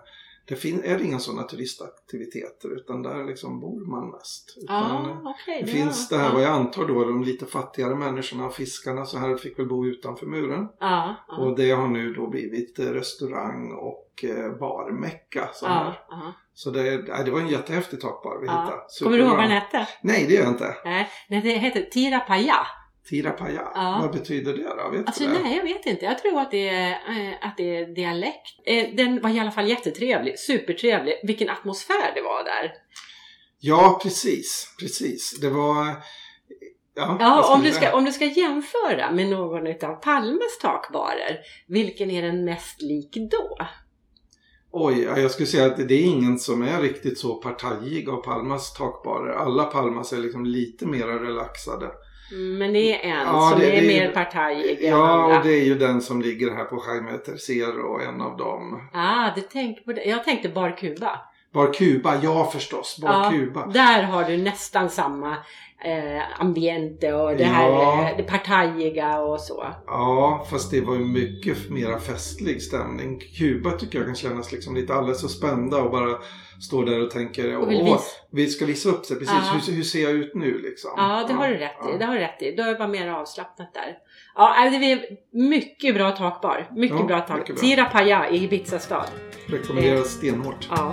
det 0.62 0.86
är 0.88 0.98
det 0.98 1.04
inga 1.04 1.18
sådana 1.18 1.42
turistaktiviteter 1.42 2.76
utan 2.76 3.02
där 3.02 3.24
liksom 3.24 3.60
bor 3.60 3.86
man 3.90 4.10
mest. 4.10 4.58
Utan, 4.62 4.76
Ja, 4.76 5.10
eh, 5.10 5.16
okej. 5.24 5.62
det 5.62 5.72
var- 5.72 5.78
finns 5.78 6.08
det 6.08 6.16
här 6.18 6.32
vad 6.32 6.42
jag 6.42 6.52
antar 6.52 6.84
då 6.84 7.04
de 7.04 7.22
lite 7.22 7.46
fattigare 7.46 7.94
människorna 7.94 8.50
fiskarna 8.50 9.04
så 9.04 9.18
här 9.18 9.36
fick 9.36 9.58
väl 9.58 9.66
bo 9.68 9.86
utanför 9.86 10.26
muren. 10.26 10.68
Ja, 10.80 11.16
ja. 11.28 11.36
Och 11.36 11.56
det 11.56 11.70
har 11.70 11.88
nu 11.88 12.12
då 12.14 12.26
blivit 12.30 12.78
eh, 12.78 12.84
restaurang 12.86 13.72
och 13.72 14.24
eh, 14.24 14.58
barmecka. 14.58 15.48
Så, 15.54 15.66
här. 15.66 15.84
ja, 15.84 15.94
ja. 16.10 16.32
så 16.54 16.70
det, 16.70 16.80
nej, 17.08 17.24
det 17.24 17.30
var 17.30 17.40
en 17.40 17.48
jättehäftig 17.48 18.00
takbar 18.00 18.38
vi 18.40 18.46
hittade. 18.46 18.70
ja. 18.70 18.86
Kommer 19.04 19.18
du 19.18 19.22
ihåg 19.24 19.30
vad 19.36 19.44
den 19.44 19.50
hette? 19.50 19.88
Nej 20.02 20.26
det 20.28 20.34
gör 20.34 20.42
jag 20.42 20.52
inte. 20.52 20.76
Nej, 20.84 21.08
det 21.28 21.38
heter 21.38 21.82
Tirapaya. 21.82 22.56
Tirapaya, 23.08 23.62
Ja. 23.74 23.98
vad 24.02 24.12
betyder 24.12 24.52
det 24.52 24.62
då? 24.62 24.90
Vet 24.96 25.06
Alltså 25.06 25.24
nej, 25.24 25.56
jag 25.56 25.64
vet 25.64 25.86
inte. 25.86 26.04
Jag 26.04 26.18
tror 26.18 26.40
att 26.40 26.50
det 26.50 26.68
är, 26.68 26.90
eh, 26.90 27.34
att 27.40 27.56
det 27.56 27.76
är 27.76 27.86
dialekt. 27.94 28.58
Eh, 28.66 28.94
den 28.94 29.20
var 29.20 29.30
i 29.30 29.40
alla 29.40 29.50
fall 29.50 29.68
jättetrevlig. 29.68 30.38
Supertrevlig. 30.38 31.14
Vilken 31.22 31.50
atmosfär 31.50 32.14
det 32.14 32.22
var 32.22 32.44
där. 32.44 32.72
Ja, 33.60 34.00
precis. 34.02 34.74
Precis. 34.80 35.40
Det 35.40 35.50
var... 35.50 35.86
Ja, 36.94 37.06
vad 37.20 37.22
Ja, 37.22 37.42
ska 37.42 37.54
om 37.54 37.62
du, 37.62 37.70
ska, 37.72 37.96
om 37.96 38.04
du 38.04 38.12
ska 38.12 38.24
jämföra 38.24 39.10
med 39.12 39.26
någon 39.30 39.66
av 39.66 39.94
Palmas 39.94 40.58
takbarer, 40.60 41.38
vilken 41.66 42.10
är 42.10 42.22
den 42.22 42.44
mest 42.44 42.82
lik 42.82 43.16
då? 43.30 43.58
Oj, 44.70 45.02
ja, 45.02 45.18
jag 45.18 45.30
skulle 45.30 45.46
säga 45.46 45.66
att 45.66 45.88
det 45.88 45.94
är 45.94 46.04
ingen 46.04 46.38
som 46.38 46.62
är 46.62 46.80
riktigt 46.80 47.18
så 47.18 47.34
partajig 47.34 48.08
av 48.08 48.16
Palmas 48.16 48.72
takbarer. 48.72 49.32
Alla 49.32 49.64
Palmas 49.64 50.12
är 50.12 50.18
liksom 50.18 50.46
lite 50.46 50.86
mer 50.86 51.06
relaxade. 51.06 51.90
Mm, 52.32 52.58
Men 52.58 52.72
det 52.72 53.06
är 53.06 53.10
en 53.10 53.26
Ja, 53.26 53.50
som 53.50 53.60
det- 53.60 53.76
är 53.76 53.80
det- 53.80 53.86
mer 53.86 54.08
partajig 54.08 54.78
Ja, 54.82 55.24
och 55.38 55.44
det 55.44 55.52
är 55.60 55.64
ju 55.64 55.78
den 55.78 56.00
som 56.02 56.22
ligger 56.22 56.50
här 56.54 56.64
på 56.64 56.82
Jaime 56.86 57.18
Tercero, 57.18 58.00
en 58.00 58.20
av 58.20 58.36
dem. 58.36 58.88
Ah, 58.92 59.30
du 59.34 59.40
tänker 59.40 59.82
på 59.82 59.92
det. 59.92 60.04
Jag 60.04 60.24
tänkte 60.24 60.48
Bar 60.48 60.76
Cuba. 60.76 61.20
Bar 61.54 61.72
Cuba, 61.72 62.14
ja 62.22 62.50
förstås. 62.52 62.98
Bar 63.02 63.08
Ja, 63.12 63.30
Cuba. 63.30 63.66
Där 63.66 64.02
har 64.02 64.24
du 64.24 64.36
nästan 64.36 64.90
samma 64.90 65.36
eh, 65.84 66.40
ambiente 66.40 67.12
och 67.14 67.36
det 67.36 67.42
Ja. 67.42 67.48
här 67.48 68.10
eh, 68.10 68.16
det 68.16 68.22
partajiga 68.22 69.20
och 69.20 69.40
så. 69.40 69.66
Ja, 69.86 70.46
fast 70.50 70.70
det 70.70 70.80
var 70.80 70.94
ju 70.94 71.04
mycket 71.04 71.70
mera 71.70 71.98
festlig 71.98 72.62
stämning. 72.62 73.20
Kuba 73.38 73.70
tycker 73.70 73.98
jag 73.98 74.06
kan 74.06 74.14
kännas 74.16 74.52
liksom 74.52 74.74
lite 74.74 74.94
alldeles 74.94 75.20
så 75.20 75.28
spända 75.28 75.82
och 75.82 75.90
bara 75.90 76.18
stå 76.60 76.82
där 76.82 77.02
och 77.04 77.10
tänker 77.10 77.58
Och 77.58 77.70
vill 77.70 77.84
visa. 77.84 77.98
vi 78.32 78.46
ska 78.46 78.66
visa 78.66 78.88
upp 78.88 79.06
sig 79.06 79.16
precis. 79.18 79.34
Ja. 79.46 79.60
Hur, 79.66 79.72
hur 79.74 79.82
ser 79.82 80.02
jag 80.02 80.12
ut 80.12 80.34
nu 80.34 80.58
liksom? 80.58 80.90
Ja, 80.96 81.24
det 81.28 81.34
har 81.34 81.48
du 81.48 81.54
rätt 81.54 81.76
ja. 81.80 81.94
i. 81.94 81.98
Det 81.98 82.04
har 82.04 82.14
du 82.14 82.20
rätt 82.20 82.42
i. 82.42 82.56
Då 82.56 82.62
bara 82.78 82.88
mer 82.88 83.08
avslappnat 83.08 83.74
där. 83.74 83.96
Ja, 84.34 84.66
äh, 84.66 84.80
det 84.80 84.92
är 84.92 85.00
mycket 85.32 85.94
bra 85.94 86.10
takbar. 86.10 86.68
Mycket 86.76 86.98
Ja, 86.98 87.04
bra 87.06 87.20
tak. 87.20 87.56
Tirapaya 87.60 88.30
i 88.30 88.44
Ibiza 88.44 88.78
stad. 88.78 89.06
Rekommenderas 89.46 90.08
stenhårt. 90.08 90.68
Ja. 90.70 90.92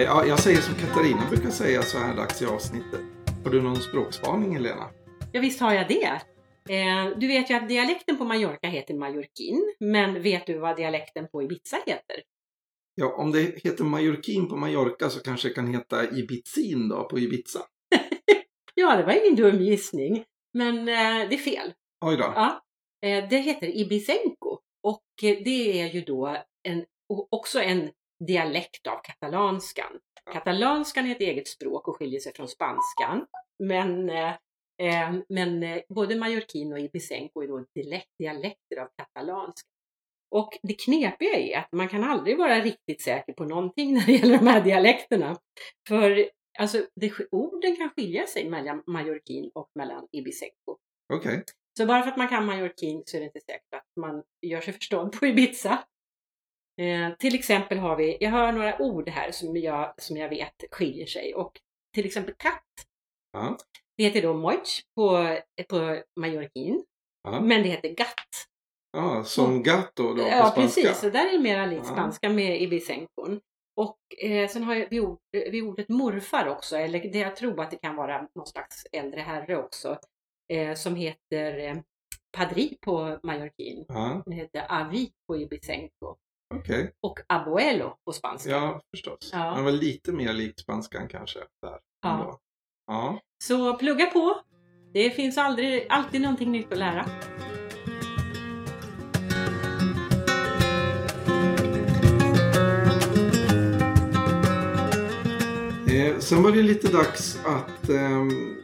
Ja, 0.00 0.26
jag 0.26 0.38
säger 0.38 0.60
som 0.60 0.74
Katarina 0.74 1.22
brukar 1.30 1.50
säga 1.50 1.82
så 1.82 1.98
här 1.98 2.16
dags 2.16 2.42
i 2.42 2.46
avsnittet. 2.46 3.00
Har 3.44 3.50
du 3.50 3.62
någon 3.62 3.76
språkspaning 3.76 4.54
Helena? 4.54 4.90
ja, 5.32 5.40
visst 5.40 5.60
har 5.60 5.72
jag 5.74 5.88
det. 5.88 6.20
Eh, 6.74 7.18
du 7.18 7.26
vet 7.26 7.50
ju 7.50 7.54
att 7.54 7.68
dialekten 7.68 8.18
på 8.18 8.24
Mallorca 8.24 8.68
heter 8.68 8.94
mallorquin. 8.94 9.74
Men 9.80 10.22
vet 10.22 10.46
du 10.46 10.58
vad 10.58 10.76
dialekten 10.76 11.28
på 11.32 11.42
Ibiza 11.42 11.76
heter? 11.86 12.16
Ja, 12.94 13.14
om 13.16 13.32
det 13.32 13.64
heter 13.64 13.84
Mallorquin 13.84 14.48
på 14.48 14.56
Mallorca 14.56 15.10
så 15.10 15.20
kanske 15.20 15.48
det 15.48 15.54
kan 15.54 15.74
heta 15.74 16.10
Ibizin 16.18 16.88
då 16.88 17.04
på 17.04 17.18
Ibiza. 17.18 17.60
Ja, 18.74 18.96
det 18.96 19.02
var 19.02 19.26
ingen 19.26 19.36
dum 19.36 19.62
gissning. 19.62 20.24
Men 20.54 20.78
eh, 20.78 21.28
det 21.28 21.34
är 21.34 21.38
fel. 21.38 21.72
Oj 22.04 22.16
då. 22.16 22.22
Ja, 22.22 22.62
eh, 23.06 23.28
det 23.28 23.36
heter 23.36 23.76
Ibisenko 23.76 24.58
och 24.82 25.02
eh, 25.22 25.36
det 25.44 25.80
är 25.80 25.88
ju 25.94 26.00
då 26.00 26.36
en, 26.68 26.84
också 27.30 27.60
en 27.60 27.90
dialekt 28.26 28.86
av 28.86 29.00
katalanskan. 29.04 29.98
Katalanskan 30.32 31.06
är 31.06 31.10
ett 31.10 31.20
eget 31.20 31.48
språk 31.48 31.88
och 31.88 31.96
skiljer 31.96 32.20
sig 32.20 32.32
från 32.34 32.48
spanskan. 32.48 33.26
Men, 33.58 34.10
eh, 34.10 34.34
eh, 34.82 35.14
men 35.28 35.62
eh, 35.62 35.82
både 35.88 36.16
mallorquin 36.16 36.72
och 36.72 36.78
ibisenko 36.78 37.42
är 37.42 37.48
då 37.48 37.64
dialekt, 37.74 38.10
dialekter 38.18 38.76
av 38.80 38.88
katalanska. 38.96 39.68
Och 40.30 40.58
det 40.62 40.74
knepiga 40.74 41.38
är 41.38 41.58
att 41.58 41.72
man 41.72 41.88
kan 41.88 42.04
aldrig 42.04 42.38
vara 42.38 42.60
riktigt 42.60 43.02
säker 43.02 43.32
på 43.32 43.44
någonting 43.44 43.94
när 43.94 44.06
det 44.06 44.12
gäller 44.12 44.38
de 44.38 44.46
här 44.46 44.64
dialekterna. 44.64 45.36
För 45.88 46.30
alltså, 46.58 46.86
det, 47.00 47.12
orden 47.30 47.76
kan 47.76 47.90
skilja 47.90 48.26
sig 48.26 48.50
mellan 48.50 48.82
mallorquin 48.86 49.50
och 49.54 49.70
mellan 49.74 50.08
ibisenko. 50.12 50.78
Okej. 51.14 51.44
Så 51.78 51.86
bara 51.86 52.02
för 52.02 52.10
att 52.10 52.16
man 52.16 52.28
kan 52.28 52.46
mallorquin 52.46 53.02
så 53.06 53.16
är 53.16 53.20
det 53.20 53.26
inte 53.26 53.40
säkert 53.40 53.74
att 53.74 53.96
man 54.00 54.22
gör 54.46 54.60
sig 54.60 54.74
förstådd 54.74 55.12
på 55.12 55.26
Ibiza. 55.26 55.84
Eh, 56.80 57.16
till 57.18 57.34
exempel 57.34 57.78
har 57.78 57.96
vi, 57.96 58.16
jag 58.20 58.30
har 58.30 58.52
några 58.52 58.78
ord 58.82 59.08
här 59.08 59.30
som 59.32 59.56
jag, 59.56 59.94
som 60.02 60.16
jag 60.16 60.28
vet 60.28 60.64
skiljer 60.70 61.06
sig 61.06 61.34
och 61.34 61.60
till 61.94 62.06
exempel 62.06 62.34
katt. 62.38 62.62
Ja. 63.32 63.56
Det 63.96 64.04
heter 64.04 64.22
då 64.22 64.34
mojch 64.34 64.82
på, 64.96 65.38
på 65.68 66.02
mallorquin, 66.20 66.84
Ja. 67.24 67.40
men 67.40 67.62
det 67.62 67.68
heter 67.68 67.88
gatt. 67.88 68.48
ja, 68.92 69.24
som 69.24 69.62
gatto 69.62 70.14
då 70.14 70.22
på 70.22 70.28
Ja 70.28 70.50
spanska. 70.50 70.60
precis, 70.60 71.00
så 71.00 71.10
där 71.10 71.26
är 71.26 71.32
det 71.32 71.38
mera 71.38 71.66
likt 71.66 71.82
Ja. 71.86 71.92
spanska 71.92 72.28
med 72.28 72.62
ibisenkon. 72.62 73.40
Och 73.76 73.98
eh, 74.24 74.48
sen 74.48 74.62
har 74.64 74.74
jag 74.74 74.90
vid, 74.90 75.00
ord, 75.00 75.18
vid 75.32 75.62
ordet 75.64 75.88
morfar 75.88 76.48
också, 76.48 76.76
eller 76.76 76.98
det, 77.12 77.18
jag 77.18 77.36
tror 77.36 77.60
att 77.62 77.70
det 77.70 77.76
kan 77.76 77.96
vara 77.96 78.28
någon 78.34 78.46
slags 78.46 78.86
äldre 78.92 79.20
herre 79.20 79.56
också, 79.56 79.98
eh, 80.52 80.74
som 80.74 80.96
heter 80.96 81.58
eh, 81.58 81.76
padri 82.36 82.78
på 82.80 83.18
mallorquin. 83.22 83.84
Ja, 83.88 84.22
Den 84.26 84.32
heter 84.34 84.66
avi 84.68 85.12
på 85.26 85.36
ibisenko. 85.36 86.16
Okej. 86.58 86.92
Och 87.00 87.20
abuelo 87.26 87.96
på 88.04 88.12
spanska. 88.12 88.50
Ja, 88.50 88.80
förstås. 88.90 89.30
Ja. 89.32 89.54
Men 89.54 89.64
var 89.64 89.72
lite 89.72 90.12
mer 90.12 90.32
likt 90.32 90.60
spanskan 90.60 91.08
kanske. 91.08 91.38
Där. 91.38 91.78
Ja. 92.02 92.40
Ja. 92.86 93.20
Så 93.44 93.76
plugga 93.76 94.06
på! 94.06 94.40
Det 94.92 95.10
finns 95.10 95.38
aldrig, 95.38 95.86
alltid 95.88 96.20
någonting 96.20 96.52
nytt 96.52 96.72
att 96.72 96.78
lära. 96.78 97.06
Eh, 105.92 106.18
sen 106.18 106.42
var 106.42 106.52
det 106.52 106.62
lite 106.62 106.88
dags 106.88 107.38
att 107.44 107.88
ehm, 107.88 108.56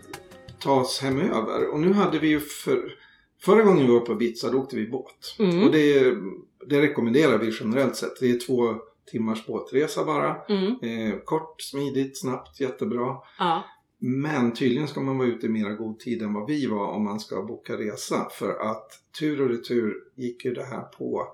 ta 0.58 0.80
oss 0.80 1.00
hemöver. 1.00 1.68
Och 1.72 1.80
nu 1.80 1.92
hade 1.92 2.18
vi 2.18 2.28
ju 2.28 2.40
för, 2.40 2.94
förra 3.42 3.62
gången 3.62 3.86
vi 3.86 3.92
var 3.92 4.00
på 4.00 4.12
Ibiza 4.12 4.50
då 4.50 4.58
åkte 4.58 4.76
vi 4.76 4.86
båt. 4.86 5.36
Mm. 5.38 5.62
Och 5.62 5.72
det, 5.72 6.16
det 6.66 6.82
rekommenderar 6.82 7.38
vi 7.38 7.52
generellt 7.60 7.96
sett. 7.96 8.20
Det 8.20 8.30
är 8.30 8.46
två 8.46 8.74
timmars 9.10 9.46
båtresa 9.46 10.04
bara. 10.04 10.36
Mm. 10.48 10.76
Eh, 10.82 11.18
kort, 11.18 11.62
smidigt, 11.62 12.20
snabbt, 12.20 12.60
jättebra. 12.60 13.16
Ja. 13.38 13.64
Men 14.00 14.52
tydligen 14.52 14.88
ska 14.88 15.00
man 15.00 15.18
vara 15.18 15.28
ute 15.28 15.46
i 15.46 15.48
mera 15.48 15.72
god 15.72 15.98
tid 15.98 16.22
än 16.22 16.34
vad 16.34 16.46
vi 16.46 16.66
var 16.66 16.86
om 16.86 17.04
man 17.04 17.20
ska 17.20 17.42
boka 17.42 17.76
resa. 17.76 18.28
För 18.32 18.70
att 18.70 18.90
tur 19.18 19.40
och 19.42 19.48
retur 19.48 19.94
gick 20.16 20.44
ju 20.44 20.54
det 20.54 20.64
här 20.64 20.82
på 20.82 21.28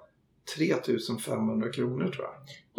3500 0.57 1.73
kronor 1.73 2.09
tror 2.09 2.25
jag. 2.25 2.35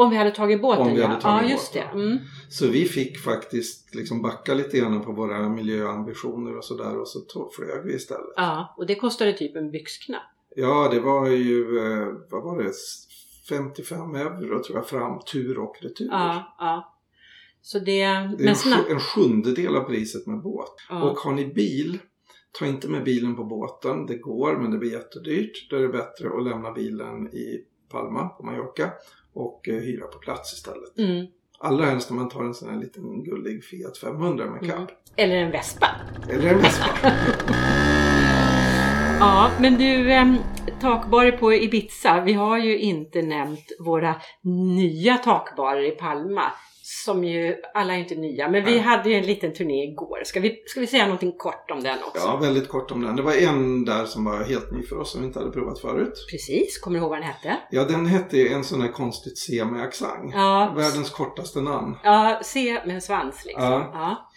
Om 0.05 0.09
vi 0.11 0.17
hade 0.17 0.31
tagit 0.31 0.61
båten 0.61 0.95
ja. 0.95 1.07
hade 1.07 1.21
tagit 1.21 1.49
ja, 1.49 1.55
just 1.55 1.73
det. 1.73 1.79
Mm. 1.79 2.17
Så 2.49 2.67
vi 2.67 2.85
fick 2.85 3.19
faktiskt 3.19 3.95
liksom 3.95 4.21
backa 4.21 4.53
lite 4.53 4.77
grann 4.77 5.01
på 5.01 5.11
våra 5.11 5.49
miljöambitioner 5.49 6.57
och 6.57 6.65
sådär 6.65 6.99
och 6.99 7.07
så 7.07 7.49
flög 7.55 7.85
vi 7.85 7.93
istället. 7.93 8.33
Ja, 8.35 8.75
och 8.77 8.85
det 8.85 8.95
kostade 8.95 9.33
typ 9.33 9.55
en 9.55 9.71
byxknapp. 9.71 10.34
Ja, 10.55 10.89
det 10.91 10.99
var 10.99 11.27
ju, 11.27 11.77
eh, 11.77 12.07
vad 12.29 12.43
var 12.43 12.63
det, 12.63 12.71
55 13.49 14.15
euro 14.15 14.63
tror 14.63 14.77
jag 14.77 14.87
fram 14.87 15.19
tur 15.31 15.59
och 15.59 15.75
retur. 15.81 16.07
Ja, 16.11 16.55
ja. 16.59 16.91
Så 17.61 17.79
det... 17.79 17.85
Det 17.85 18.43
är 18.43 18.47
en, 18.47 18.55
snabbt. 18.55 18.89
en 18.89 18.99
sjundedel 18.99 19.75
av 19.75 19.83
priset 19.83 20.25
med 20.27 20.41
båt. 20.41 20.71
Ja. 20.89 21.03
Och 21.03 21.17
har 21.17 21.33
ni 21.33 21.45
bil, 21.45 21.99
ta 22.59 22.65
inte 22.65 22.87
med 22.87 23.03
bilen 23.03 23.35
på 23.35 23.43
båten. 23.43 24.05
Det 24.05 24.17
går 24.17 24.57
men 24.57 24.71
det 24.71 24.77
blir 24.77 24.91
jättedyrt. 24.91 25.69
Då 25.69 25.75
är 25.75 25.81
det 25.81 25.87
bättre 25.87 26.27
att 26.37 26.43
lämna 26.43 26.71
bilen 26.71 27.27
i 27.27 27.65
Palma 27.91 28.27
på 28.27 28.43
Mallorca 28.45 28.91
och 29.33 29.69
eh, 29.69 29.75
hyra 29.75 30.07
på 30.07 30.19
plats 30.19 30.53
istället. 30.53 30.97
Mm. 30.97 31.25
Allra 31.59 31.85
helst 31.85 32.09
när 32.09 32.17
man 32.17 32.29
tar 32.29 32.43
en 32.43 32.53
sån 32.53 32.69
här 32.69 32.79
liten 32.79 33.23
gullig 33.23 33.63
Fiat 33.63 33.97
500 33.97 34.45
med 34.45 34.59
cab. 34.59 34.77
Mm. 34.77 34.89
Eller 35.15 35.35
en 35.35 35.51
vespa. 35.51 35.87
Eller 36.29 36.53
en 36.53 36.61
Vespa. 36.61 36.85
Ja, 39.19 39.51
men 39.59 39.77
du, 39.77 40.11
äm, 40.11 40.37
takbarer 40.81 41.31
på 41.31 41.53
Ibiza. 41.53 42.21
Vi 42.21 42.33
har 42.33 42.57
ju 42.57 42.79
inte 42.79 43.21
nämnt 43.21 43.65
våra 43.79 44.15
nya 44.77 45.17
takbarer 45.17 45.83
i 45.87 45.91
Palma. 45.91 46.51
Som 47.05 47.23
ju, 47.23 47.55
alla 47.73 47.93
är 47.93 47.97
inte 47.99 48.15
nya, 48.15 48.49
men 48.49 48.65
vi 48.65 48.79
hade 48.79 49.09
ju 49.09 49.15
en 49.15 49.25
liten 49.25 49.53
turné 49.53 49.83
igår. 49.83 50.21
Ska 50.25 50.39
vi, 50.39 50.63
ska 50.65 50.79
vi 50.79 50.87
säga 50.87 51.03
någonting 51.03 51.31
kort 51.37 51.71
om 51.71 51.83
den 51.83 51.97
också? 52.07 52.27
Ja, 52.27 52.37
väldigt 52.37 52.69
kort 52.69 52.91
om 52.91 53.01
den. 53.01 53.15
Det 53.15 53.21
var 53.21 53.33
en 53.33 53.85
där 53.85 54.05
som 54.05 54.25
var 54.25 54.43
helt 54.43 54.71
ny 54.71 54.83
för 54.83 54.97
oss 54.97 55.11
som 55.11 55.21
vi 55.21 55.27
inte 55.27 55.39
hade 55.39 55.51
provat 55.51 55.79
förut. 55.79 56.13
Precis, 56.31 56.79
kommer 56.79 56.99
du 56.99 57.01
ihåg 57.01 57.09
vad 57.09 57.19
den 57.19 57.27
hette? 57.27 57.57
Ja, 57.71 57.83
den 57.83 58.05
hette 58.05 58.47
en 58.47 58.63
sån 58.63 58.81
här 58.81 58.91
konstigt 58.91 59.37
C 59.37 59.65
med 59.65 59.81
accent. 59.83 60.31
Ja, 60.33 60.73
Världens 60.75 61.09
kortaste 61.09 61.61
namn. 61.61 61.97
ja 62.03 62.39
C 62.43 62.81
med 62.85 62.95
en 62.95 63.01
svans 63.01 63.45
liksom. 63.45 63.63
Ja. 63.63 63.91
Ja. 63.93 64.29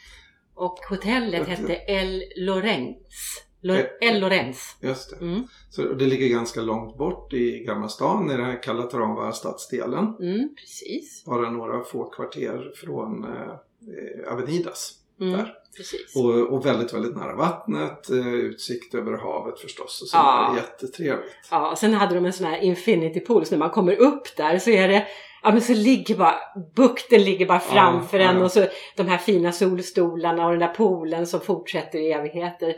Och 0.55 0.79
hotellet 0.91 1.49
hette 1.49 1.73
El 1.73 2.23
Lorenz. 2.37 3.45
Eh, 3.65 4.09
El 4.09 4.21
Lorenz. 4.21 4.77
Just 4.81 5.11
det. 5.11 5.25
Mm. 5.25 5.43
Så 5.71 5.83
det 5.83 6.05
ligger 6.05 6.29
ganska 6.29 6.61
långt 6.61 6.99
bort 6.99 7.33
i 7.33 7.65
Gamla 7.65 7.89
stan 7.89 8.31
i 8.31 8.37
den 8.37 8.45
här 8.45 8.63
Calatrava 8.63 9.33
stadsdelen. 9.33 10.15
Mm, 10.21 10.55
precis. 10.57 11.25
Bara 11.25 11.51
några 11.51 11.85
få 11.85 12.05
kvarter 12.05 12.73
från 12.75 13.25
eh, 13.25 14.33
Avenidas. 14.33 14.95
Mm, 15.21 15.33
Där. 15.33 15.55
precis. 15.77 16.17
Och, 16.17 16.53
och 16.53 16.67
väldigt, 16.67 16.95
väldigt 16.95 17.17
nära 17.17 17.37
vattnet. 17.37 18.11
Eh, 18.11 18.35
utsikt 18.35 18.95
över 18.95 19.13
havet 19.13 19.61
förstås. 19.61 20.03
Och 20.03 20.09
så 20.09 20.17
Ja. 20.17 20.57
Jättetrevligt. 20.57 21.49
Ja, 21.51 21.71
och 21.71 21.79
sen 21.79 21.95
hade 21.95 22.15
de 22.15 22.25
en 22.27 22.33
sån 22.33 22.47
här 22.47 22.61
infinity 22.61 23.21
pool, 23.21 23.47
så 23.47 23.55
när 23.55 23.59
man 23.59 23.71
kommer 23.71 23.97
upp 23.97 24.37
där 24.37 24.59
så 24.59 24.71
är 24.71 24.89
det 24.89 25.07
Ja 25.43 25.51
men 25.51 25.61
så 25.61 25.75
ligger 25.75 26.17
bara, 26.17 26.35
bukten 26.77 27.23
ligger 27.23 27.47
bara 27.47 27.61
framför 27.61 28.19
ja, 28.19 28.31
en 28.31 28.37
ja. 28.37 28.45
och 28.45 28.53
så 28.53 28.67
de 28.97 29.09
här 29.09 29.19
fina 29.19 29.53
solstolarna 29.53 30.45
och 30.45 30.51
den 30.51 30.61
där 30.61 30.75
poolen 30.75 31.27
som 31.27 31.41
fortsätter 31.41 31.99
i 31.99 32.13
evigheter. 32.13 32.75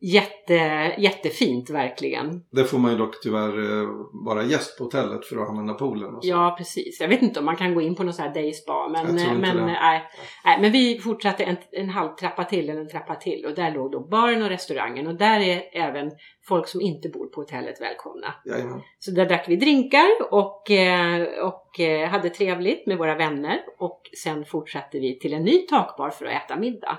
Jätte, 0.00 0.54
jättefint 0.98 1.70
verkligen. 1.70 2.44
Där 2.50 2.64
får 2.64 2.78
man 2.78 2.92
ju 2.92 2.98
dock 2.98 3.22
tyvärr 3.22 3.80
eh, 3.82 3.88
vara 4.12 4.42
gäst 4.44 4.78
på 4.78 4.84
hotellet 4.84 5.26
för 5.26 5.36
att 5.36 5.48
använda 5.48 5.74
poolen. 5.74 6.14
Och 6.14 6.24
så. 6.24 6.30
Ja 6.30 6.54
precis. 6.58 7.00
Jag 7.00 7.08
vet 7.08 7.22
inte 7.22 7.40
om 7.40 7.46
man 7.46 7.56
kan 7.56 7.74
gå 7.74 7.80
in 7.80 7.94
på 7.94 8.02
någon 8.02 8.14
sån 8.14 8.24
här 8.24 8.34
day 8.34 8.52
spa 8.52 8.88
men, 8.88 9.10
inte 9.10 9.32
men, 9.34 9.66
nej, 9.66 10.02
nej, 10.44 10.58
men 10.60 10.72
vi 10.72 10.98
fortsatte 10.98 11.44
en, 11.44 11.56
en 11.72 11.88
halv 11.88 12.14
trappa 12.14 12.44
till 12.44 12.70
eller 12.70 12.80
en 12.80 12.88
trappa 12.88 13.14
till 13.14 13.46
och 13.46 13.54
där 13.54 13.70
låg 13.70 13.92
då 13.92 14.00
baren 14.00 14.42
och 14.42 14.48
restaurangen 14.48 15.06
och 15.06 15.14
där 15.14 15.40
är 15.40 15.62
även 15.72 16.10
folk 16.48 16.68
som 16.68 16.80
inte 16.80 17.08
bor 17.08 17.26
på 17.26 17.40
hotellet 17.40 17.80
välkomna. 17.80 18.34
Jajamän. 18.44 18.80
Så 18.98 19.10
där 19.10 19.26
drack 19.26 19.44
vi 19.48 19.56
drinkar 19.56 20.08
och, 20.30 20.70
eh, 20.70 21.22
och 21.44 21.80
eh, 21.80 22.08
hade 22.08 22.30
trevligt 22.30 22.86
med 22.86 22.98
våra 22.98 23.14
vänner 23.14 23.60
och 23.78 24.02
sen 24.24 24.44
fortsatte 24.44 24.98
vi 24.98 25.18
till 25.18 25.32
en 25.32 25.42
ny 25.42 25.58
takbar 25.58 26.10
för 26.10 26.26
att 26.26 26.44
äta 26.44 26.56
middag. 26.56 26.98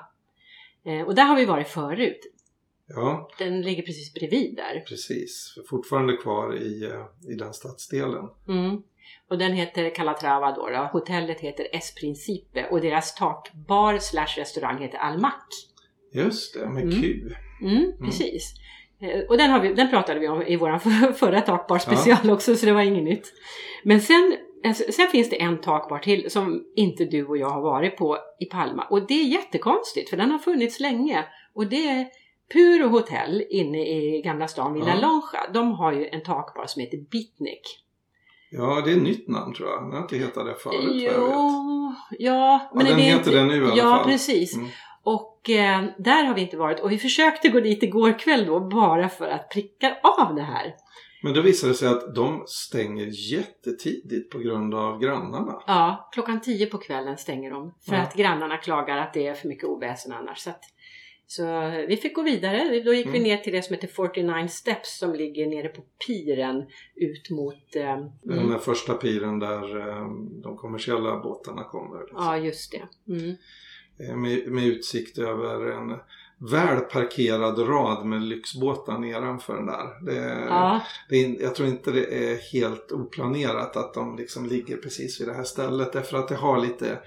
Eh, 0.86 1.08
Och 1.08 1.16
där 1.16 1.24
har 1.24 1.36
vi 1.36 1.46
varit 1.46 1.68
förut. 1.68 2.36
Ja, 2.96 3.30
Den 3.38 3.62
ligger 3.62 3.84
precis 3.84 4.14
bredvid 4.14 4.56
där. 4.56 4.84
precis. 4.88 5.56
Fortfarande 5.70 6.18
kvar 6.18 6.56
i, 6.58 6.84
eh, 6.86 7.32
i 7.32 7.36
den 7.36 7.54
stadsdelen. 7.54 8.26
Mm. 8.48 8.82
Och 9.30 9.38
den 9.38 9.54
heter 9.54 9.96
Calatrava 9.96 10.52
då, 10.52 10.70
då. 10.70 10.90
Hotellet 10.92 11.40
heter 11.40 11.68
Es 11.76 11.96
Principe 11.96 12.68
och 12.72 12.82
deras 12.82 13.16
takbar 13.16 13.98
slash 13.98 14.28
restaurang 14.38 14.78
heter 14.82 14.98
Almac. 14.98 15.34
Just 16.14 16.54
det, 16.54 16.70
med 16.70 16.84
Mm. 16.84 17.02
Q. 17.02 17.22
Mm, 17.62 17.92
precis. 18.02 18.54
Eh, 19.02 19.20
Och 19.30 19.38
den, 19.38 19.50
har 19.52 19.60
vi, 19.60 19.74
den 19.74 19.90
pratade 19.90 20.20
vi 20.20 20.28
om 20.28 20.42
i 20.42 20.56
vår 20.56 20.78
förra 21.14 21.42
takbar 21.42 21.78
special 21.80 22.30
också 22.32 22.56
så 22.56 22.66
det 22.66 22.74
var 22.74 22.82
inget 22.82 23.04
nytt. 23.04 23.34
Men 23.84 24.02
sen, 24.02 24.38
alltså, 24.66 24.84
sen 24.92 25.08
finns 25.08 25.30
det 25.30 25.42
en 25.42 25.62
takbar 25.62 26.00
till 26.00 26.32
som 26.32 26.66
inte 26.76 27.06
du 27.06 27.26
och 27.26 27.38
jag 27.38 27.50
har 27.50 27.62
varit 27.62 27.98
på 27.98 28.18
i 28.40 28.46
Palma 28.46 28.84
och 28.84 29.08
det 29.08 29.14
är 29.14 29.26
jättekonstigt 29.28 30.10
för 30.10 30.18
den 30.18 30.32
har 30.32 30.40
funnits 30.40 30.80
länge 30.80 31.26
och 31.54 31.68
det 31.68 31.88
är 31.88 32.08
Puro 32.54 32.88
Hotel 32.88 33.44
inne 33.50 33.88
i 33.88 34.22
Gamla 34.22 34.48
stan 34.48 34.74
vid 34.74 34.84
La 34.84 34.90
Ja. 34.90 35.02
Longa. 35.02 35.52
De 35.54 35.72
har 35.72 35.92
ju 35.94 36.08
en 36.08 36.24
takbar 36.24 36.66
som 36.68 36.80
heter 36.82 36.98
Bitnik. 36.98 37.62
Ja, 38.52 38.82
det 38.86 38.92
är 38.92 38.96
ett 38.96 39.04
nytt 39.04 39.28
namn 39.28 39.54
tror 39.54 39.70
jag. 39.70 39.84
Den 39.84 39.92
har 39.92 40.02
inte 40.02 40.18
hetat 40.18 40.46
det 40.46 40.56
förut 40.56 40.80
vad 40.86 40.96
jag 40.96 41.12
vet. 41.12 41.14
Jo, 41.18 41.94
ja, 42.20 42.72
men 42.76 42.86
den 42.86 42.98
det 42.98 43.02
är 43.04 43.18
heter 43.18 43.32
det 43.32 43.44
nu 43.44 43.56
i 43.58 43.64
alla 43.66 43.76
Ja, 43.78 43.84
fall. 43.96 44.06
precis. 44.06 44.56
Mm. 44.56 44.68
Och 45.04 45.50
eh, 45.50 45.84
där 45.98 46.24
har 46.24 46.34
vi 46.36 46.42
inte 46.42 46.58
varit 46.58 46.80
och 46.80 46.92
vi 46.92 46.98
försökte 46.98 47.50
gå 47.50 47.60
dit 47.60 47.84
igår 47.84 48.20
kväll 48.20 48.46
då 48.46 48.60
bara 48.60 49.10
för 49.10 49.28
att 49.28 49.50
pricka 49.50 49.98
av 50.20 50.36
det 50.36 50.42
här. 50.42 50.76
Men 51.24 51.34
då 51.34 51.42
visar 51.42 51.68
det 51.68 51.74
sig 51.74 51.88
att 51.88 52.16
de 52.16 52.44
stänger 52.48 53.34
jättetidigt 53.34 54.32
på 54.32 54.40
grund 54.40 54.76
av 54.76 55.00
grannarna. 55.00 55.62
Ja, 55.68 56.10
klockan 56.12 56.42
tio 56.42 56.66
på 56.66 56.78
kvällen 56.78 57.18
stänger 57.18 57.52
de 57.52 57.74
för 57.86 57.96
Ja. 57.96 58.02
att 58.02 58.16
grannarna 58.16 58.58
klagar 58.58 58.98
att 58.98 59.14
det 59.14 59.28
är 59.28 59.34
för 59.34 59.48
mycket 59.48 59.66
oväsen 59.70 60.12
annars. 60.14 60.40
Så, 60.40 60.50
att, 60.50 60.62
Så 61.32 61.70
vi 61.88 61.98
fick 61.98 62.16
gå 62.16 62.22
vidare. 62.22 62.82
Då 62.86 62.94
gick 62.94 63.06
vi 63.06 63.10
Mm. 63.10 63.24
ner 63.24 63.38
till 63.38 63.54
det 63.54 63.62
som 63.62 63.74
heter 63.76 63.88
49 63.88 64.48
Steps 64.48 64.98
som 65.00 65.14
ligger 65.14 65.48
nere 65.48 65.68
på 65.68 65.82
piren 66.08 66.66
ut 66.96 67.30
mot... 67.30 67.76
Eh, 67.76 67.98
Den 68.24 68.38
mm. 68.38 68.50
där 68.50 68.58
första 68.58 68.94
piren 68.94 69.40
där 69.40 69.78
eh, 69.90 70.08
de 70.44 70.58
kommersiella 70.58 71.20
båtarna 71.20 71.64
kommer. 71.64 72.00
liksom. 72.00 72.18
Ja, 72.24 72.38
just 72.38 72.72
det. 72.72 73.14
Mm. 73.14 73.36
Eh, 74.00 74.16
Med, 74.16 74.52
med 74.52 74.64
utsikt 74.68 75.18
över 75.18 75.72
en 75.72 75.98
väl 76.52 76.80
parkerad 76.80 77.60
rad 77.70 78.06
med 78.06 78.22
lyxbåtar 78.22 78.98
nedanför 78.98 79.56
den 79.56 79.66
där. 79.66 80.06
Det, 80.06 80.46
Ja, 80.50 80.82
det 81.10 81.18
jag 81.18 81.56
tror 81.56 81.68
inte 81.68 81.92
det 81.92 82.32
är 82.32 82.52
helt 82.54 82.92
oplanerat 82.92 83.78
att 83.78 83.94
de 83.94 84.18
liksom 84.18 84.46
ligger 84.46 84.78
precis 84.78 85.22
vid 85.22 85.28
det 85.28 85.34
här 85.34 85.44
stället 85.44 85.94
därför 85.94 86.18
att 86.18 86.28
det 86.28 86.36
har 86.36 86.60
lite 86.60 87.00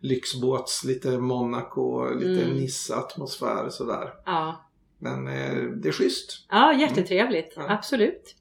lyxbåts, 0.00 0.84
lite 0.84 1.08
Monaco, 1.18 2.14
lite 2.14 2.42
Mm. 2.42 2.56
Nice-atmosfär 2.56 3.68
sådär. 3.70 4.10
ja. 4.26 4.62
Men 4.98 5.26
eh, 5.28 5.62
det 5.82 5.88
är 5.88 5.92
schysst. 5.92 6.46
ja 6.50 6.72
jättetrevligt. 6.74 7.52
Ja. 7.56 7.62
Absolut. 7.68 8.34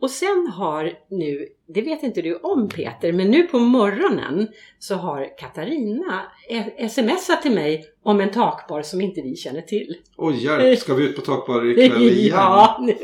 Och 0.00 0.10
sen 0.10 0.46
har 0.54 0.92
nu, 1.10 1.46
det 1.68 1.82
vet 1.82 2.02
inte 2.02 2.22
du 2.22 2.34
om 2.36 2.68
Peter, 2.68 3.12
men 3.12 3.30
nu 3.30 3.42
på 3.42 3.58
morgonen 3.58 4.48
så 4.78 4.94
har 4.94 5.38
Katarina 5.38 6.22
eh, 6.78 6.88
smsat 6.88 7.42
till 7.42 7.52
mig 7.52 7.84
om 8.02 8.20
en 8.20 8.30
takbar 8.30 8.82
som 8.82 9.00
inte 9.00 9.20
vi 9.20 9.36
känner 9.36 9.60
till. 9.62 9.96
Oj 10.16 10.44
hjälp, 10.44 10.78
ska 10.78 10.94
vi 10.94 11.04
ut 11.04 11.16
på 11.16 11.22
takbarer 11.22 11.70
ikväll 11.78 12.02
igen? 12.08 12.28
ja, 12.36 12.78
nu. 12.80 12.96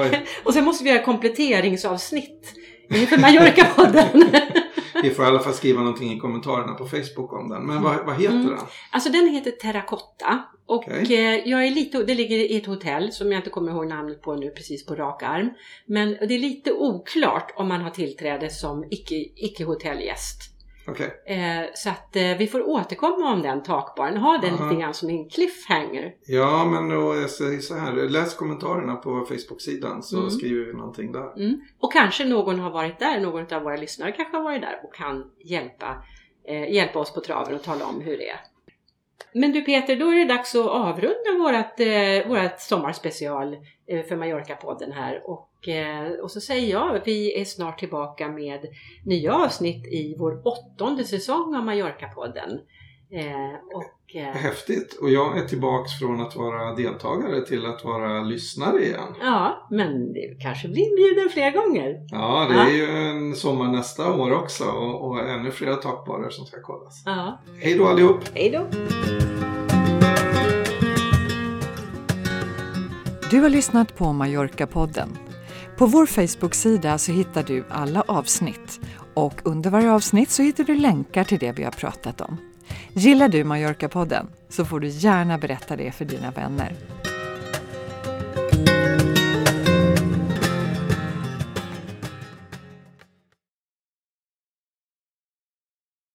Oj, 0.00 0.26
Och 0.44 0.54
sen 0.54 0.64
måste 0.64 0.84
vi 0.84 0.90
göra 0.90 1.02
kompletteringsavsnitt 1.04 2.54
inför 2.94 3.16
Mallorca-podden. 3.16 4.24
vi 5.02 5.10
får 5.10 5.24
i 5.24 5.28
alla 5.28 5.38
fall 5.40 5.52
skriva 5.54 5.80
någonting 5.80 6.12
i 6.12 6.18
kommentarerna 6.18 6.74
på 6.74 6.86
Facebook 6.86 7.32
om 7.32 7.48
den. 7.48 7.66
Men 7.66 7.82
vad, 7.82 8.06
vad 8.06 8.16
heter 8.16 8.34
Mm. 8.34 8.46
den? 8.46 8.58
Alltså 8.90 9.10
den 9.12 9.28
heter 9.28 9.50
Terracotta 9.50 10.42
och 10.66 10.76
Okej. 10.88 11.14
eh, 11.18 11.48
jag 11.48 11.66
är 11.66 11.70
lite, 11.70 12.02
det 12.04 12.14
ligger 12.14 12.36
i 12.38 12.56
ett 12.56 12.66
hotell 12.66 13.12
som 13.12 13.32
jag 13.32 13.38
inte 13.38 13.50
kommer 13.50 13.72
ihåg 13.72 13.86
namnet 13.86 14.22
på 14.22 14.34
nu 14.34 14.50
precis 14.50 14.86
på 14.86 14.94
rak 14.94 15.22
arm. 15.22 15.50
Men 15.86 16.08
det 16.10 16.34
är 16.34 16.38
lite 16.38 16.72
oklart 16.72 17.52
om 17.56 17.68
man 17.68 17.80
har 17.80 17.90
tillträde 17.90 18.50
som 18.50 18.84
icke, 18.90 19.14
icke 19.36 19.64
Okej. 20.88 21.22
Eh, 21.26 21.64
så 21.74 21.90
att 21.90 22.16
eh, 22.16 22.36
vi 22.38 22.46
får 22.46 22.68
återkomma 22.68 23.32
om 23.32 23.42
den 23.42 23.62
takbaren, 23.62 24.16
ha 24.16 24.38
den 24.38 24.54
Aha. 24.54 24.64
lite 24.70 24.80
grann 24.80 24.94
som 24.94 25.10
en 25.10 25.28
cliffhanger. 25.28 26.14
Ja, 26.26 26.64
men 26.64 26.88
då, 26.88 27.16
jag 27.16 27.30
säger 27.30 27.58
så 27.60 27.74
här. 27.74 27.92
Läs 27.92 28.34
kommentarerna 28.34 28.96
på 28.96 29.26
Facebook-sidan 29.28 30.02
så 30.02 30.16
Mm. 30.18 30.30
skriver 30.30 30.64
vi 30.66 30.72
någonting 30.72 31.12
där. 31.12 31.36
Mm. 31.36 31.60
Och 31.80 31.92
kanske 31.92 32.24
någon 32.24 32.60
har 32.60 32.70
varit 32.70 32.98
där, 32.98 33.20
någon 33.20 33.54
av 33.54 33.62
våra 33.62 33.76
lyssnare 33.76 34.12
kanske 34.12 34.36
har 34.36 34.44
varit 34.44 34.60
där 34.62 34.80
och 34.84 34.94
kan 34.94 35.30
hjälpa, 35.44 36.02
eh, 36.48 36.72
hjälpa 36.74 36.98
oss 36.98 37.14
på 37.14 37.20
traven 37.20 37.54
och 37.54 37.62
tala 37.62 37.86
om 37.86 38.00
hur 38.00 38.16
det 38.18 38.28
är. 38.28 38.40
Men 39.34 39.52
du 39.52 39.60
Peter, 39.62 39.96
då 39.96 40.08
är 40.08 40.14
det 40.16 40.24
dags 40.24 40.54
att 40.54 40.66
avrunda 40.66 41.38
vårat, 41.38 41.80
eh, 41.80 42.28
vårat 42.28 42.60
sommarspecial 42.60 43.54
eh, 43.86 44.02
för 44.06 44.16
Mallorca-podden 44.16 44.92
här. 44.92 45.22
Och, 45.30 45.49
och 46.22 46.30
så 46.30 46.40
säger 46.40 46.70
jag, 46.70 47.00
vi 47.04 47.40
är 47.40 47.44
snart 47.44 47.78
tillbaka 47.78 48.28
med 48.28 48.60
nya 49.04 49.34
avsnitt 49.34 49.86
i 49.86 50.14
vår 50.18 50.40
åttonde 50.44 51.04
säsong 51.04 51.54
av 51.56 51.64
Mallorca-podden. 51.64 52.58
Eh, 53.12 53.76
och, 53.76 54.16
eh, 54.16 54.22
Häftigt. 54.34 54.98
Och 55.02 55.10
jag 55.10 55.38
är 55.38 55.44
tillbaks 55.48 55.92
från 55.98 56.20
att 56.20 56.36
vara 56.36 56.74
deltagare 56.74 57.46
till 57.46 57.66
att 57.66 57.84
vara 57.84 58.22
lyssnare 58.22 58.84
igen. 58.84 59.14
ja, 59.20 59.66
men 59.70 60.12
det 60.12 60.36
kanske 60.42 60.68
blir 60.68 60.82
inbjuden 60.90 61.28
fler 61.28 61.50
gånger. 61.50 62.06
Ja, 62.10 62.46
det 62.50 62.54
Ja. 62.56 62.66
är 62.66 62.70
ju 62.74 63.08
en 63.08 63.34
sommar 63.34 63.72
nästa 63.72 64.12
år 64.14 64.32
också 64.32 64.64
och, 64.64 65.08
och 65.08 65.28
ännu 65.28 65.50
fler 65.50 65.74
takbarer 65.74 66.30
som 66.30 66.46
ska 66.46 66.62
kollas. 66.62 67.02
Ja, 67.06 67.40
Hej 67.60 67.74
då 67.78 67.86
allihop! 67.88 68.20
hej 68.34 68.50
då! 68.50 68.66
Du 73.30 73.40
har 73.40 73.48
lyssnat 73.48 73.96
på 73.96 74.04
Mallorca-podden. 74.04 75.08
På 75.80 75.86
vår 75.86 76.06
Facebook-sida 76.06 76.98
så 76.98 77.12
hittar 77.12 77.42
du 77.42 77.64
alla 77.70 78.02
avsnitt 78.08 78.80
och 79.14 79.40
under 79.44 79.70
varje 79.70 79.92
avsnitt 79.92 80.30
så 80.30 80.42
hittar 80.42 80.64
du 80.64 80.76
länkar 80.76 81.24
till 81.24 81.38
det 81.38 81.52
vi 81.52 81.64
har 81.64 81.70
pratat 81.70 82.20
om. 82.20 82.36
Gillar 82.92 83.28
du 83.28 83.44
Mallorca-podden 83.44 84.26
så 84.48 84.64
får 84.64 84.80
du 84.80 84.88
gärna 84.88 85.38
berätta 85.38 85.76
det 85.76 85.92
för 85.92 86.04
dina 86.04 86.30
vänner. 86.30 86.76